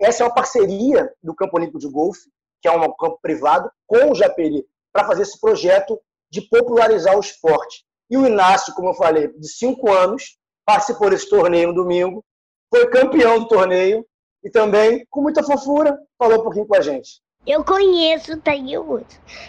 Essa 0.00 0.22
é 0.22 0.26
uma 0.26 0.34
parceria 0.34 1.12
do 1.22 1.34
Campo 1.34 1.56
Olímpico 1.56 1.78
de 1.78 1.88
Golfe, 1.88 2.30
que 2.60 2.68
é 2.68 2.72
um 2.72 2.92
campo 2.94 3.18
privado, 3.20 3.70
com 3.86 4.10
o 4.10 4.14
Japeri, 4.14 4.64
para 4.92 5.06
fazer 5.06 5.22
esse 5.22 5.40
projeto 5.40 6.00
de 6.30 6.42
popularizar 6.42 7.16
o 7.16 7.20
esporte. 7.20 7.84
E 8.10 8.16
o 8.16 8.26
Inácio, 8.26 8.74
como 8.74 8.88
eu 8.88 8.94
falei, 8.94 9.28
de 9.28 9.48
cinco 9.48 9.90
anos, 9.90 10.36
participou 10.64 11.10
desse 11.10 11.28
torneio 11.28 11.68
no 11.68 11.74
domingo, 11.74 12.24
foi 12.70 12.88
campeão 12.88 13.40
do 13.40 13.48
torneio, 13.48 14.04
e 14.44 14.50
também, 14.50 15.06
com 15.08 15.22
muita 15.22 15.42
fofura, 15.42 15.96
falou 16.18 16.40
um 16.40 16.42
pouquinho 16.42 16.66
com 16.66 16.76
a 16.76 16.80
gente. 16.80 17.20
Eu 17.46 17.64
conheço 17.64 18.34
o 18.34 18.40
Tiger 18.40 18.80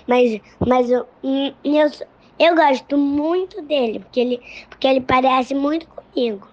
mas, 0.08 0.42
mas 0.60 0.90
eu, 0.90 1.08
hum, 1.24 1.54
eu, 1.64 1.92
eu 2.40 2.56
gosto 2.56 2.98
muito 2.98 3.62
dele, 3.62 4.00
porque 4.00 4.20
ele, 4.20 4.42
porque 4.70 4.88
ele 4.88 5.02
parece 5.02 5.54
muito 5.54 5.88
comigo. 5.88 6.48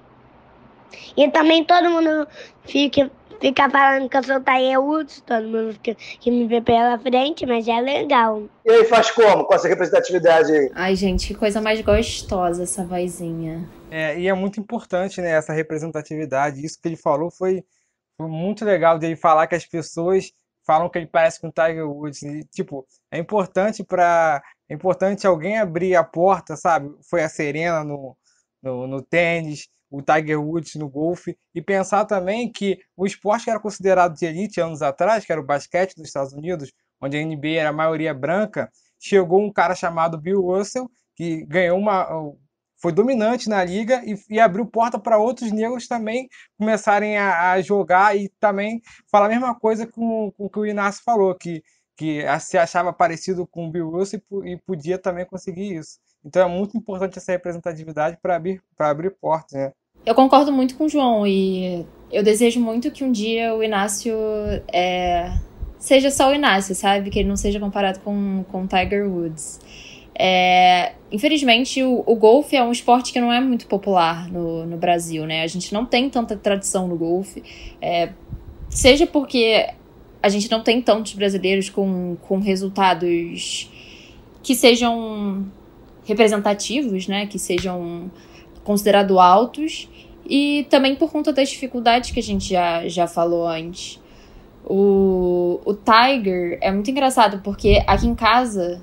E 1.17 1.29
também 1.31 1.65
todo 1.65 1.91
mundo 1.91 2.27
fica, 2.65 3.11
fica 3.41 3.71
falando 3.71 4.09
que 4.09 4.17
eu 4.17 4.23
sou 4.23 4.37
o 4.37 4.41
Tiger 4.41 4.81
Woods, 4.81 5.21
todo 5.23 5.49
mundo 5.49 5.73
fica, 5.73 5.95
que 5.95 6.31
me 6.31 6.47
vê 6.47 6.61
pela 6.61 6.99
frente, 6.99 7.47
mas 7.47 7.67
é 7.67 7.81
legal. 7.81 8.45
E 8.65 8.71
aí, 8.71 8.85
faz 8.85 9.11
como 9.11 9.45
com 9.45 9.55
essa 9.55 9.69
representatividade 9.69 10.53
aí? 10.53 10.71
Ai, 10.75 10.97
gente, 10.97 11.29
que 11.29 11.35
coisa 11.35 11.61
mais 11.61 11.81
gostosa 11.81 12.63
essa 12.63 12.85
vozinha. 12.85 13.69
É, 13.91 14.19
e 14.19 14.29
é 14.29 14.35
muito 14.35 14.61
importante, 14.61 15.21
né, 15.21 15.31
essa 15.31 15.53
representatividade. 15.53 16.65
Isso 16.65 16.81
que 16.81 16.89
ele 16.89 16.97
falou 16.97 17.31
foi 17.31 17.65
foi 18.21 18.29
muito 18.29 18.67
legal 18.67 18.99
dele 18.99 19.17
falar 19.17 19.47
que 19.47 19.55
as 19.55 19.65
pessoas 19.65 20.31
falam 20.67 20.91
que 20.91 20.99
ele 20.99 21.07
parece 21.07 21.41
com 21.41 21.49
o 21.49 21.53
Tiger 21.53 21.89
Woods. 21.89 22.23
E, 22.23 22.45
tipo, 22.45 22.87
é 23.11 23.19
importante 23.19 23.83
para 23.83 24.43
é 24.69 24.75
importante 24.75 25.27
alguém 25.27 25.59
abrir 25.59 25.97
a 25.97 26.05
porta, 26.05 26.55
sabe? 26.55 26.95
Foi 27.09 27.23
a 27.23 27.31
Serena 27.31 27.83
no, 27.83 28.15
no, 28.63 28.87
no 28.87 29.03
tênis, 29.03 29.69
o 29.91 30.01
Tiger 30.01 30.41
Woods 30.41 30.75
no 30.77 30.89
golfe, 30.89 31.37
e 31.55 31.61
pensar 31.61 32.05
também 32.05 32.51
que 32.51 32.79
o 32.97 33.05
esporte 33.05 33.45
que 33.45 33.51
era 33.51 33.59
considerado 33.59 34.15
de 34.15 34.25
elite 34.25 34.61
anos 34.61 34.83
atrás, 34.83 35.25
que 35.25 35.33
era 35.33 35.41
o 35.41 35.45
basquete 35.45 35.97
dos 35.97 36.07
Estados 36.07 36.33
Unidos, 36.33 36.73
onde 37.01 37.17
a 37.17 37.25
NBA 37.25 37.59
era 37.59 37.71
a 37.71 37.73
maioria 37.73 38.15
branca, 38.15 38.71
chegou 38.99 39.41
um 39.41 39.53
cara 39.53 39.75
chamado 39.75 40.19
Bill 40.19 40.43
Russell, 40.43 40.91
que 41.17 41.45
ganhou 41.47 41.79
uma, 41.79 42.07
foi 42.81 42.93
dominante 42.93 43.49
na 43.49 43.63
liga 43.63 44.03
e, 44.05 44.15
e 44.29 44.41
abriu 44.41 44.67
porta 44.67 44.99
para 44.99 45.19
outros 45.19 45.53
negros 45.53 45.87
também 45.87 46.29
começarem 46.59 47.19
a, 47.19 47.53
a, 47.53 47.61
jogar 47.61 48.17
e 48.17 48.29
também 48.41 48.81
falar 49.11 49.27
a 49.27 49.31
mesma 49.31 49.55
coisa 49.55 49.87
com, 49.87 50.33
com 50.33 50.47
o 50.47 50.51
que 50.51 50.59
o 50.59 50.67
Inácio 50.67 51.03
falou, 51.05 51.35
que, 51.35 51.63
que 51.97 52.23
se 52.41 52.57
achava 52.57 52.93
parecido 52.93 53.47
com 53.47 53.67
o 53.67 53.71
Bill 53.71 53.91
Russell 53.91 54.23
e, 54.45 54.53
e 54.53 54.57
podia 54.59 54.99
também 54.99 55.27
conseguir 55.27 55.77
isso. 55.77 55.99
Então 56.25 56.43
é 56.43 56.49
muito 56.51 56.77
importante 56.77 57.19
essa 57.19 57.33
representatividade 57.33 58.19
para 58.21 58.37
abrir, 58.37 58.63
abrir 58.79 59.11
portas. 59.11 59.53
Né? 59.53 59.73
Eu 60.05 60.15
concordo 60.15 60.51
muito 60.51 60.77
com 60.77 60.85
o 60.85 60.89
João 60.89 61.27
e 61.27 61.85
eu 62.11 62.23
desejo 62.23 62.61
muito 62.61 62.91
que 62.91 63.05
um 63.05 63.13
dia 63.13 63.55
o 63.55 63.63
Inácio 63.63 64.15
é, 64.73 65.31
seja 65.79 66.11
só 66.11 66.31
o 66.31 66.35
Inácio, 66.35 66.75
sabe? 66.75 67.11
Que 67.11 67.21
ele 67.21 67.29
não 67.29 67.37
seja 67.37 67.61
comparado 67.61 68.01
com, 68.01 68.45
com 68.51 68.67
Tiger 68.67 69.09
Woods. 69.09 69.61
É, 70.15 70.93
infelizmente, 71.11 71.83
o, 71.83 72.03
o 72.07 72.15
golfe 72.15 72.55
é 72.57 72.63
um 72.63 72.73
esporte 72.73 73.13
que 73.13 73.21
não 73.21 73.33
é 73.33 73.41
muito 73.41 73.67
popular 73.67 74.31
no, 74.31 74.67
no 74.67 74.77
Brasil, 74.77 75.25
né? 75.27 75.43
A 75.43 75.47
gente 75.47 75.73
não 75.73 75.87
tem 75.87 76.11
tanta 76.11 76.37
tradição 76.37 76.87
no 76.89 76.97
golfe. 76.97 77.43
É, 77.81 78.11
seja 78.69 79.07
porque 79.07 79.67
a 80.23 80.29
gente 80.29 80.51
não 80.51 80.63
tem 80.63 80.83
tantos 80.83 81.15
brasileiros 81.15 81.71
com, 81.71 82.17
com 82.23 82.39
resultados 82.39 83.71
que 84.43 84.55
sejam 84.55 85.47
representativos, 86.05 87.09
né? 87.09 87.27
Que 87.27 87.39
sejam 87.39 88.11
considerados 88.71 89.17
altos. 89.19 89.89
E 90.25 90.65
também 90.71 90.95
por 90.95 91.11
conta 91.11 91.33
das 91.33 91.49
dificuldades 91.49 92.13
que 92.13 92.21
a 92.21 92.23
gente 92.23 92.51
já, 92.51 92.87
já 92.87 93.09
falou 93.09 93.49
antes. 93.49 94.01
O, 94.65 95.61
o 95.65 95.75
Tiger 95.75 96.57
é 96.61 96.71
muito 96.71 96.89
engraçado, 96.89 97.41
porque 97.43 97.83
aqui 97.85 98.07
em 98.07 98.15
casa, 98.15 98.81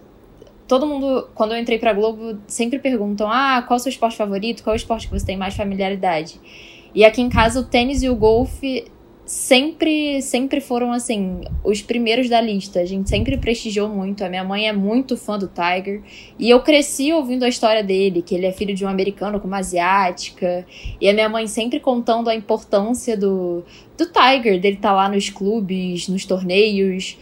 todo 0.67 0.85
mundo, 0.85 1.29
quando 1.33 1.53
eu 1.53 1.57
entrei 1.57 1.79
pra 1.79 1.93
Globo, 1.93 2.37
sempre 2.47 2.79
perguntam: 2.79 3.31
ah, 3.31 3.63
qual 3.65 3.77
é 3.77 3.79
o 3.79 3.83
seu 3.83 3.89
esporte 3.89 4.17
favorito? 4.17 4.61
Qual 4.61 4.73
é 4.73 4.75
o 4.75 4.81
esporte 4.81 5.07
que 5.07 5.17
você 5.17 5.25
tem 5.25 5.37
mais 5.37 5.55
familiaridade? 5.55 6.41
E 6.93 7.05
aqui 7.05 7.21
em 7.21 7.29
casa, 7.29 7.61
o 7.61 7.63
tênis 7.63 8.03
e 8.03 8.09
o 8.09 8.15
golfe 8.15 8.85
sempre, 9.27 10.21
sempre 10.21 10.61
foram, 10.61 10.93
assim, 10.93 11.41
os 11.63 11.81
primeiros 11.81 12.29
da 12.29 12.39
lista. 12.39 12.79
A 12.79 12.85
gente 12.85 13.09
sempre 13.09 13.37
prestigiou 13.37 13.89
muito. 13.89 14.23
A 14.23 14.29
minha 14.29 14.43
mãe 14.43 14.69
é 14.69 14.71
muito 14.71 15.17
fã 15.17 15.37
do 15.37 15.49
Tiger. 15.49 16.01
E 16.39 16.49
eu 16.49 16.61
cresci 16.61 17.11
ouvindo 17.11 17.43
a 17.43 17.49
história 17.49 17.83
dele, 17.83 18.21
que 18.21 18.33
ele 18.33 18.45
é 18.45 18.53
filho 18.53 18.73
de 18.73 18.85
um 18.85 18.87
americano 18.87 19.39
com 19.39 19.47
uma 19.47 19.57
asiática. 19.57 20.65
E 20.99 21.09
a 21.09 21.13
minha 21.13 21.27
mãe 21.27 21.45
sempre 21.45 21.79
contando 21.81 22.29
a 22.29 22.35
importância 22.35 23.17
do, 23.17 23.65
do 23.97 24.05
Tiger, 24.05 24.61
dele 24.61 24.77
estar 24.77 24.89
tá 24.89 24.95
lá 24.95 25.09
nos 25.09 25.29
clubes, 25.29 26.07
nos 26.07 26.25
torneios. 26.25 27.17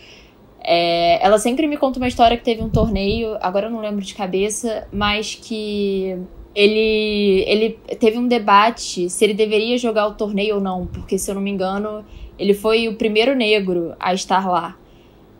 É, 0.63 1.23
ela 1.25 1.39
sempre 1.39 1.67
me 1.67 1.75
conta 1.75 1.99
uma 1.99 2.07
história 2.07 2.37
que 2.37 2.43
teve 2.43 2.61
um 2.61 2.69
torneio, 2.69 3.37
agora 3.39 3.67
eu 3.67 3.71
não 3.71 3.81
lembro 3.81 4.03
de 4.03 4.15
cabeça, 4.15 4.87
mas 4.91 5.35
que 5.35 6.17
ele, 6.55 7.43
ele 7.47 7.71
teve 7.99 8.17
um 8.17 8.27
debate 8.27 9.09
se 9.09 9.23
ele 9.25 9.33
deveria 9.33 9.77
jogar 9.77 10.07
o 10.07 10.13
torneio 10.13 10.55
ou 10.55 10.61
não, 10.61 10.87
porque 10.87 11.17
se 11.17 11.29
eu 11.29 11.35
não 11.35 11.41
me 11.41 11.51
engano, 11.51 12.05
ele 12.39 12.53
foi 12.53 12.87
o 12.87 12.95
primeiro 12.95 13.35
negro 13.35 13.93
a 13.99 14.13
estar 14.13 14.49
lá. 14.49 14.77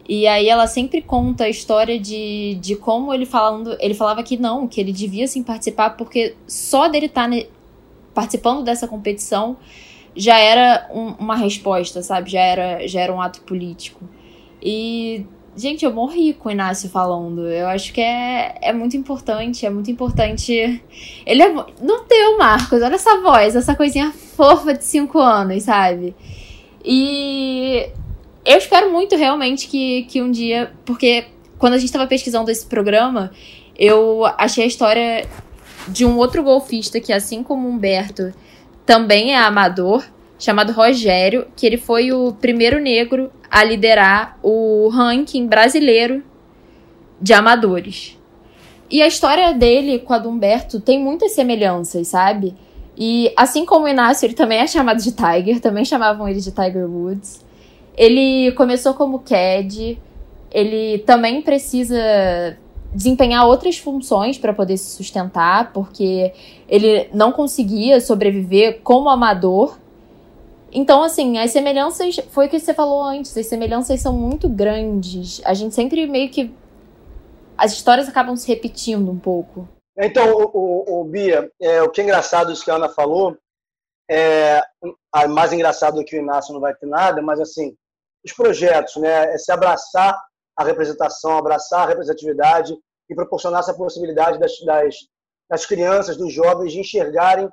E 0.08 0.28
aí 0.28 0.48
ela 0.48 0.68
sempre 0.68 1.02
conta 1.02 1.46
a 1.46 1.50
história 1.50 1.98
de, 2.00 2.56
de 2.62 2.76
como 2.76 3.14
ele 3.14 3.26
falando, 3.26 3.76
ele 3.80 3.94
falava 3.94 4.22
que 4.22 4.38
não, 4.38 4.68
que 4.68 4.80
ele 4.80 4.92
devia 4.92 5.26
sim 5.28 5.42
participar, 5.42 5.92
porque 5.92 6.36
só 6.46 6.88
dele 6.88 7.08
estar 7.08 7.30
tá 7.30 7.36
participando 8.14 8.64
dessa 8.64 8.88
competição 8.88 9.58
já 10.16 10.38
era 10.38 10.90
um, 10.94 11.12
uma 11.14 11.36
resposta, 11.36 12.04
sabe? 12.04 12.30
Já 12.30 12.42
era, 12.42 12.88
já 12.88 13.02
era 13.02 13.14
um 13.14 13.22
ato 13.22 13.42
político. 13.42 14.08
E 14.62 15.26
Gente, 15.56 15.86
eu 15.86 15.94
morri 15.94 16.34
com 16.34 16.50
o 16.50 16.52
Inácio 16.52 16.90
falando. 16.90 17.48
Eu 17.48 17.68
acho 17.68 17.94
que 17.94 18.02
é, 18.02 18.56
é 18.62 18.74
muito 18.74 18.98
importante, 18.98 19.66
é 19.66 19.70
muito 19.70 19.90
importante. 19.90 20.82
Ele 21.26 21.42
é. 21.42 21.50
Não 21.82 22.04
tem 22.04 22.28
o 22.34 22.38
Marcos, 22.38 22.82
olha 22.82 22.96
essa 22.96 23.22
voz, 23.22 23.56
essa 23.56 23.74
coisinha 23.74 24.12
fofa 24.12 24.74
de 24.74 24.84
5 24.84 25.18
anos, 25.18 25.64
sabe? 25.64 26.14
E 26.84 27.88
eu 28.46 28.58
espero 28.58 28.92
muito 28.92 29.16
realmente 29.16 29.68
que, 29.68 30.04
que 30.04 30.22
um 30.22 30.30
dia. 30.30 30.74
Porque 30.84 31.28
quando 31.58 31.74
a 31.74 31.78
gente 31.78 31.88
estava 31.88 32.06
pesquisando 32.06 32.52
esse 32.52 32.66
programa, 32.66 33.32
eu 33.78 34.26
achei 34.38 34.66
a 34.66 34.68
história 34.68 35.26
de 35.88 36.06
um 36.06 36.18
outro 36.18 36.44
golfista 36.44 37.00
que, 37.00 37.14
assim 37.14 37.42
como 37.42 37.70
Humberto, 37.70 38.34
também 38.86 39.34
é 39.34 39.38
amador 39.38 40.04
chamado 40.38 40.74
Rogério, 40.74 41.48
que 41.56 41.66
ele 41.66 41.78
foi 41.78 42.12
o 42.12 42.34
primeiro 42.34 42.80
negro 42.80 43.32
a 43.50 43.64
liderar 43.64 44.38
o 44.44 44.90
ranking 44.90 45.48
brasileiro 45.48 46.24
de 47.22 47.34
amadores. 47.34 48.18
E 48.90 49.02
a 49.02 49.08
história 49.08 49.54
dele 49.54 50.00
com 50.00 50.14
a 50.14 50.20
do 50.20 50.30
Humberto 50.30 50.80
tem 50.80 51.02
muitas 51.04 51.32
semelhanças, 51.32 52.10
sabe? 52.10 52.56
E 52.98 53.34
assim 53.36 53.66
como 53.66 53.86
o 53.86 53.90
Inácio, 53.90 54.26
ele 54.26 54.34
também 54.34 54.60
é 54.60 54.68
chamado 54.68 55.02
de 55.02 55.12
Tiger, 55.12 55.60
também 55.60 55.84
chamavam 55.84 56.28
ele 56.28 56.40
de 56.40 56.52
Tiger 56.52 56.90
Woods. 56.90 57.44
Ele 57.98 58.52
começou 58.54 58.94
como 58.94 59.20
CAD, 59.20 59.98
ele 60.52 61.00
também 61.00 61.42
precisa 61.42 62.58
desempenhar 62.94 63.46
outras 63.46 63.78
funções 63.78 64.38
para 64.38 64.54
poder 64.54 64.78
se 64.78 64.96
sustentar, 64.96 65.74
porque 65.74 66.32
ele 66.68 67.10
não 67.14 67.32
conseguia 67.32 68.00
sobreviver 68.00 68.80
como 68.84 69.10
amador 69.10 69.78
então, 70.76 71.02
assim, 71.02 71.38
as 71.38 71.52
semelhanças, 71.52 72.18
foi 72.32 72.48
o 72.48 72.50
que 72.50 72.60
você 72.60 72.74
falou 72.74 73.02
antes, 73.02 73.36
as 73.38 73.48
semelhanças 73.48 74.02
são 74.02 74.12
muito 74.12 74.50
grandes. 74.50 75.42
A 75.46 75.54
gente 75.54 75.74
sempre 75.74 76.06
meio 76.06 76.30
que. 76.30 76.54
As 77.58 77.72
histórias 77.72 78.10
acabam 78.10 78.36
se 78.36 78.46
repetindo 78.46 79.10
um 79.10 79.18
pouco. 79.18 79.70
Então, 79.98 80.30
o, 80.34 80.52
o, 80.54 81.02
o 81.02 81.04
Bia, 81.06 81.50
é, 81.62 81.82
o 81.82 81.90
que 81.90 82.02
é 82.02 82.04
engraçado 82.04 82.52
isso 82.52 82.66
que 82.66 82.70
a 82.70 82.76
Ana 82.76 82.90
falou, 82.90 83.38
é, 84.12 84.62
mais 85.30 85.54
engraçado 85.54 85.96
do 85.96 86.04
que 86.04 86.18
o 86.18 86.22
Inácio 86.22 86.54
não 86.54 86.60
vai 86.60 86.76
ter 86.76 86.86
nada, 86.86 87.22
mas 87.22 87.40
assim, 87.40 87.74
os 88.26 88.34
projetos, 88.34 88.98
né, 88.98 89.34
é 89.34 89.38
se 89.38 89.54
abraçar 89.54 90.22
a 90.58 90.64
representação, 90.66 91.38
abraçar 91.38 91.84
a 91.84 91.88
representatividade 91.88 92.76
e 93.10 93.16
proporcionar 93.16 93.62
essa 93.62 93.74
possibilidade 93.74 94.38
das, 94.38 94.52
das, 94.66 94.96
das 95.50 95.66
crianças, 95.66 96.18
dos 96.18 96.34
jovens 96.34 96.74
de 96.74 96.82
enxergarem 96.82 97.50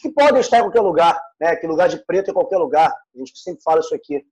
que 0.00 0.10
podem 0.10 0.40
estar 0.40 0.58
em 0.58 0.62
qualquer 0.62 0.80
lugar, 0.80 1.20
né? 1.40 1.56
que 1.56 1.66
lugar 1.66 1.88
de 1.88 2.04
preto 2.04 2.30
em 2.30 2.34
qualquer 2.34 2.58
lugar. 2.58 2.92
A 3.14 3.18
gente 3.18 3.38
sempre 3.38 3.62
fala 3.62 3.80
isso 3.80 3.94
aqui. 3.94 4.24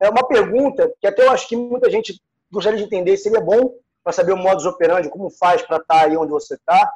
É 0.00 0.08
uma 0.08 0.26
pergunta 0.26 0.92
que 1.00 1.06
até 1.06 1.26
eu 1.26 1.30
acho 1.30 1.48
que 1.48 1.56
muita 1.56 1.90
gente 1.90 2.20
gostaria 2.50 2.78
de 2.78 2.84
entender. 2.84 3.16
Seria 3.16 3.40
bom 3.40 3.74
para 4.02 4.12
saber 4.12 4.32
o 4.32 4.36
modus 4.36 4.64
operandi, 4.64 5.08
como 5.08 5.30
faz 5.30 5.62
para 5.62 5.78
estar 5.78 6.00
tá 6.00 6.04
aí 6.04 6.16
onde 6.16 6.30
você 6.30 6.54
está. 6.54 6.90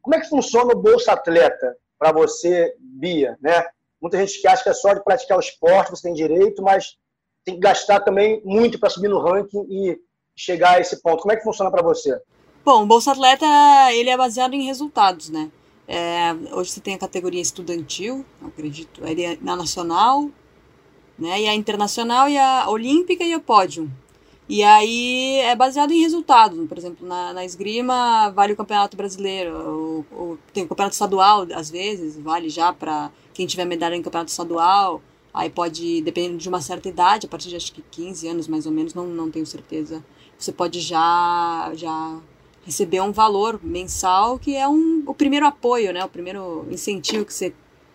Como 0.00 0.14
é 0.14 0.20
que 0.20 0.28
funciona 0.28 0.72
o 0.72 0.78
Bolsa 0.78 1.12
Atleta 1.12 1.76
para 1.98 2.12
você, 2.12 2.74
Bia? 2.78 3.38
Né? 3.40 3.64
Muita 4.00 4.18
gente 4.18 4.40
que 4.40 4.48
acha 4.48 4.62
que 4.62 4.68
é 4.68 4.74
só 4.74 4.92
de 4.94 5.02
praticar 5.02 5.38
o 5.38 5.40
esporte, 5.40 5.90
você 5.90 6.02
tem 6.02 6.14
direito, 6.14 6.62
mas 6.62 6.96
tem 7.44 7.54
que 7.54 7.60
gastar 7.60 8.00
também 8.00 8.42
muito 8.44 8.78
para 8.78 8.90
subir 8.90 9.08
no 9.08 9.20
ranking 9.20 9.64
e 9.68 9.98
chegar 10.36 10.76
a 10.76 10.80
esse 10.80 11.00
ponto. 11.02 11.22
Como 11.22 11.32
é 11.32 11.36
que 11.36 11.44
funciona 11.44 11.70
para 11.70 11.82
você? 11.82 12.20
Bom, 12.64 12.82
o 12.82 12.86
Bolsa 12.86 13.12
Atleta 13.12 13.46
ele 13.92 14.10
é 14.10 14.16
baseado 14.16 14.54
em 14.54 14.64
resultados, 14.64 15.28
né? 15.28 15.50
É, 15.94 16.32
hoje 16.54 16.70
você 16.70 16.80
tem 16.80 16.94
a 16.94 16.98
categoria 16.98 17.42
estudantil, 17.42 18.24
acredito, 18.42 19.02
na 19.42 19.54
nacional, 19.54 20.30
né? 21.18 21.42
E 21.42 21.46
a 21.46 21.54
internacional 21.54 22.30
e 22.30 22.38
a 22.38 22.64
olímpica 22.70 23.22
e 23.22 23.36
o 23.36 23.40
pódio. 23.40 23.92
E 24.48 24.62
aí 24.62 25.40
é 25.40 25.54
baseado 25.54 25.92
em 25.92 26.00
resultados. 26.00 26.66
Por 26.66 26.78
exemplo, 26.78 27.06
na, 27.06 27.34
na 27.34 27.44
esgrima 27.44 28.30
vale 28.30 28.54
o 28.54 28.56
campeonato 28.56 28.96
brasileiro, 28.96 30.06
tem 30.54 30.64
o 30.64 30.68
campeonato 30.68 30.94
estadual, 30.94 31.46
às 31.54 31.68
vezes, 31.68 32.18
vale 32.18 32.48
já 32.48 32.72
para 32.72 33.10
quem 33.34 33.46
tiver 33.46 33.66
medalha 33.66 33.94
em 33.94 34.02
campeonato 34.02 34.30
estadual. 34.30 35.02
Aí 35.34 35.50
pode, 35.50 36.00
dependendo 36.00 36.38
de 36.38 36.48
uma 36.48 36.62
certa 36.62 36.88
idade, 36.88 37.26
a 37.26 37.28
partir 37.28 37.50
de 37.50 37.56
acho 37.56 37.70
que 37.70 37.82
15 37.82 38.28
anos 38.28 38.48
mais 38.48 38.64
ou 38.64 38.72
menos, 38.72 38.94
não, 38.94 39.06
não 39.06 39.30
tenho 39.30 39.44
certeza, 39.44 40.02
você 40.38 40.52
pode 40.52 40.80
já, 40.80 41.70
já 41.74 42.18
receber 42.64 43.00
um 43.00 43.12
valor 43.12 43.60
mensal 43.62 44.38
que 44.38 44.56
é 44.56 44.68
um, 44.68 45.02
o 45.06 45.14
primeiro 45.14 45.46
apoio, 45.46 45.92
né? 45.92 46.04
O 46.04 46.08
primeiro 46.08 46.66
incentivo 46.70 47.24
que 47.24 47.34
você 47.34 47.52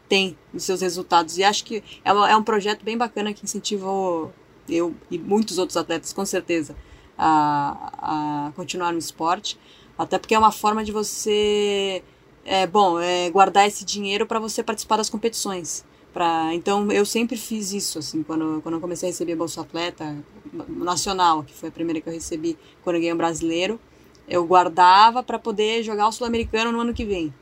tem 0.08 0.38
nos 0.54 0.64
seus 0.64 0.82
resultados. 0.82 1.38
E 1.38 1.44
acho 1.44 1.64
que 1.64 1.84
é, 2.04 2.10
é 2.10 2.36
um 2.36 2.44
projeto 2.44 2.84
bem 2.84 2.98
bacana 2.98 3.34
que 3.34 3.44
incentivou 3.44 4.32
eu 4.70 4.94
e 5.10 5.18
muitos 5.18 5.58
outros 5.58 5.78
atletas, 5.78 6.12
com 6.12 6.26
certeza, 6.26 6.76
a, 7.18 8.48
a 8.48 8.52
continuar 8.54 8.92
no 8.92 9.00
esporte. 9.00 9.58
Até 9.98 10.20
porque 10.20 10.36
é 10.36 10.40
uma 10.40 10.52
forma 10.52 10.84
de 10.84 10.92
você, 10.92 12.04
é, 12.46 12.68
bom, 12.68 13.00
é, 13.00 13.30
guardar 13.32 13.68
esse 13.68 13.84
dinheiro 13.84 14.26
para 14.26 14.40
você 14.40 14.62
participar 14.62 14.98
das 14.98 15.10
competições. 15.10 15.84
Pra, 16.14 16.54
então 16.54 16.92
eu 16.92 17.06
sempre 17.06 17.38
fiz 17.38 17.74
isso, 17.74 18.00
assim, 18.00 18.24
quando, 18.24 18.62
quando 18.62 18.76
eu 18.76 18.82
comecei 18.82 19.10
a 19.10 19.12
receber 19.12 19.36
Bolsa 19.36 19.62
Atleta 19.62 20.18
Nacional, 20.68 21.44
que 21.44 21.54
foi 21.54 21.70
a 21.70 21.72
primeira 21.72 22.02
que 22.02 22.10
eu 22.10 22.14
recebi 22.14 22.58
quando 22.84 22.96
eu 22.96 23.02
ganhei 23.02 23.14
um 23.14 23.18
brasileiro 23.18 23.80
eu 24.28 24.46
guardava 24.46 25.24
para 25.24 25.40
poder 25.40 25.84
jogar 25.84 26.08
o 26.08 26.12
Sul-Americano 26.12 26.72
no 26.72 26.82
ano 26.82 26.94
que 26.94 27.06
vem. 27.06 27.34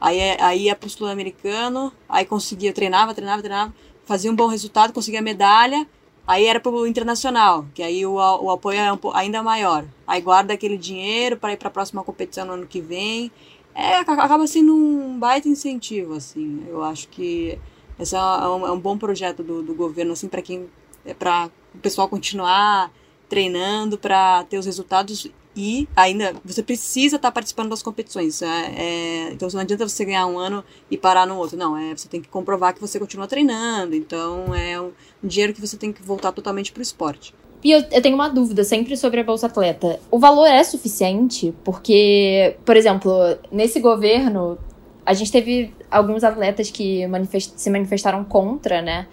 Aí, 0.00 0.18
aí 0.40 0.62
ia 0.64 0.74
pro 0.74 0.88
Sul-Americano, 0.88 1.92
aí 2.08 2.24
conseguia, 2.24 2.72
treinava, 2.72 3.14
treinava, 3.14 3.42
treinava, 3.42 3.74
fazia 4.06 4.30
um 4.30 4.34
bom 4.34 4.46
resultado, 4.46 4.92
conseguia 4.92 5.20
medalha, 5.20 5.86
aí 6.26 6.46
era 6.46 6.58
pro 6.58 6.86
Internacional, 6.86 7.66
que 7.74 7.82
aí 7.82 8.06
o, 8.06 8.14
o 8.14 8.50
apoio 8.50 8.78
é 8.78 8.92
um, 8.92 8.98
ainda 9.12 9.42
maior. 9.42 9.84
Aí 10.06 10.22
guarda 10.22 10.54
aquele 10.54 10.78
dinheiro 10.78 11.36
para 11.36 11.52
ir 11.52 11.58
para 11.58 11.68
a 11.68 11.70
próxima 11.70 12.02
competição 12.02 12.46
no 12.46 12.54
ano 12.54 12.66
que 12.66 12.80
vem. 12.80 13.30
É, 13.74 13.96
acaba 13.98 14.46
sendo 14.46 14.74
um 14.74 15.18
baita 15.18 15.48
incentivo, 15.48 16.14
assim. 16.14 16.64
Eu 16.66 16.82
acho 16.82 17.08
que 17.08 17.58
esse 17.98 18.16
é 18.16 18.18
um, 18.18 18.66
é 18.66 18.72
um 18.72 18.80
bom 18.80 18.96
projeto 18.96 19.42
do, 19.42 19.62
do 19.62 19.74
governo, 19.74 20.12
assim, 20.12 20.28
para 20.28 20.40
quem. 20.40 20.68
É 21.04 21.14
para 21.14 21.50
o 21.74 21.78
pessoal 21.78 22.08
continuar 22.08 22.90
treinando 23.28 23.96
para 23.96 24.44
ter 24.44 24.58
os 24.58 24.66
resultados 24.66 25.30
e 25.60 25.86
ainda 25.94 26.34
você 26.42 26.62
precisa 26.62 27.16
estar 27.16 27.28
tá 27.28 27.32
participando 27.32 27.68
das 27.68 27.82
competições. 27.82 28.40
É, 28.40 28.46
é, 28.46 29.32
então 29.32 29.46
não 29.52 29.60
adianta 29.60 29.86
você 29.86 30.06
ganhar 30.06 30.26
um 30.26 30.38
ano 30.38 30.64
e 30.90 30.96
parar 30.96 31.26
no 31.26 31.36
outro. 31.36 31.58
Não, 31.58 31.76
é, 31.76 31.94
você 31.94 32.08
tem 32.08 32.22
que 32.22 32.28
comprovar 32.28 32.72
que 32.72 32.80
você 32.80 32.98
continua 32.98 33.26
treinando. 33.26 33.94
Então 33.94 34.54
é 34.54 34.80
um, 34.80 34.90
um 35.22 35.28
dinheiro 35.28 35.52
que 35.52 35.60
você 35.60 35.76
tem 35.76 35.92
que 35.92 36.02
voltar 36.02 36.32
totalmente 36.32 36.72
para 36.72 36.80
o 36.80 36.82
esporte. 36.82 37.34
E 37.62 37.72
eu, 37.72 37.84
eu, 37.92 38.00
tenho 38.00 38.14
uma 38.14 38.28
dúvida 38.28 38.64
sempre 38.64 38.96
sobre 38.96 39.20
a 39.20 39.24
Bolsa 39.24 39.48
Atleta. 39.48 40.00
O 40.10 40.18
valor 40.18 40.46
é 40.46 40.64
suficiente? 40.64 41.54
Porque, 41.62 42.56
por 42.64 42.74
exemplo, 42.74 43.12
nesse 43.52 43.80
governo, 43.80 44.56
a 45.04 45.12
gente 45.12 45.30
teve 45.30 45.74
alguns 45.90 46.24
atletas 46.24 46.70
que 46.70 47.06
manifest 47.06 47.52
se 47.54 47.68
manifestaram 47.68 48.24
contra, 48.24 48.80
né? 48.80 49.06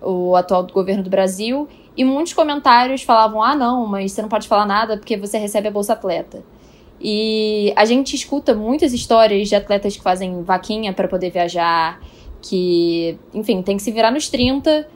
O 0.00 0.36
atual 0.36 0.64
governo 0.68 1.02
do 1.02 1.10
Brasil. 1.10 1.68
E 1.96 2.04
muitos 2.04 2.32
comentários 2.32 3.02
falavam: 3.02 3.42
ah, 3.42 3.54
não, 3.54 3.86
mas 3.86 4.12
você 4.12 4.22
não 4.22 4.28
pode 4.28 4.48
falar 4.48 4.66
nada 4.66 4.96
porque 4.96 5.16
você 5.16 5.38
recebe 5.38 5.68
a 5.68 5.70
Bolsa 5.70 5.92
Atleta. 5.92 6.42
E 7.00 7.72
a 7.74 7.84
gente 7.84 8.14
escuta 8.14 8.54
muitas 8.54 8.92
histórias 8.92 9.48
de 9.48 9.56
atletas 9.56 9.96
que 9.96 10.02
fazem 10.02 10.42
vaquinha 10.42 10.92
para 10.92 11.08
poder 11.08 11.30
viajar, 11.30 12.00
que, 12.40 13.18
enfim, 13.34 13.60
tem 13.60 13.76
que 13.76 13.82
se 13.82 13.90
virar 13.90 14.12
nos 14.12 14.28
30 14.28 14.88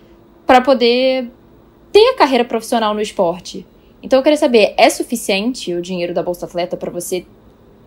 para 0.46 0.60
poder 0.60 1.30
ter 1.90 2.10
a 2.10 2.16
carreira 2.16 2.44
profissional 2.44 2.94
no 2.94 3.00
esporte. 3.00 3.66
Então 4.02 4.18
eu 4.18 4.22
queria 4.22 4.36
saber, 4.36 4.74
é 4.76 4.88
suficiente 4.88 5.74
o 5.74 5.82
dinheiro 5.82 6.14
da 6.14 6.22
Bolsa 6.22 6.46
Atleta 6.46 6.76
para 6.76 6.90
você 6.90 7.26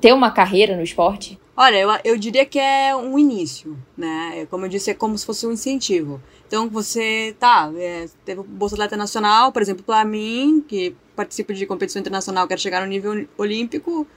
ter 0.01 0.13
uma 0.13 0.31
carreira 0.31 0.75
no 0.75 0.83
esporte? 0.83 1.39
Olha, 1.61 1.75
eu, 1.75 1.89
eu 2.05 2.17
diria 2.17 2.45
que 2.45 2.57
é 2.57 2.95
um 2.95 3.19
início, 3.19 3.77
né? 3.97 4.47
Como 4.49 4.63
eu 4.63 4.69
disse, 4.69 4.91
é 4.91 4.93
como 4.93 5.17
se 5.17 5.25
fosse 5.25 5.45
um 5.45 5.51
incentivo. 5.51 6.21
Então 6.47 6.69
você, 6.69 7.35
tá, 7.37 7.69
é, 7.75 8.07
teve 8.23 8.41
Bolsa 8.43 8.75
Atleta 8.75 8.95
Nacional, 8.95 9.51
por 9.51 9.61
exemplo, 9.61 9.83
para 9.83 10.05
mim, 10.05 10.63
que 10.65 10.95
participo 11.17 11.53
de 11.53 11.65
competição 11.65 11.99
internacional, 11.99 12.47
quero 12.47 12.61
chegar 12.61 12.79
no 12.79 12.87
nível 12.87 13.27
olímpico, 13.37 14.07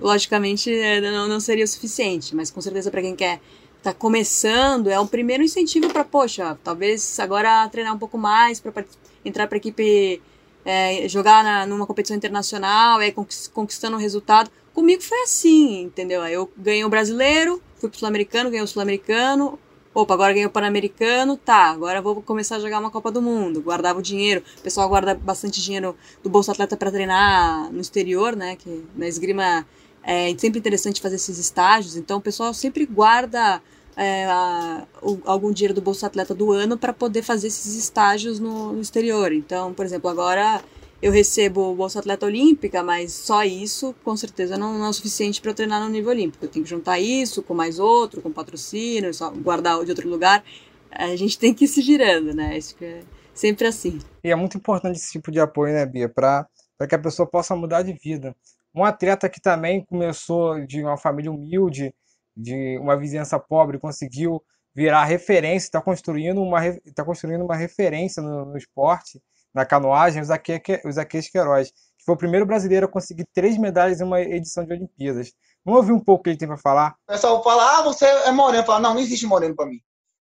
logicamente 0.00 0.72
é, 0.72 0.98
não, 1.02 1.28
não 1.28 1.40
seria 1.40 1.66
o 1.66 1.68
suficiente, 1.68 2.34
mas 2.34 2.50
com 2.50 2.62
certeza 2.62 2.90
para 2.90 3.02
quem 3.02 3.14
quer 3.14 3.38
tá 3.82 3.92
começando, 3.92 4.88
é 4.88 4.98
um 4.98 5.06
primeiro 5.06 5.42
incentivo 5.42 5.92
para, 5.92 6.04
poxa, 6.04 6.58
talvez 6.64 7.20
agora 7.20 7.68
treinar 7.68 7.94
um 7.94 7.98
pouco 7.98 8.16
mais, 8.16 8.60
para 8.60 8.82
entrar 9.22 9.46
para 9.46 9.58
equipe, 9.58 10.22
é, 10.64 11.06
jogar 11.06 11.44
na, 11.44 11.66
numa 11.66 11.86
competição 11.86 12.16
internacional, 12.16 12.98
é, 13.02 13.12
conquistando 13.52 13.94
um 13.98 14.00
resultado. 14.00 14.50
Comigo 14.78 15.02
foi 15.02 15.22
assim, 15.22 15.82
entendeu? 15.82 16.24
Eu 16.24 16.48
ganhei 16.56 16.84
o 16.84 16.88
brasileiro, 16.88 17.60
fui 17.78 17.88
pro 17.88 17.98
sul-americano, 17.98 18.48
ganhei 18.48 18.62
o 18.62 18.68
sul-americano, 18.68 19.58
Opa, 19.92 20.14
agora 20.14 20.32
ganhei 20.32 20.46
o 20.46 20.50
Pan-Americano, 20.50 21.36
tá, 21.36 21.70
agora 21.70 22.00
vou 22.00 22.22
começar 22.22 22.54
a 22.54 22.60
jogar 22.60 22.78
uma 22.78 22.88
Copa 22.88 23.10
do 23.10 23.20
Mundo. 23.20 23.60
Guardava 23.60 23.98
o 23.98 24.02
dinheiro. 24.02 24.40
O 24.56 24.62
pessoal 24.62 24.88
guarda 24.88 25.16
bastante 25.16 25.60
dinheiro 25.60 25.96
do 26.22 26.30
Bolsa 26.30 26.52
Atleta 26.52 26.76
para 26.76 26.92
treinar 26.92 27.72
no 27.72 27.80
exterior, 27.80 28.36
né? 28.36 28.54
Que 28.54 28.84
na 28.94 29.08
esgrima 29.08 29.66
é 30.04 30.32
sempre 30.38 30.60
interessante 30.60 31.00
fazer 31.00 31.16
esses 31.16 31.38
estágios. 31.38 31.96
Então 31.96 32.18
o 32.18 32.22
pessoal 32.22 32.54
sempre 32.54 32.86
guarda 32.86 33.60
é, 33.96 34.26
a, 34.26 34.86
o, 35.02 35.18
algum 35.24 35.50
dinheiro 35.50 35.74
do 35.74 35.82
Bolsa 35.82 36.06
Atleta 36.06 36.36
do 36.36 36.52
ano 36.52 36.78
para 36.78 36.92
poder 36.92 37.22
fazer 37.22 37.48
esses 37.48 37.74
estágios 37.74 38.38
no, 38.38 38.74
no 38.74 38.80
exterior. 38.80 39.32
Então, 39.32 39.74
por 39.74 39.84
exemplo, 39.84 40.08
agora 40.08 40.62
eu 41.00 41.12
recebo 41.12 41.74
Bolsa 41.74 42.00
Atleta 42.00 42.26
Olímpica, 42.26 42.82
mas 42.82 43.12
só 43.12 43.44
isso 43.44 43.94
com 44.04 44.16
certeza 44.16 44.58
não, 44.58 44.76
não 44.76 44.86
é 44.86 44.88
o 44.88 44.92
suficiente 44.92 45.40
para 45.40 45.52
eu 45.52 45.54
treinar 45.54 45.80
no 45.80 45.88
nível 45.88 46.10
olímpico. 46.10 46.44
Eu 46.44 46.48
tenho 46.48 46.64
que 46.64 46.70
juntar 46.70 46.98
isso 46.98 47.42
com 47.42 47.54
mais 47.54 47.78
outro, 47.78 48.20
com 48.20 48.32
patrocínio, 48.32 49.14
só 49.14 49.30
guardar 49.30 49.82
de 49.84 49.90
outro 49.90 50.08
lugar. 50.08 50.44
A 50.90 51.14
gente 51.14 51.38
tem 51.38 51.54
que 51.54 51.66
ir 51.66 51.68
se 51.68 51.82
girando, 51.82 52.34
né? 52.34 52.58
Isso 52.58 52.74
é 52.82 53.02
sempre 53.32 53.66
assim. 53.68 54.00
E 54.24 54.30
é 54.30 54.34
muito 54.34 54.56
importante 54.56 54.96
esse 54.96 55.12
tipo 55.12 55.30
de 55.30 55.38
apoio, 55.38 55.72
né, 55.72 55.86
Bia, 55.86 56.08
para 56.08 56.48
que 56.88 56.94
a 56.94 56.98
pessoa 56.98 57.28
possa 57.28 57.54
mudar 57.54 57.82
de 57.82 57.92
vida. 57.92 58.34
Um 58.74 58.84
atleta 58.84 59.28
que 59.28 59.40
também 59.40 59.84
começou 59.84 60.64
de 60.66 60.82
uma 60.82 60.96
família 60.96 61.30
humilde, 61.30 61.94
de 62.36 62.76
uma 62.78 62.96
vizinhança 62.96 63.38
pobre, 63.38 63.78
conseguiu 63.78 64.42
virar 64.74 65.04
referência, 65.04 65.66
está 65.66 65.80
construindo 65.80 66.42
uma, 66.42 66.60
tá 66.94 67.04
construindo 67.04 67.44
uma 67.44 67.56
referência 67.56 68.22
no, 68.22 68.46
no 68.46 68.56
esporte 68.56 69.20
na 69.58 69.66
canoagem, 69.66 70.22
o 70.22 70.92
Zaqueus 70.92 71.28
Queiroz, 71.28 71.70
que 71.70 72.04
foi 72.04 72.14
o 72.14 72.18
primeiro 72.18 72.46
brasileiro 72.46 72.86
a 72.86 72.90
conseguir 72.90 73.26
três 73.34 73.58
medalhas 73.58 74.00
em 74.00 74.04
uma 74.04 74.20
edição 74.20 74.64
de 74.64 74.72
Olimpíadas. 74.72 75.32
Vamos 75.64 75.80
ouvir 75.80 75.92
um 75.92 76.00
pouco 76.00 76.20
o 76.20 76.24
que 76.24 76.30
ele 76.30 76.38
tem 76.38 76.48
para 76.48 76.56
falar? 76.56 76.94
O 77.08 77.12
pessoal 77.12 77.42
fala, 77.42 77.78
ah, 77.78 77.82
você 77.82 78.06
é 78.06 78.30
moreno. 78.30 78.64
Fala, 78.64 78.80
não, 78.80 78.94
não 78.94 79.00
existe 79.00 79.26
moreno 79.26 79.54
para 79.54 79.66
mim. 79.66 79.80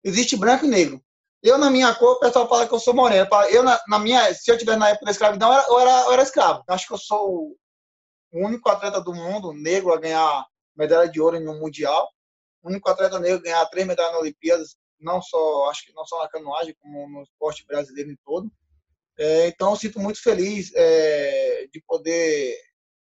Existe 0.05 0.37
branco 0.37 0.67
e 0.67 0.69
negro. 0.69 1.03
Eu, 1.43 1.59
na 1.59 1.71
minha 1.71 1.93
cor, 1.95 2.17
o 2.17 2.21
pessoal 2.21 2.49
fala 2.49 2.69
que 2.69 2.75
eu 2.75 2.79
sou 2.79 2.95
moreno. 2.95 3.27
Eu, 3.51 3.63
na, 3.63 3.81
na 3.89 3.99
minha, 3.99 4.33
se 4.35 4.51
eu 4.51 4.59
tivesse 4.59 4.79
na 4.79 4.91
época 4.91 5.07
da 5.07 5.11
escravidão, 5.11 5.49
eu 5.49 5.59
era, 5.59 5.67
eu 5.69 5.81
era, 5.81 6.01
eu 6.03 6.13
era 6.13 6.23
escravo. 6.23 6.63
Acho 6.69 6.87
que 6.87 6.93
eu 6.93 6.99
sou 6.99 7.57
o 8.33 8.47
único 8.47 8.69
atleta 8.69 9.01
do 9.01 9.15
mundo 9.15 9.53
negro 9.53 9.93
a 9.93 9.99
ganhar 9.99 10.47
medalha 10.77 11.11
de 11.11 11.21
ouro 11.21 11.41
no 11.41 11.59
Mundial. 11.59 12.09
O 12.63 12.69
único 12.69 12.89
atleta 12.89 13.19
negro 13.19 13.39
a 13.39 13.43
ganhar 13.43 13.67
três 13.67 13.87
medalhas 13.87 14.13
na 14.13 14.19
Olimpíadas, 14.21 14.77
não 15.01 15.21
só, 15.21 15.69
acho 15.69 15.85
que 15.85 15.93
não 15.95 16.05
só 16.05 16.23
na 16.23 16.29
canoagem, 16.29 16.77
como 16.81 17.09
no 17.09 17.23
esporte 17.23 17.67
brasileiro 17.67 18.11
em 18.11 18.19
todo. 18.25 18.49
É, 19.19 19.47
então, 19.49 19.77
sinto 19.77 20.01
muito 20.01 20.23
feliz 20.23 20.73
é, 20.75 21.67
de 21.73 21.83
poder 21.87 22.57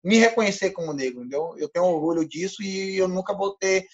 me 0.04 0.18
reconhecer 0.18 0.72
como 0.72 0.94
negro, 0.94 1.22
entendeu? 1.22 1.56
Eu 1.58 1.68
tenho 1.68 1.86
orgulho 1.86 2.28
disso 2.28 2.62
e 2.62 2.98
eu 2.98 3.08
nunca 3.08 3.34
vou 3.34 3.56
ter, 3.58 3.86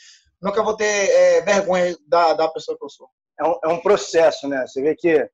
nunca 0.42 0.62
vou 0.62 0.76
ter 0.76 0.86
é, 0.86 1.42
vergonha 1.42 1.98
da, 2.06 2.34
da 2.34 2.50
pessoa 2.50 2.78
que 2.78 2.84
eu 2.84 2.90
sou. 2.90 3.10
É 3.40 3.46
um, 3.46 3.60
é 3.64 3.68
um 3.70 3.82
processo, 3.82 4.48
né? 4.48 4.68
Você 4.68 4.82
vê 4.82 4.96
que 4.96 5.30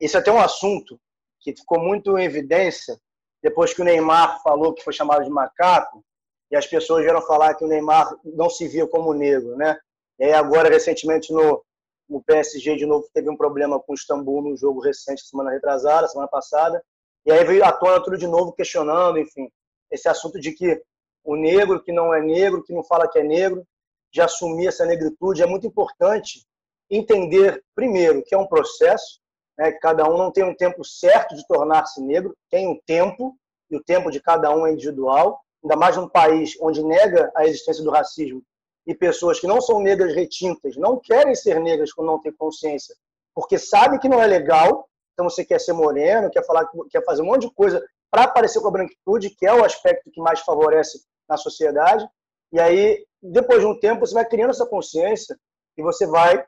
isso 0.00 0.16
é 0.16 0.20
até 0.20 0.32
um 0.32 0.40
assunto 0.40 1.00
que 1.40 1.56
ficou 1.56 1.80
muito 1.80 2.18
em 2.18 2.24
evidência 2.24 2.98
depois 3.42 3.72
que 3.72 3.80
o 3.80 3.84
Neymar 3.84 4.42
falou 4.42 4.74
que 4.74 4.82
foi 4.82 4.92
chamado 4.92 5.24
de 5.24 5.30
macaco 5.30 6.04
e 6.50 6.56
as 6.56 6.66
pessoas 6.66 7.04
vieram 7.04 7.22
falar 7.22 7.54
que 7.54 7.64
o 7.64 7.68
Neymar 7.68 8.12
não 8.24 8.50
se 8.50 8.66
via 8.66 8.86
como 8.86 9.14
negro, 9.14 9.56
né? 9.56 9.78
E 10.18 10.24
aí 10.24 10.32
agora 10.32 10.68
recentemente 10.68 11.32
no 11.32 11.64
o 12.08 12.22
PSG 12.22 12.76
de 12.76 12.86
novo 12.86 13.06
teve 13.12 13.28
um 13.28 13.36
problema 13.36 13.78
com 13.78 13.92
o 13.92 13.94
Istambul 13.94 14.42
no 14.42 14.56
jogo 14.56 14.80
recente, 14.80 15.26
semana 15.26 15.50
retrasada, 15.50 16.08
semana 16.08 16.28
passada, 16.28 16.82
e 17.26 17.30
aí 17.30 17.44
veio 17.44 17.64
à 17.64 17.72
tona 17.72 18.02
tudo 18.02 18.16
de 18.16 18.26
novo 18.26 18.52
questionando, 18.52 19.18
enfim, 19.18 19.50
esse 19.90 20.08
assunto 20.08 20.40
de 20.40 20.52
que 20.52 20.82
o 21.24 21.36
negro 21.36 21.82
que 21.82 21.92
não 21.92 22.14
é 22.14 22.20
negro, 22.22 22.62
que 22.62 22.72
não 22.72 22.82
fala 22.82 23.08
que 23.08 23.18
é 23.18 23.22
negro, 23.22 23.66
de 24.10 24.22
assumir 24.22 24.68
essa 24.68 24.86
negritude, 24.86 25.42
é 25.42 25.46
muito 25.46 25.66
importante 25.66 26.46
entender, 26.90 27.62
primeiro, 27.74 28.22
que 28.24 28.34
é 28.34 28.38
um 28.38 28.46
processo, 28.46 29.20
né, 29.58 29.72
que 29.72 29.78
cada 29.78 30.08
um 30.08 30.16
não 30.16 30.32
tem 30.32 30.44
um 30.44 30.54
tempo 30.54 30.82
certo 30.82 31.36
de 31.36 31.46
tornar-se 31.46 32.00
negro, 32.00 32.34
tem 32.50 32.66
um 32.66 32.80
tempo, 32.86 33.36
e 33.70 33.76
o 33.76 33.84
tempo 33.84 34.10
de 34.10 34.20
cada 34.20 34.50
um 34.56 34.66
é 34.66 34.72
individual, 34.72 35.38
ainda 35.62 35.76
mais 35.76 35.96
num 35.98 36.08
país 36.08 36.56
onde 36.62 36.82
nega 36.82 37.30
a 37.36 37.44
existência 37.44 37.84
do 37.84 37.90
racismo 37.90 38.42
e 38.88 38.94
pessoas 38.94 39.38
que 39.38 39.46
não 39.46 39.60
são 39.60 39.80
negras 39.80 40.14
retintas 40.14 40.74
não 40.78 40.98
querem 40.98 41.34
ser 41.34 41.60
negras 41.60 41.92
quando 41.92 42.06
não 42.06 42.18
têm 42.18 42.32
consciência, 42.32 42.96
porque 43.34 43.58
sabem 43.58 44.00
que 44.00 44.08
não 44.08 44.20
é 44.20 44.26
legal. 44.26 44.88
Então 45.12 45.28
você 45.28 45.44
quer 45.44 45.60
ser 45.60 45.74
moreno, 45.74 46.30
quer 46.30 46.42
falar, 46.46 46.66
quer 46.90 47.04
fazer 47.04 47.20
um 47.20 47.26
monte 47.26 47.42
de 47.42 47.54
coisa 47.54 47.84
para 48.10 48.24
aparecer 48.24 48.60
com 48.62 48.68
a 48.68 48.70
branquitude, 48.70 49.30
que 49.30 49.46
é 49.46 49.52
o 49.52 49.62
aspecto 49.62 50.10
que 50.10 50.22
mais 50.22 50.40
favorece 50.40 51.02
na 51.28 51.36
sociedade. 51.36 52.08
E 52.50 52.58
aí, 52.58 53.04
depois 53.22 53.60
de 53.60 53.66
um 53.66 53.78
tempo, 53.78 54.06
você 54.06 54.14
vai 54.14 54.24
criando 54.24 54.50
essa 54.50 54.64
consciência 54.64 55.38
e 55.76 55.82
você 55.82 56.06
vai 56.06 56.42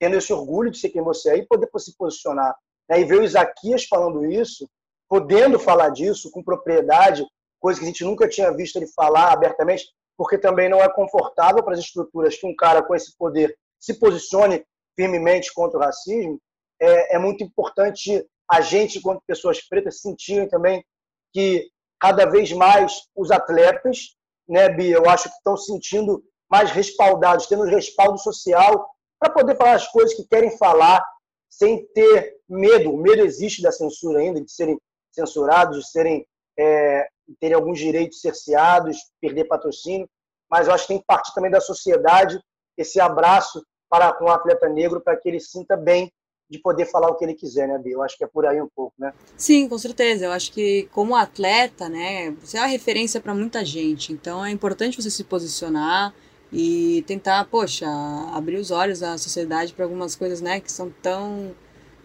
tendo 0.00 0.16
esse 0.16 0.32
orgulho 0.32 0.72
de 0.72 0.78
ser 0.78 0.88
quem 0.88 1.00
você 1.00 1.30
é 1.30 1.36
e 1.36 1.46
poder 1.46 1.68
se 1.78 1.96
posicionar. 1.96 2.56
E 2.90 3.04
ver 3.04 3.20
o 3.20 3.22
Isaquias 3.22 3.84
falando 3.84 4.26
isso, 4.26 4.68
podendo 5.08 5.60
falar 5.60 5.90
disso 5.90 6.28
com 6.32 6.42
propriedade, 6.42 7.24
coisa 7.60 7.78
que 7.78 7.86
a 7.86 7.88
gente 7.88 8.04
nunca 8.04 8.28
tinha 8.28 8.50
visto 8.50 8.76
ele 8.76 8.88
falar 8.88 9.32
abertamente, 9.32 9.86
porque 10.16 10.38
também 10.38 10.68
não 10.68 10.80
é 10.80 10.88
confortável 10.88 11.62
para 11.62 11.74
as 11.74 11.80
estruturas 11.80 12.36
que 12.36 12.46
um 12.46 12.54
cara 12.54 12.82
com 12.82 12.94
esse 12.94 13.16
poder 13.16 13.56
se 13.80 13.94
posicione 13.98 14.64
firmemente 14.96 15.52
contra 15.52 15.78
o 15.78 15.82
racismo. 15.82 16.40
É, 16.80 17.16
é 17.16 17.18
muito 17.18 17.42
importante 17.42 18.24
a 18.50 18.60
gente, 18.60 18.98
enquanto 18.98 19.22
pessoas 19.26 19.60
pretas, 19.60 20.00
sentirem 20.00 20.48
também 20.48 20.84
que 21.32 21.68
cada 21.98 22.26
vez 22.26 22.52
mais 22.52 23.02
os 23.16 23.30
atletas, 23.30 24.16
né, 24.48 24.68
Bia, 24.68 24.96
eu 24.96 25.08
acho 25.08 25.24
que 25.24 25.36
estão 25.36 25.56
sentindo 25.56 26.22
mais 26.50 26.70
respaldados, 26.70 27.46
tendo 27.46 27.64
respaldo 27.64 28.18
social 28.18 28.86
para 29.18 29.32
poder 29.32 29.56
falar 29.56 29.74
as 29.74 29.88
coisas 29.88 30.14
que 30.14 30.26
querem 30.26 30.56
falar 30.56 31.04
sem 31.48 31.86
ter 31.94 32.36
medo. 32.48 32.92
O 32.92 32.96
medo 32.96 33.22
existe 33.22 33.62
da 33.62 33.72
censura 33.72 34.20
ainda, 34.20 34.40
de 34.40 34.50
serem 34.50 34.78
censurados, 35.12 35.78
de 35.78 35.90
serem 35.90 36.26
é, 36.58 37.08
terem 37.40 37.54
alguns 37.54 37.78
direitos 37.78 38.20
cerceados, 38.20 38.98
perder 39.20 39.44
patrocínio, 39.44 40.08
mas 40.50 40.68
eu 40.68 40.74
acho 40.74 40.84
que 40.84 40.88
tem 40.88 40.98
que 40.98 41.06
partir 41.06 41.34
também 41.34 41.50
da 41.50 41.60
sociedade 41.60 42.38
esse 42.76 43.00
abraço 43.00 43.64
para 43.88 44.12
com 44.12 44.24
o 44.24 44.30
atleta 44.30 44.68
negro 44.68 45.00
para 45.00 45.16
que 45.16 45.28
ele 45.28 45.40
sinta 45.40 45.76
bem 45.76 46.12
de 46.50 46.58
poder 46.58 46.86
falar 46.86 47.08
o 47.08 47.16
que 47.16 47.24
ele 47.24 47.34
quiser, 47.34 47.66
né, 47.66 47.78
Bia? 47.78 47.94
Eu 47.94 48.02
acho 48.02 48.16
que 48.16 48.24
é 48.24 48.26
por 48.26 48.44
aí 48.46 48.60
um 48.60 48.68
pouco, 48.74 48.94
né? 48.98 49.12
Sim, 49.36 49.68
com 49.68 49.78
certeza. 49.78 50.26
Eu 50.26 50.32
acho 50.32 50.52
que 50.52 50.88
como 50.92 51.16
atleta, 51.16 51.88
né, 51.88 52.30
você 52.32 52.56
é 52.56 52.60
uma 52.60 52.66
referência 52.66 53.20
para 53.20 53.34
muita 53.34 53.64
gente. 53.64 54.12
Então 54.12 54.44
é 54.44 54.50
importante 54.50 55.00
você 55.00 55.10
se 55.10 55.24
posicionar 55.24 56.14
e 56.52 57.02
tentar, 57.06 57.44
poxa, 57.46 57.86
abrir 58.32 58.56
os 58.56 58.70
olhos 58.70 59.00
da 59.00 59.16
sociedade 59.18 59.72
para 59.72 59.84
algumas 59.84 60.14
coisas, 60.14 60.40
né, 60.40 60.60
que 60.60 60.70
são 60.70 60.90
tão 61.02 61.54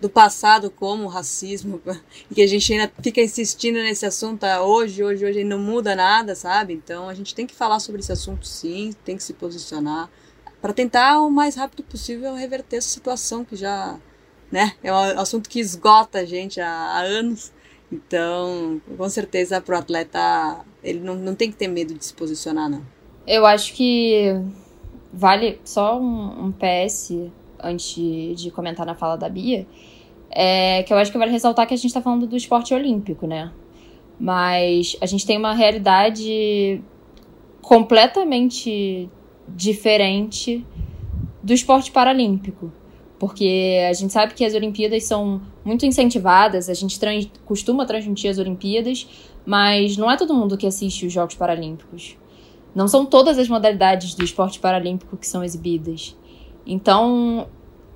do 0.01 0.09
passado 0.09 0.71
como 0.71 1.05
o 1.05 1.07
racismo, 1.07 1.81
e 2.31 2.35
que 2.35 2.41
a 2.41 2.47
gente 2.47 2.71
ainda 2.71 2.91
fica 3.01 3.21
insistindo 3.21 3.75
nesse 3.75 4.05
assunto 4.05 4.45
hoje, 4.45 5.03
hoje, 5.03 5.25
hoje, 5.25 5.39
e 5.41 5.43
não 5.43 5.59
muda 5.59 5.95
nada, 5.95 6.35
sabe? 6.35 6.73
Então 6.73 7.09
a 7.09 7.13
gente 7.13 7.35
tem 7.35 7.45
que 7.45 7.53
falar 7.53 7.79
sobre 7.79 8.01
esse 8.01 8.11
assunto 8.11 8.47
sim, 8.47 8.93
tem 9.03 9.17
que 9.17 9.23
se 9.23 9.33
posicionar 9.33 10.09
para 10.61 10.73
tentar 10.73 11.21
o 11.21 11.29
mais 11.29 11.55
rápido 11.55 11.83
possível 11.83 12.33
reverter 12.35 12.77
essa 12.77 12.89
situação 12.89 13.45
que 13.45 13.55
já, 13.55 13.97
né, 14.51 14.73
é 14.83 14.91
um 14.91 15.19
assunto 15.19 15.49
que 15.49 15.59
esgota 15.59 16.19
a 16.19 16.25
gente 16.25 16.59
há, 16.59 16.69
há 16.69 17.01
anos. 17.01 17.51
Então, 17.91 18.79
com 18.97 19.09
certeza, 19.09 19.59
para 19.59 19.75
o 19.75 19.79
atleta, 19.79 20.59
ele 20.83 20.99
não, 20.99 21.15
não 21.15 21.33
tem 21.33 21.49
que 21.49 21.57
ter 21.57 21.67
medo 21.67 21.93
de 21.93 22.05
se 22.05 22.13
posicionar, 22.13 22.69
não. 22.69 22.83
Eu 23.25 23.45
acho 23.45 23.73
que 23.73 24.25
vale 25.11 25.59
só 25.63 25.99
um, 25.99 26.45
um 26.45 26.51
PS 26.51 27.13
antes 27.61 28.39
de 28.39 28.51
comentar 28.51 28.85
na 28.85 28.93
fala 28.93 29.17
da 29.17 29.27
Bia, 29.27 29.65
é 30.29 30.83
que 30.83 30.93
eu 30.93 30.97
acho 30.97 31.11
que 31.11 31.17
vale 31.17 31.31
ressaltar 31.31 31.67
que 31.67 31.73
a 31.73 31.77
gente 31.77 31.87
está 31.87 32.01
falando 32.01 32.27
do 32.27 32.35
esporte 32.35 32.73
olímpico, 32.73 33.25
né? 33.25 33.51
Mas 34.19 34.95
a 35.01 35.05
gente 35.05 35.25
tem 35.25 35.37
uma 35.37 35.53
realidade 35.53 36.81
completamente 37.61 39.09
diferente 39.47 40.65
do 41.41 41.53
esporte 41.53 41.91
paralímpico. 41.91 42.71
Porque 43.17 43.77
a 43.89 43.93
gente 43.93 44.13
sabe 44.13 44.33
que 44.33 44.45
as 44.45 44.53
Olimpíadas 44.53 45.03
são 45.03 45.41
muito 45.65 45.85
incentivadas, 45.85 46.69
a 46.69 46.73
gente 46.73 46.97
trans 46.97 47.29
costuma 47.45 47.85
transmitir 47.85 48.31
as 48.31 48.37
Olimpíadas, 48.37 49.07
mas 49.45 49.97
não 49.97 50.09
é 50.09 50.15
todo 50.15 50.33
mundo 50.33 50.57
que 50.57 50.65
assiste 50.65 51.05
os 51.05 51.11
Jogos 51.11 51.35
Paralímpicos. 51.35 52.15
Não 52.73 52.87
são 52.87 53.05
todas 53.05 53.37
as 53.37 53.49
modalidades 53.49 54.15
do 54.15 54.23
esporte 54.23 54.59
paralímpico 54.59 55.17
que 55.17 55.27
são 55.27 55.43
exibidas. 55.43 56.15
Então, 56.65 57.47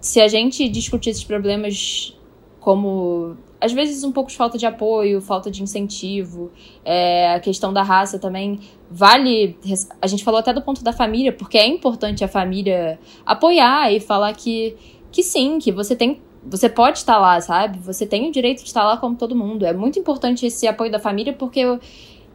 se 0.02 0.20
a 0.20 0.28
gente 0.28 0.68
discutir 0.68 1.12
esses 1.12 1.24
problemas 1.24 2.18
como 2.64 3.36
às 3.60 3.74
vezes 3.74 4.06
um 4.06 4.12
pouco 4.12 4.30
de 4.30 4.38
falta 4.38 4.58
de 4.58 4.66
apoio, 4.66 5.20
falta 5.20 5.52
de 5.52 5.62
incentivo, 5.62 6.50
é, 6.84 7.34
a 7.34 7.40
questão 7.42 7.74
da 7.74 7.84
raça 7.84 8.18
também 8.18 8.60
vale. 8.90 9.58
A 10.02 10.08
gente 10.08 10.24
falou 10.24 10.40
até 10.40 10.54
do 10.54 10.62
ponto 10.62 10.82
da 10.82 10.94
família, 10.94 11.34
porque 11.34 11.58
é 11.58 11.68
importante 11.68 12.24
a 12.24 12.28
família 12.28 12.98
apoiar 13.26 13.92
e 13.92 14.00
falar 14.00 14.34
que, 14.34 14.78
que 15.12 15.22
sim, 15.22 15.60
que 15.60 15.74
você 15.74 15.94
tem. 15.94 16.22
Você 16.46 16.70
pode 16.70 17.00
estar 17.00 17.18
lá, 17.20 17.40
sabe? 17.42 17.80
Você 17.80 18.06
tem 18.06 18.30
o 18.30 18.32
direito 18.32 18.60
de 18.60 18.68
estar 18.68 18.86
lá 18.86 18.96
como 18.96 19.16
todo 19.16 19.36
mundo. 19.36 19.66
É 19.66 19.74
muito 19.74 20.00
importante 20.00 20.46
esse 20.46 20.66
apoio 20.66 20.92
da 20.92 21.00
família, 21.00 21.34
porque 21.34 21.60
eu, 21.60 21.80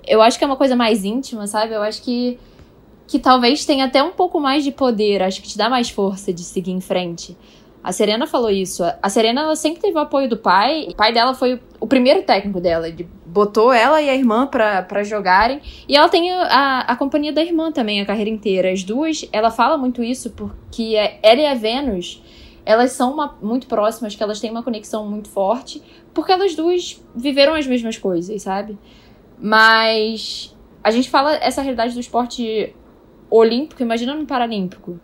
eu 0.07 0.21
acho 0.21 0.39
que 0.39 0.45
é 0.45 0.47
uma 0.47 0.57
coisa 0.57 0.77
mais 0.77 1.05
íntima, 1.05 1.47
sabe? 1.47 1.75
Eu 1.75 1.83
acho 1.83 2.03
que, 2.03 2.39
que 3.07 3.19
talvez 3.19 3.65
tenha 3.65 3.87
até 3.87 4.03
um 4.03 4.13
pouco 4.13 4.39
mais 4.39 4.63
de 4.63 4.73
poder, 4.73 5.23
acho 5.23 5.41
que 5.41 5.49
te 5.49 5.57
dá 5.57 5.71
mais 5.71 5.89
força 5.89 6.35
de 6.35 6.43
seguir 6.43 6.73
em 6.73 6.81
frente. 6.81 7.37
A 7.89 7.93
Serena 7.93 8.27
falou 8.27 8.51
isso. 8.51 8.85
A 9.03 9.09
Serena 9.09 9.41
ela 9.41 9.57
sempre 9.57 9.81
teve 9.81 9.97
o 9.97 9.99
apoio 9.99 10.29
do 10.29 10.37
pai. 10.37 10.89
O 10.91 10.95
pai 10.95 11.11
dela 11.11 11.33
foi 11.33 11.59
o 11.81 11.87
primeiro 11.87 12.23
técnico 12.23 12.61
dela. 12.61 12.87
Ele 12.87 13.09
botou 13.25 13.73
ela 13.73 14.03
e 14.03 14.11
a 14.11 14.15
irmã 14.15 14.47
para 14.47 15.03
jogarem. 15.03 15.63
E 15.89 15.97
ela 15.97 16.11
tem 16.11 16.31
a, 16.31 16.81
a 16.81 16.97
companhia 16.97 17.33
da 17.33 17.43
irmã 17.43 17.73
também 17.73 18.03
a 18.03 18.05
carreira 18.05 18.29
inteira. 18.29 18.71
As 18.71 18.85
duas, 18.85 19.27
ela 19.33 19.51
fala 19.51 19.79
muito 19.79 20.05
isso 20.05 20.29
porque 20.33 20.97
ela 21.23 21.41
e 21.41 21.47
a 21.47 21.55
Venus, 21.55 22.23
elas 22.67 22.93
são 22.93 23.11
uma, 23.11 23.39
muito 23.41 23.67
próximas, 23.67 24.15
que 24.15 24.23
elas 24.23 24.39
têm 24.39 24.51
uma 24.51 24.63
conexão 24.63 25.09
muito 25.09 25.31
forte, 25.31 25.83
porque 26.13 26.31
elas 26.31 26.55
duas 26.55 27.03
viveram 27.17 27.55
as 27.55 27.67
mesmas 27.67 27.97
coisas, 27.97 28.43
sabe? 28.43 28.79
Mas 29.41 30.55
a 30.85 30.91
gente 30.91 31.09
fala 31.09 31.37
essa 31.37 31.63
realidade 31.63 31.95
do 31.95 32.01
esporte 32.01 32.77
olímpico, 33.31 33.81
imagina 33.81 34.15
no 34.15 34.27
paralímpico. 34.27 35.01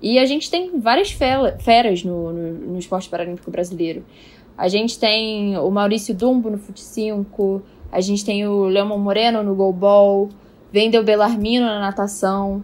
E 0.00 0.18
a 0.18 0.26
gente 0.26 0.50
tem 0.50 0.78
várias 0.78 1.10
feras 1.10 2.04
no, 2.04 2.32
no, 2.32 2.52
no 2.52 2.78
esporte 2.78 3.08
paralímpico 3.08 3.50
brasileiro. 3.50 4.04
A 4.56 4.68
gente 4.68 4.98
tem 4.98 5.56
o 5.56 5.70
Maurício 5.70 6.14
Dumbo 6.14 6.50
no 6.50 6.58
fute 6.58 6.80
5, 6.80 7.62
a 7.90 8.00
gente 8.00 8.24
tem 8.24 8.46
o 8.46 8.64
Leomon 8.64 8.98
Moreno 8.98 9.42
no 9.42 9.54
goalball, 9.54 10.28
Vendel 10.72 11.04
Bellarmino 11.04 11.64
na 11.64 11.80
natação. 11.80 12.62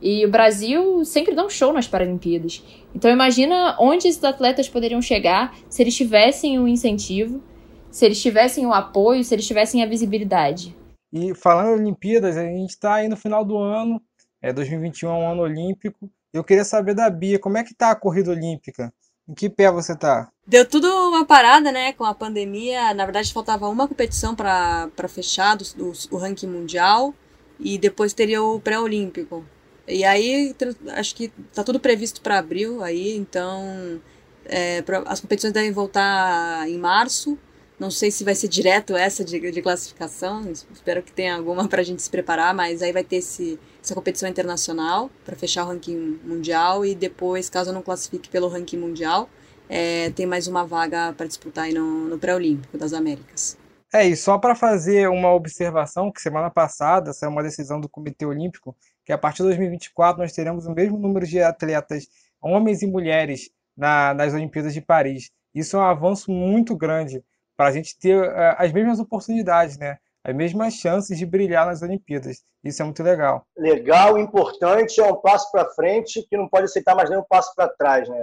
E 0.00 0.24
o 0.26 0.30
Brasil 0.30 1.04
sempre 1.04 1.34
dá 1.34 1.44
um 1.44 1.50
show 1.50 1.72
nas 1.72 1.86
Paralimpíadas. 1.86 2.62
Então 2.94 3.10
imagina 3.10 3.76
onde 3.78 4.08
esses 4.08 4.22
atletas 4.22 4.68
poderiam 4.68 5.00
chegar 5.00 5.56
se 5.68 5.82
eles 5.82 5.94
tivessem 5.94 6.58
o 6.58 6.62
um 6.62 6.68
incentivo, 6.68 7.42
se 7.90 8.04
eles 8.04 8.20
tivessem 8.20 8.66
o 8.66 8.70
um 8.70 8.72
apoio, 8.72 9.24
se 9.24 9.34
eles 9.34 9.46
tivessem 9.46 9.82
a 9.82 9.86
visibilidade. 9.86 10.76
E 11.12 11.34
falando 11.34 11.78
em 11.78 11.82
Olimpíadas, 11.82 12.36
a 12.36 12.44
gente 12.44 12.70
está 12.70 12.94
aí 12.94 13.08
no 13.08 13.16
final 13.16 13.44
do 13.44 13.56
ano, 13.56 14.02
é 14.42 14.52
2021 14.52 15.08
é 15.08 15.12
um 15.12 15.30
ano 15.30 15.42
olímpico, 15.42 16.10
eu 16.34 16.42
queria 16.42 16.64
saber 16.64 16.94
da 16.94 17.08
Bia, 17.08 17.38
como 17.38 17.56
é 17.56 17.62
que 17.62 17.72
tá 17.72 17.92
a 17.92 17.94
corrida 17.94 18.32
olímpica? 18.32 18.92
Em 19.26 19.32
que 19.32 19.48
pé 19.48 19.70
você 19.70 19.96
tá? 19.96 20.28
Deu 20.44 20.68
tudo 20.68 20.88
uma 20.88 21.24
parada, 21.24 21.70
né, 21.70 21.92
com 21.92 22.04
a 22.04 22.12
pandemia. 22.12 22.92
Na 22.92 23.04
verdade, 23.04 23.32
faltava 23.32 23.68
uma 23.68 23.86
competição 23.86 24.34
para 24.34 24.90
fechar 25.08 25.56
do, 25.56 25.64
do, 25.76 25.92
o 26.10 26.16
ranking 26.16 26.48
mundial 26.48 27.14
e 27.58 27.78
depois 27.78 28.12
teria 28.12 28.42
o 28.42 28.60
pré-olímpico. 28.60 29.44
E 29.86 30.04
aí, 30.04 30.54
acho 30.96 31.14
que 31.14 31.28
tá 31.54 31.62
tudo 31.62 31.78
previsto 31.78 32.20
para 32.20 32.38
abril 32.38 32.82
aí, 32.82 33.16
então 33.16 34.00
é, 34.44 34.82
as 35.06 35.20
competições 35.20 35.52
devem 35.52 35.70
voltar 35.70 36.68
em 36.68 36.78
março. 36.78 37.38
Não 37.78 37.90
sei 37.90 38.10
se 38.10 38.22
vai 38.22 38.34
ser 38.34 38.48
direto 38.48 38.96
essa 38.96 39.24
de, 39.24 39.50
de 39.50 39.62
classificação, 39.62 40.50
espero 40.50 41.02
que 41.02 41.12
tenha 41.12 41.34
alguma 41.36 41.66
para 41.68 41.80
a 41.80 41.84
gente 41.84 42.02
se 42.02 42.10
preparar, 42.10 42.54
mas 42.54 42.82
aí 42.82 42.92
vai 42.92 43.02
ter 43.02 43.16
esse 43.16 43.58
essa 43.82 43.94
competição 43.94 44.26
internacional 44.28 45.10
para 45.24 45.36
fechar 45.36 45.64
o 45.64 45.68
ranking 45.68 46.18
mundial 46.24 46.86
e 46.86 46.94
depois, 46.94 47.50
caso 47.50 47.68
eu 47.68 47.74
não 47.74 47.82
classifique 47.82 48.30
pelo 48.30 48.48
ranking 48.48 48.78
mundial, 48.78 49.28
é, 49.68 50.10
tem 50.10 50.24
mais 50.24 50.46
uma 50.46 50.64
vaga 50.64 51.12
para 51.12 51.26
disputar 51.26 51.64
aí 51.64 51.74
no, 51.74 52.08
no 52.08 52.18
pré-olímpico 52.18 52.78
das 52.78 52.94
Américas. 52.94 53.58
É, 53.92 54.06
e 54.06 54.16
só 54.16 54.38
para 54.38 54.54
fazer 54.54 55.08
uma 55.08 55.32
observação, 55.32 56.10
que 56.10 56.20
semana 56.20 56.50
passada 56.50 57.12
saiu 57.12 57.30
uma 57.30 57.42
decisão 57.42 57.78
do 57.78 57.88
Comitê 57.88 58.24
Olímpico, 58.24 58.74
que 59.04 59.12
a 59.12 59.18
partir 59.18 59.38
de 59.38 59.48
2024 59.48 60.20
nós 60.20 60.32
teremos 60.32 60.66
o 60.66 60.72
mesmo 60.72 60.98
número 60.98 61.26
de 61.26 61.40
atletas, 61.40 62.08
homens 62.40 62.82
e 62.82 62.86
mulheres, 62.86 63.50
na, 63.76 64.14
nas 64.14 64.32
Olimpíadas 64.32 64.72
de 64.72 64.80
Paris. 64.80 65.30
Isso 65.54 65.76
é 65.76 65.80
um 65.80 65.84
avanço 65.84 66.30
muito 66.30 66.76
grande 66.76 67.22
para 67.56 67.68
a 67.68 67.72
gente 67.72 67.98
ter 67.98 68.16
uh, 68.16 68.54
as 68.58 68.72
mesmas 68.72 68.98
oportunidades, 68.98 69.78
né? 69.78 69.98
as 70.24 70.34
mesmas 70.34 70.74
chances 70.74 71.18
de 71.18 71.26
brilhar 71.26 71.66
nas 71.66 71.82
Olimpíadas. 71.82 72.42
Isso 72.64 72.80
é 72.80 72.84
muito 72.84 73.02
legal. 73.02 73.46
Legal, 73.56 74.18
importante, 74.18 74.98
é 74.98 75.04
um 75.04 75.16
passo 75.16 75.50
para 75.52 75.68
frente 75.74 76.26
que 76.26 76.36
não 76.36 76.48
pode 76.48 76.64
aceitar 76.64 76.94
mais 76.94 77.10
nenhum 77.10 77.24
passo 77.28 77.54
para 77.54 77.68
trás, 77.68 78.08
né? 78.08 78.18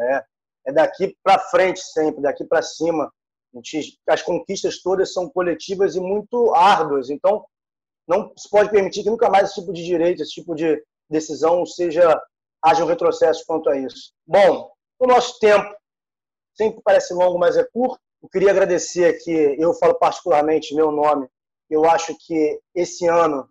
É, 0.66 0.70
é 0.70 0.74
daqui 0.74 1.16
para 1.24 1.38
frente 1.38 1.80
sempre, 1.80 2.22
daqui 2.22 2.44
para 2.44 2.64
cima. 2.64 3.12
Gente, 3.54 4.00
as 4.08 4.24
conquistas 4.24 4.82
todas 4.82 5.14
são 5.14 5.30
coletivas 5.30 5.96
e 5.96 6.00
muito 6.00 6.56
árduas, 6.56 7.10
então 7.10 7.46
não 8.08 8.32
se 8.36 8.50
pode 8.50 8.72
permitir 8.72 9.04
que 9.04 9.10
nunca 9.10 9.30
mais 9.30 9.50
esse 9.50 9.60
tipo 9.60 9.72
de 9.72 9.84
direito, 9.84 10.24
esse 10.24 10.32
tipo 10.32 10.56
de 10.56 10.84
decisão 11.10 11.66
seja 11.66 12.20
haja 12.64 12.84
um 12.84 12.88
retrocesso 12.88 13.44
quanto 13.46 13.70
a 13.70 13.78
isso. 13.78 14.14
Bom, 14.26 14.72
o 15.00 15.08
nosso 15.08 15.38
tempo 15.40 15.76
sempre 16.56 16.82
parece 16.84 17.14
longo, 17.14 17.38
mas 17.38 17.58
é 17.58 17.64
curto. 17.72 18.00
Eu 18.22 18.30
queria 18.30 18.52
agradecer 18.52 19.06
aqui, 19.06 19.32
eu 19.32 19.74
falo 19.74 19.96
particularmente 19.96 20.76
meu 20.76 20.92
nome, 20.92 21.28
eu 21.70 21.86
acho 21.86 22.16
que 22.20 22.62
esse 22.76 23.08
ano, 23.08 23.50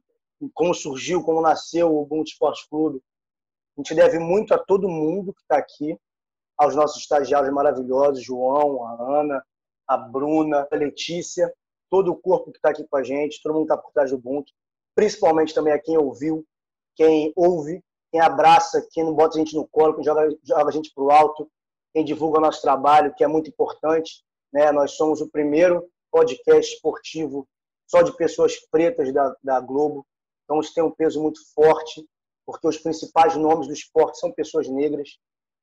como 0.54 0.72
surgiu, 0.72 1.24
como 1.24 1.40
nasceu 1.40 1.92
o 1.92 2.02
Ubuntu 2.02 2.30
Esporte 2.30 2.68
Clube, 2.68 3.02
a 3.76 3.80
gente 3.80 3.94
deve 3.94 4.18
muito 4.18 4.54
a 4.54 4.58
todo 4.58 4.88
mundo 4.88 5.34
que 5.34 5.42
está 5.42 5.56
aqui, 5.56 5.98
aos 6.56 6.76
nossos 6.76 7.02
estagiários 7.02 7.52
maravilhosos, 7.52 8.22
João, 8.22 8.86
a 8.86 9.20
Ana, 9.20 9.44
a 9.88 9.96
Bruna, 9.96 10.68
a 10.70 10.76
Letícia, 10.76 11.52
todo 11.90 12.12
o 12.12 12.16
corpo 12.16 12.52
que 12.52 12.58
está 12.58 12.70
aqui 12.70 12.86
com 12.86 12.96
a 12.96 13.02
gente, 13.02 13.42
todo 13.42 13.54
mundo 13.54 13.64
está 13.64 13.76
por 13.76 13.90
trás 13.92 14.10
do 14.10 14.18
Ubuntu, 14.18 14.52
principalmente 14.94 15.52
também 15.52 15.72
a 15.72 15.78
quem 15.80 15.98
ouviu, 15.98 16.46
quem 16.94 17.32
ouve, 17.34 17.82
quem 18.12 18.20
abraça, 18.20 18.86
quem 18.92 19.02
não 19.02 19.14
bota 19.14 19.36
a 19.36 19.38
gente 19.38 19.56
no 19.56 19.66
colo, 19.66 19.94
quem 19.94 20.04
joga, 20.04 20.28
joga 20.44 20.68
a 20.68 20.72
gente 20.72 20.92
para 20.94 21.02
o 21.02 21.10
alto, 21.10 21.50
quem 21.92 22.04
divulga 22.04 22.38
nosso 22.38 22.62
trabalho, 22.62 23.14
que 23.14 23.24
é 23.24 23.26
muito 23.26 23.50
importante. 23.50 24.22
Né? 24.52 24.70
Nós 24.72 24.92
somos 24.92 25.20
o 25.20 25.30
primeiro 25.30 25.88
podcast 26.10 26.74
esportivo 26.74 27.46
só 27.86 28.02
de 28.02 28.16
pessoas 28.16 28.56
pretas 28.70 29.12
da, 29.12 29.34
da 29.42 29.60
Globo. 29.60 30.06
Então, 30.44 30.60
isso 30.60 30.74
tem 30.74 30.82
um 30.82 30.94
peso 30.94 31.20
muito 31.20 31.40
forte, 31.54 32.04
porque 32.46 32.66
os 32.66 32.78
principais 32.78 33.36
nomes 33.36 33.66
do 33.66 33.72
esporte 33.72 34.18
são 34.18 34.32
pessoas 34.32 34.68
negras, 34.68 35.18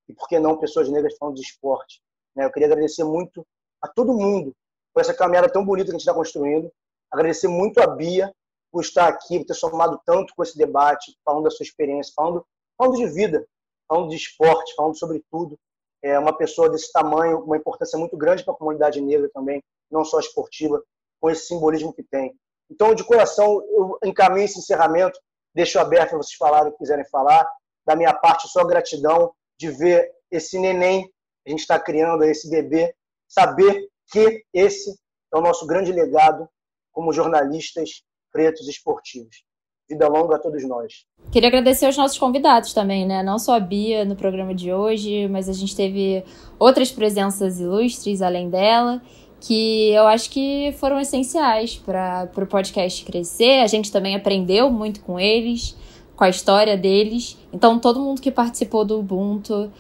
e 0.10 0.14
por 0.14 0.28
que 0.28 0.40
não 0.40 0.58
pessoas 0.58 0.90
negras 0.90 1.16
falando 1.18 1.36
de 1.36 1.42
esporte? 1.42 2.02
Né? 2.36 2.46
Eu 2.46 2.52
queria 2.52 2.68
agradecer 2.68 3.04
muito 3.04 3.46
a 3.82 3.88
todo 3.88 4.14
mundo 4.14 4.54
por 4.94 5.02
essa 5.02 5.14
caminhada 5.14 5.52
tão 5.52 5.66
bonita 5.66 5.86
que 5.86 5.92
a 5.92 5.98
gente 5.98 6.02
está 6.02 6.14
construindo. 6.14 6.72
Agradecer 7.12 7.48
muito 7.48 7.80
a 7.80 7.88
Bia 7.88 8.34
por 8.72 8.82
estar 8.82 9.08
aqui, 9.08 9.40
por 9.40 9.46
ter 9.46 9.54
somado 9.54 10.00
tanto 10.06 10.34
com 10.36 10.44
esse 10.44 10.58
debate, 10.58 11.18
falando 11.24 11.44
da 11.44 11.52
sua 11.52 11.64
experiência, 11.64 12.14
falando, 12.16 12.46
falando 12.78 12.98
de 12.98 13.08
vida, 13.08 13.46
falando 13.88 14.10
de 14.10 14.16
esporte, 14.16 14.74
falando 14.76 14.98
sobre 14.98 15.24
tudo. 15.32 15.58
É 16.08 16.20
uma 16.20 16.36
pessoa 16.36 16.70
desse 16.70 16.92
tamanho, 16.92 17.40
uma 17.40 17.58
importância 17.58 17.98
muito 17.98 18.16
grande 18.16 18.44
para 18.44 18.54
a 18.54 18.58
comunidade 18.58 19.02
negra 19.02 19.30
também, 19.34 19.64
não 19.92 20.06
só 20.06 20.20
esportiva, 20.20 20.82
com 21.20 21.30
esse 21.30 21.48
simbolismo 21.48 21.94
que 21.94 22.04
tem. 22.04 22.34
Então, 22.70 22.94
de 22.94 23.04
coração, 23.04 23.62
eu 23.70 23.98
encaminho 24.04 24.46
esse 24.46 24.60
encerramento, 24.60 25.20
deixo 25.54 25.80
aberto 25.80 26.10
para 26.10 26.18
vocês 26.18 26.36
falarem 26.36 26.70
o 26.70 26.72
que 26.72 26.80
quiserem 26.80 27.06
falar. 27.06 27.48
Da 27.86 27.96
minha 27.96 28.14
parte, 28.14 28.48
só 28.48 28.64
gratidão 28.64 29.34
de 29.58 29.72
ver 29.72 30.12
esse 30.30 30.60
neném 30.60 31.06
que 31.06 31.12
a 31.48 31.50
gente 31.50 31.62
está 31.62 31.80
criando, 31.80 32.24
esse 32.24 32.50
bebê, 32.50 32.94
saber 33.28 33.88
que 34.12 34.44
esse 34.54 34.98
é 35.34 35.38
o 35.38 35.42
nosso 35.42 35.66
grande 35.66 35.92
legado 35.92 36.48
como 36.92 37.14
jornalistas 37.14 38.04
pretos 38.32 38.68
esportivos. 38.68 39.47
Vida 39.90 40.08
longa 40.08 40.36
a 40.36 40.40
todos 40.40 40.68
nós. 40.68 41.06
Queria 41.32 41.50
agradecer 41.50 41.86
aos 41.86 41.98
nossos 41.98 42.18
convidados 42.18 42.74
também, 42.74 43.06
né? 43.06 43.24
Não 43.24 43.40
só 43.40 43.56
a 43.56 43.60
Bia 43.60 44.04
no 44.04 44.16
programa 44.16 44.54
de 44.54 44.74
hoje, 44.74 45.28
mas 45.30 45.48
a 45.48 45.54
gente 45.54 45.76
teve 45.76 46.24
outras 46.60 46.92
presenças 46.92 47.60
ilustres 47.60 48.22
além 48.22 48.50
dela 48.50 49.02
que 49.40 49.92
eu 49.92 50.08
acho 50.08 50.30
que 50.30 50.74
foram 50.80 51.00
essenciais 51.00 51.76
para 51.76 52.30
o 52.36 52.46
podcast 52.46 53.06
crescer. 53.06 53.62
A 53.62 53.68
gente 53.68 53.92
também 53.92 54.16
aprendeu 54.16 54.70
muito 54.70 55.02
com 55.02 55.20
eles, 55.20 55.78
com 56.16 56.24
a 56.24 56.30
história 56.30 56.76
deles. 56.78 57.38
Então, 57.54 57.80
todo 57.80 58.00
mundo 58.00 58.22
que 58.22 58.32
participou 58.32 58.84
do 58.84 59.00
Ubuntu, 59.00 59.72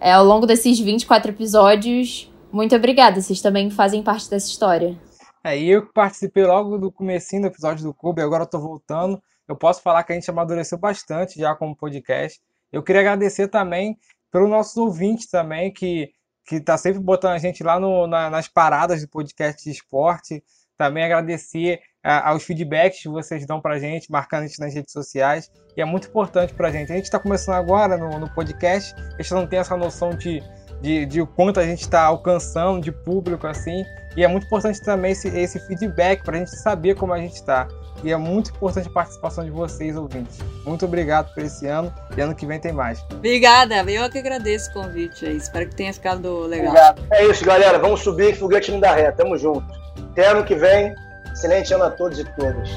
é, 0.00 0.12
ao 0.12 0.24
longo 0.24 0.46
desses 0.46 0.78
24 0.78 1.30
episódios, 1.30 2.28
Muito 2.52 2.74
obrigada, 2.74 3.20
vocês 3.20 3.40
também 3.40 3.70
fazem 3.70 4.02
parte 4.02 4.28
dessa 4.28 4.48
história. 4.48 4.98
É, 5.44 5.56
e 5.56 5.70
eu 5.70 5.86
que 5.86 5.92
participei 5.92 6.44
logo 6.44 6.78
do 6.78 6.90
comecinho 6.90 7.42
do 7.42 7.48
episódio 7.48 7.84
do 7.84 7.94
Clube, 7.94 8.20
agora 8.20 8.42
eu 8.42 8.46
tô 8.48 8.58
voltando. 8.58 9.22
Eu 9.50 9.56
posso 9.56 9.82
falar 9.82 10.04
que 10.04 10.12
a 10.12 10.14
gente 10.14 10.30
amadureceu 10.30 10.78
bastante 10.78 11.36
já 11.36 11.56
como 11.56 11.74
podcast. 11.74 12.40
Eu 12.70 12.84
queria 12.84 13.00
agradecer 13.00 13.48
também 13.48 13.98
pelos 14.30 14.48
nossos 14.48 14.76
ouvintes 14.76 15.26
também, 15.26 15.72
que 15.72 16.12
que 16.46 16.56
está 16.56 16.76
sempre 16.76 17.00
botando 17.00 17.32
a 17.32 17.38
gente 17.38 17.62
lá 17.62 17.78
no, 17.78 18.08
na, 18.08 18.28
nas 18.28 18.48
paradas 18.48 19.02
do 19.02 19.08
podcast 19.08 19.62
de 19.62 19.70
esporte. 19.70 20.42
Também 20.76 21.04
agradecer 21.04 21.80
aos 22.02 22.42
feedbacks 22.42 23.02
que 23.02 23.08
vocês 23.08 23.46
dão 23.46 23.60
para 23.60 23.74
a 23.74 23.78
gente, 23.78 24.10
marcando 24.10 24.44
a 24.44 24.46
gente 24.46 24.58
nas 24.58 24.74
redes 24.74 24.92
sociais. 24.92 25.50
E 25.76 25.80
é 25.80 25.84
muito 25.84 26.08
importante 26.08 26.54
para 26.54 26.68
a 26.68 26.70
gente. 26.72 26.90
A 26.90 26.96
gente 26.96 27.04
está 27.04 27.18
começando 27.18 27.56
agora 27.56 27.96
no, 27.96 28.18
no 28.18 28.32
podcast, 28.34 28.94
a 29.16 29.22
gente 29.22 29.34
não 29.34 29.46
tem 29.46 29.58
essa 29.58 29.76
noção 29.76 30.10
de, 30.10 30.42
de, 30.80 31.06
de 31.06 31.20
o 31.20 31.26
quanto 31.26 31.60
a 31.60 31.64
gente 31.64 31.82
está 31.82 32.02
alcançando 32.02 32.80
de 32.80 32.92
público 32.92 33.46
assim. 33.46 33.84
E 34.16 34.24
é 34.24 34.28
muito 34.28 34.46
importante 34.46 34.80
também 34.82 35.12
esse, 35.12 35.28
esse 35.28 35.60
feedback 35.60 36.24
para 36.24 36.36
a 36.36 36.38
gente 36.40 36.56
saber 36.56 36.94
como 36.96 37.12
a 37.12 37.18
gente 37.18 37.34
está. 37.34 37.68
E 38.02 38.10
é 38.10 38.16
muito 38.16 38.50
importante 38.50 38.88
a 38.88 38.90
participação 38.90 39.44
de 39.44 39.50
vocês, 39.50 39.96
ouvintes. 39.96 40.38
Muito 40.64 40.84
obrigado 40.86 41.32
por 41.34 41.42
esse 41.42 41.66
ano 41.66 41.92
e 42.16 42.20
ano 42.20 42.34
que 42.34 42.46
vem 42.46 42.58
tem 42.58 42.72
mais. 42.72 43.04
Obrigada, 43.12 43.76
eu 43.90 44.10
que 44.10 44.18
agradeço 44.18 44.70
o 44.70 44.72
convite 44.72 45.26
aí. 45.26 45.36
Espero 45.36 45.68
que 45.68 45.76
tenha 45.76 45.92
ficado 45.92 46.40
legal. 46.46 46.68
Obrigado. 46.68 47.02
É 47.12 47.26
isso, 47.26 47.44
galera. 47.44 47.78
Vamos 47.78 48.00
subir 48.00 48.32
que 48.32 48.38
foguete 48.38 48.72
não 48.72 48.80
dá 48.80 48.94
ré. 48.94 49.12
Tamo 49.12 49.36
junto. 49.36 49.66
Até 50.12 50.28
ano 50.28 50.44
que 50.44 50.54
vem. 50.54 50.94
Excelente 51.32 51.72
ano 51.74 51.84
a 51.84 51.90
todos 51.90 52.18
e 52.18 52.24
todas. 52.24 52.70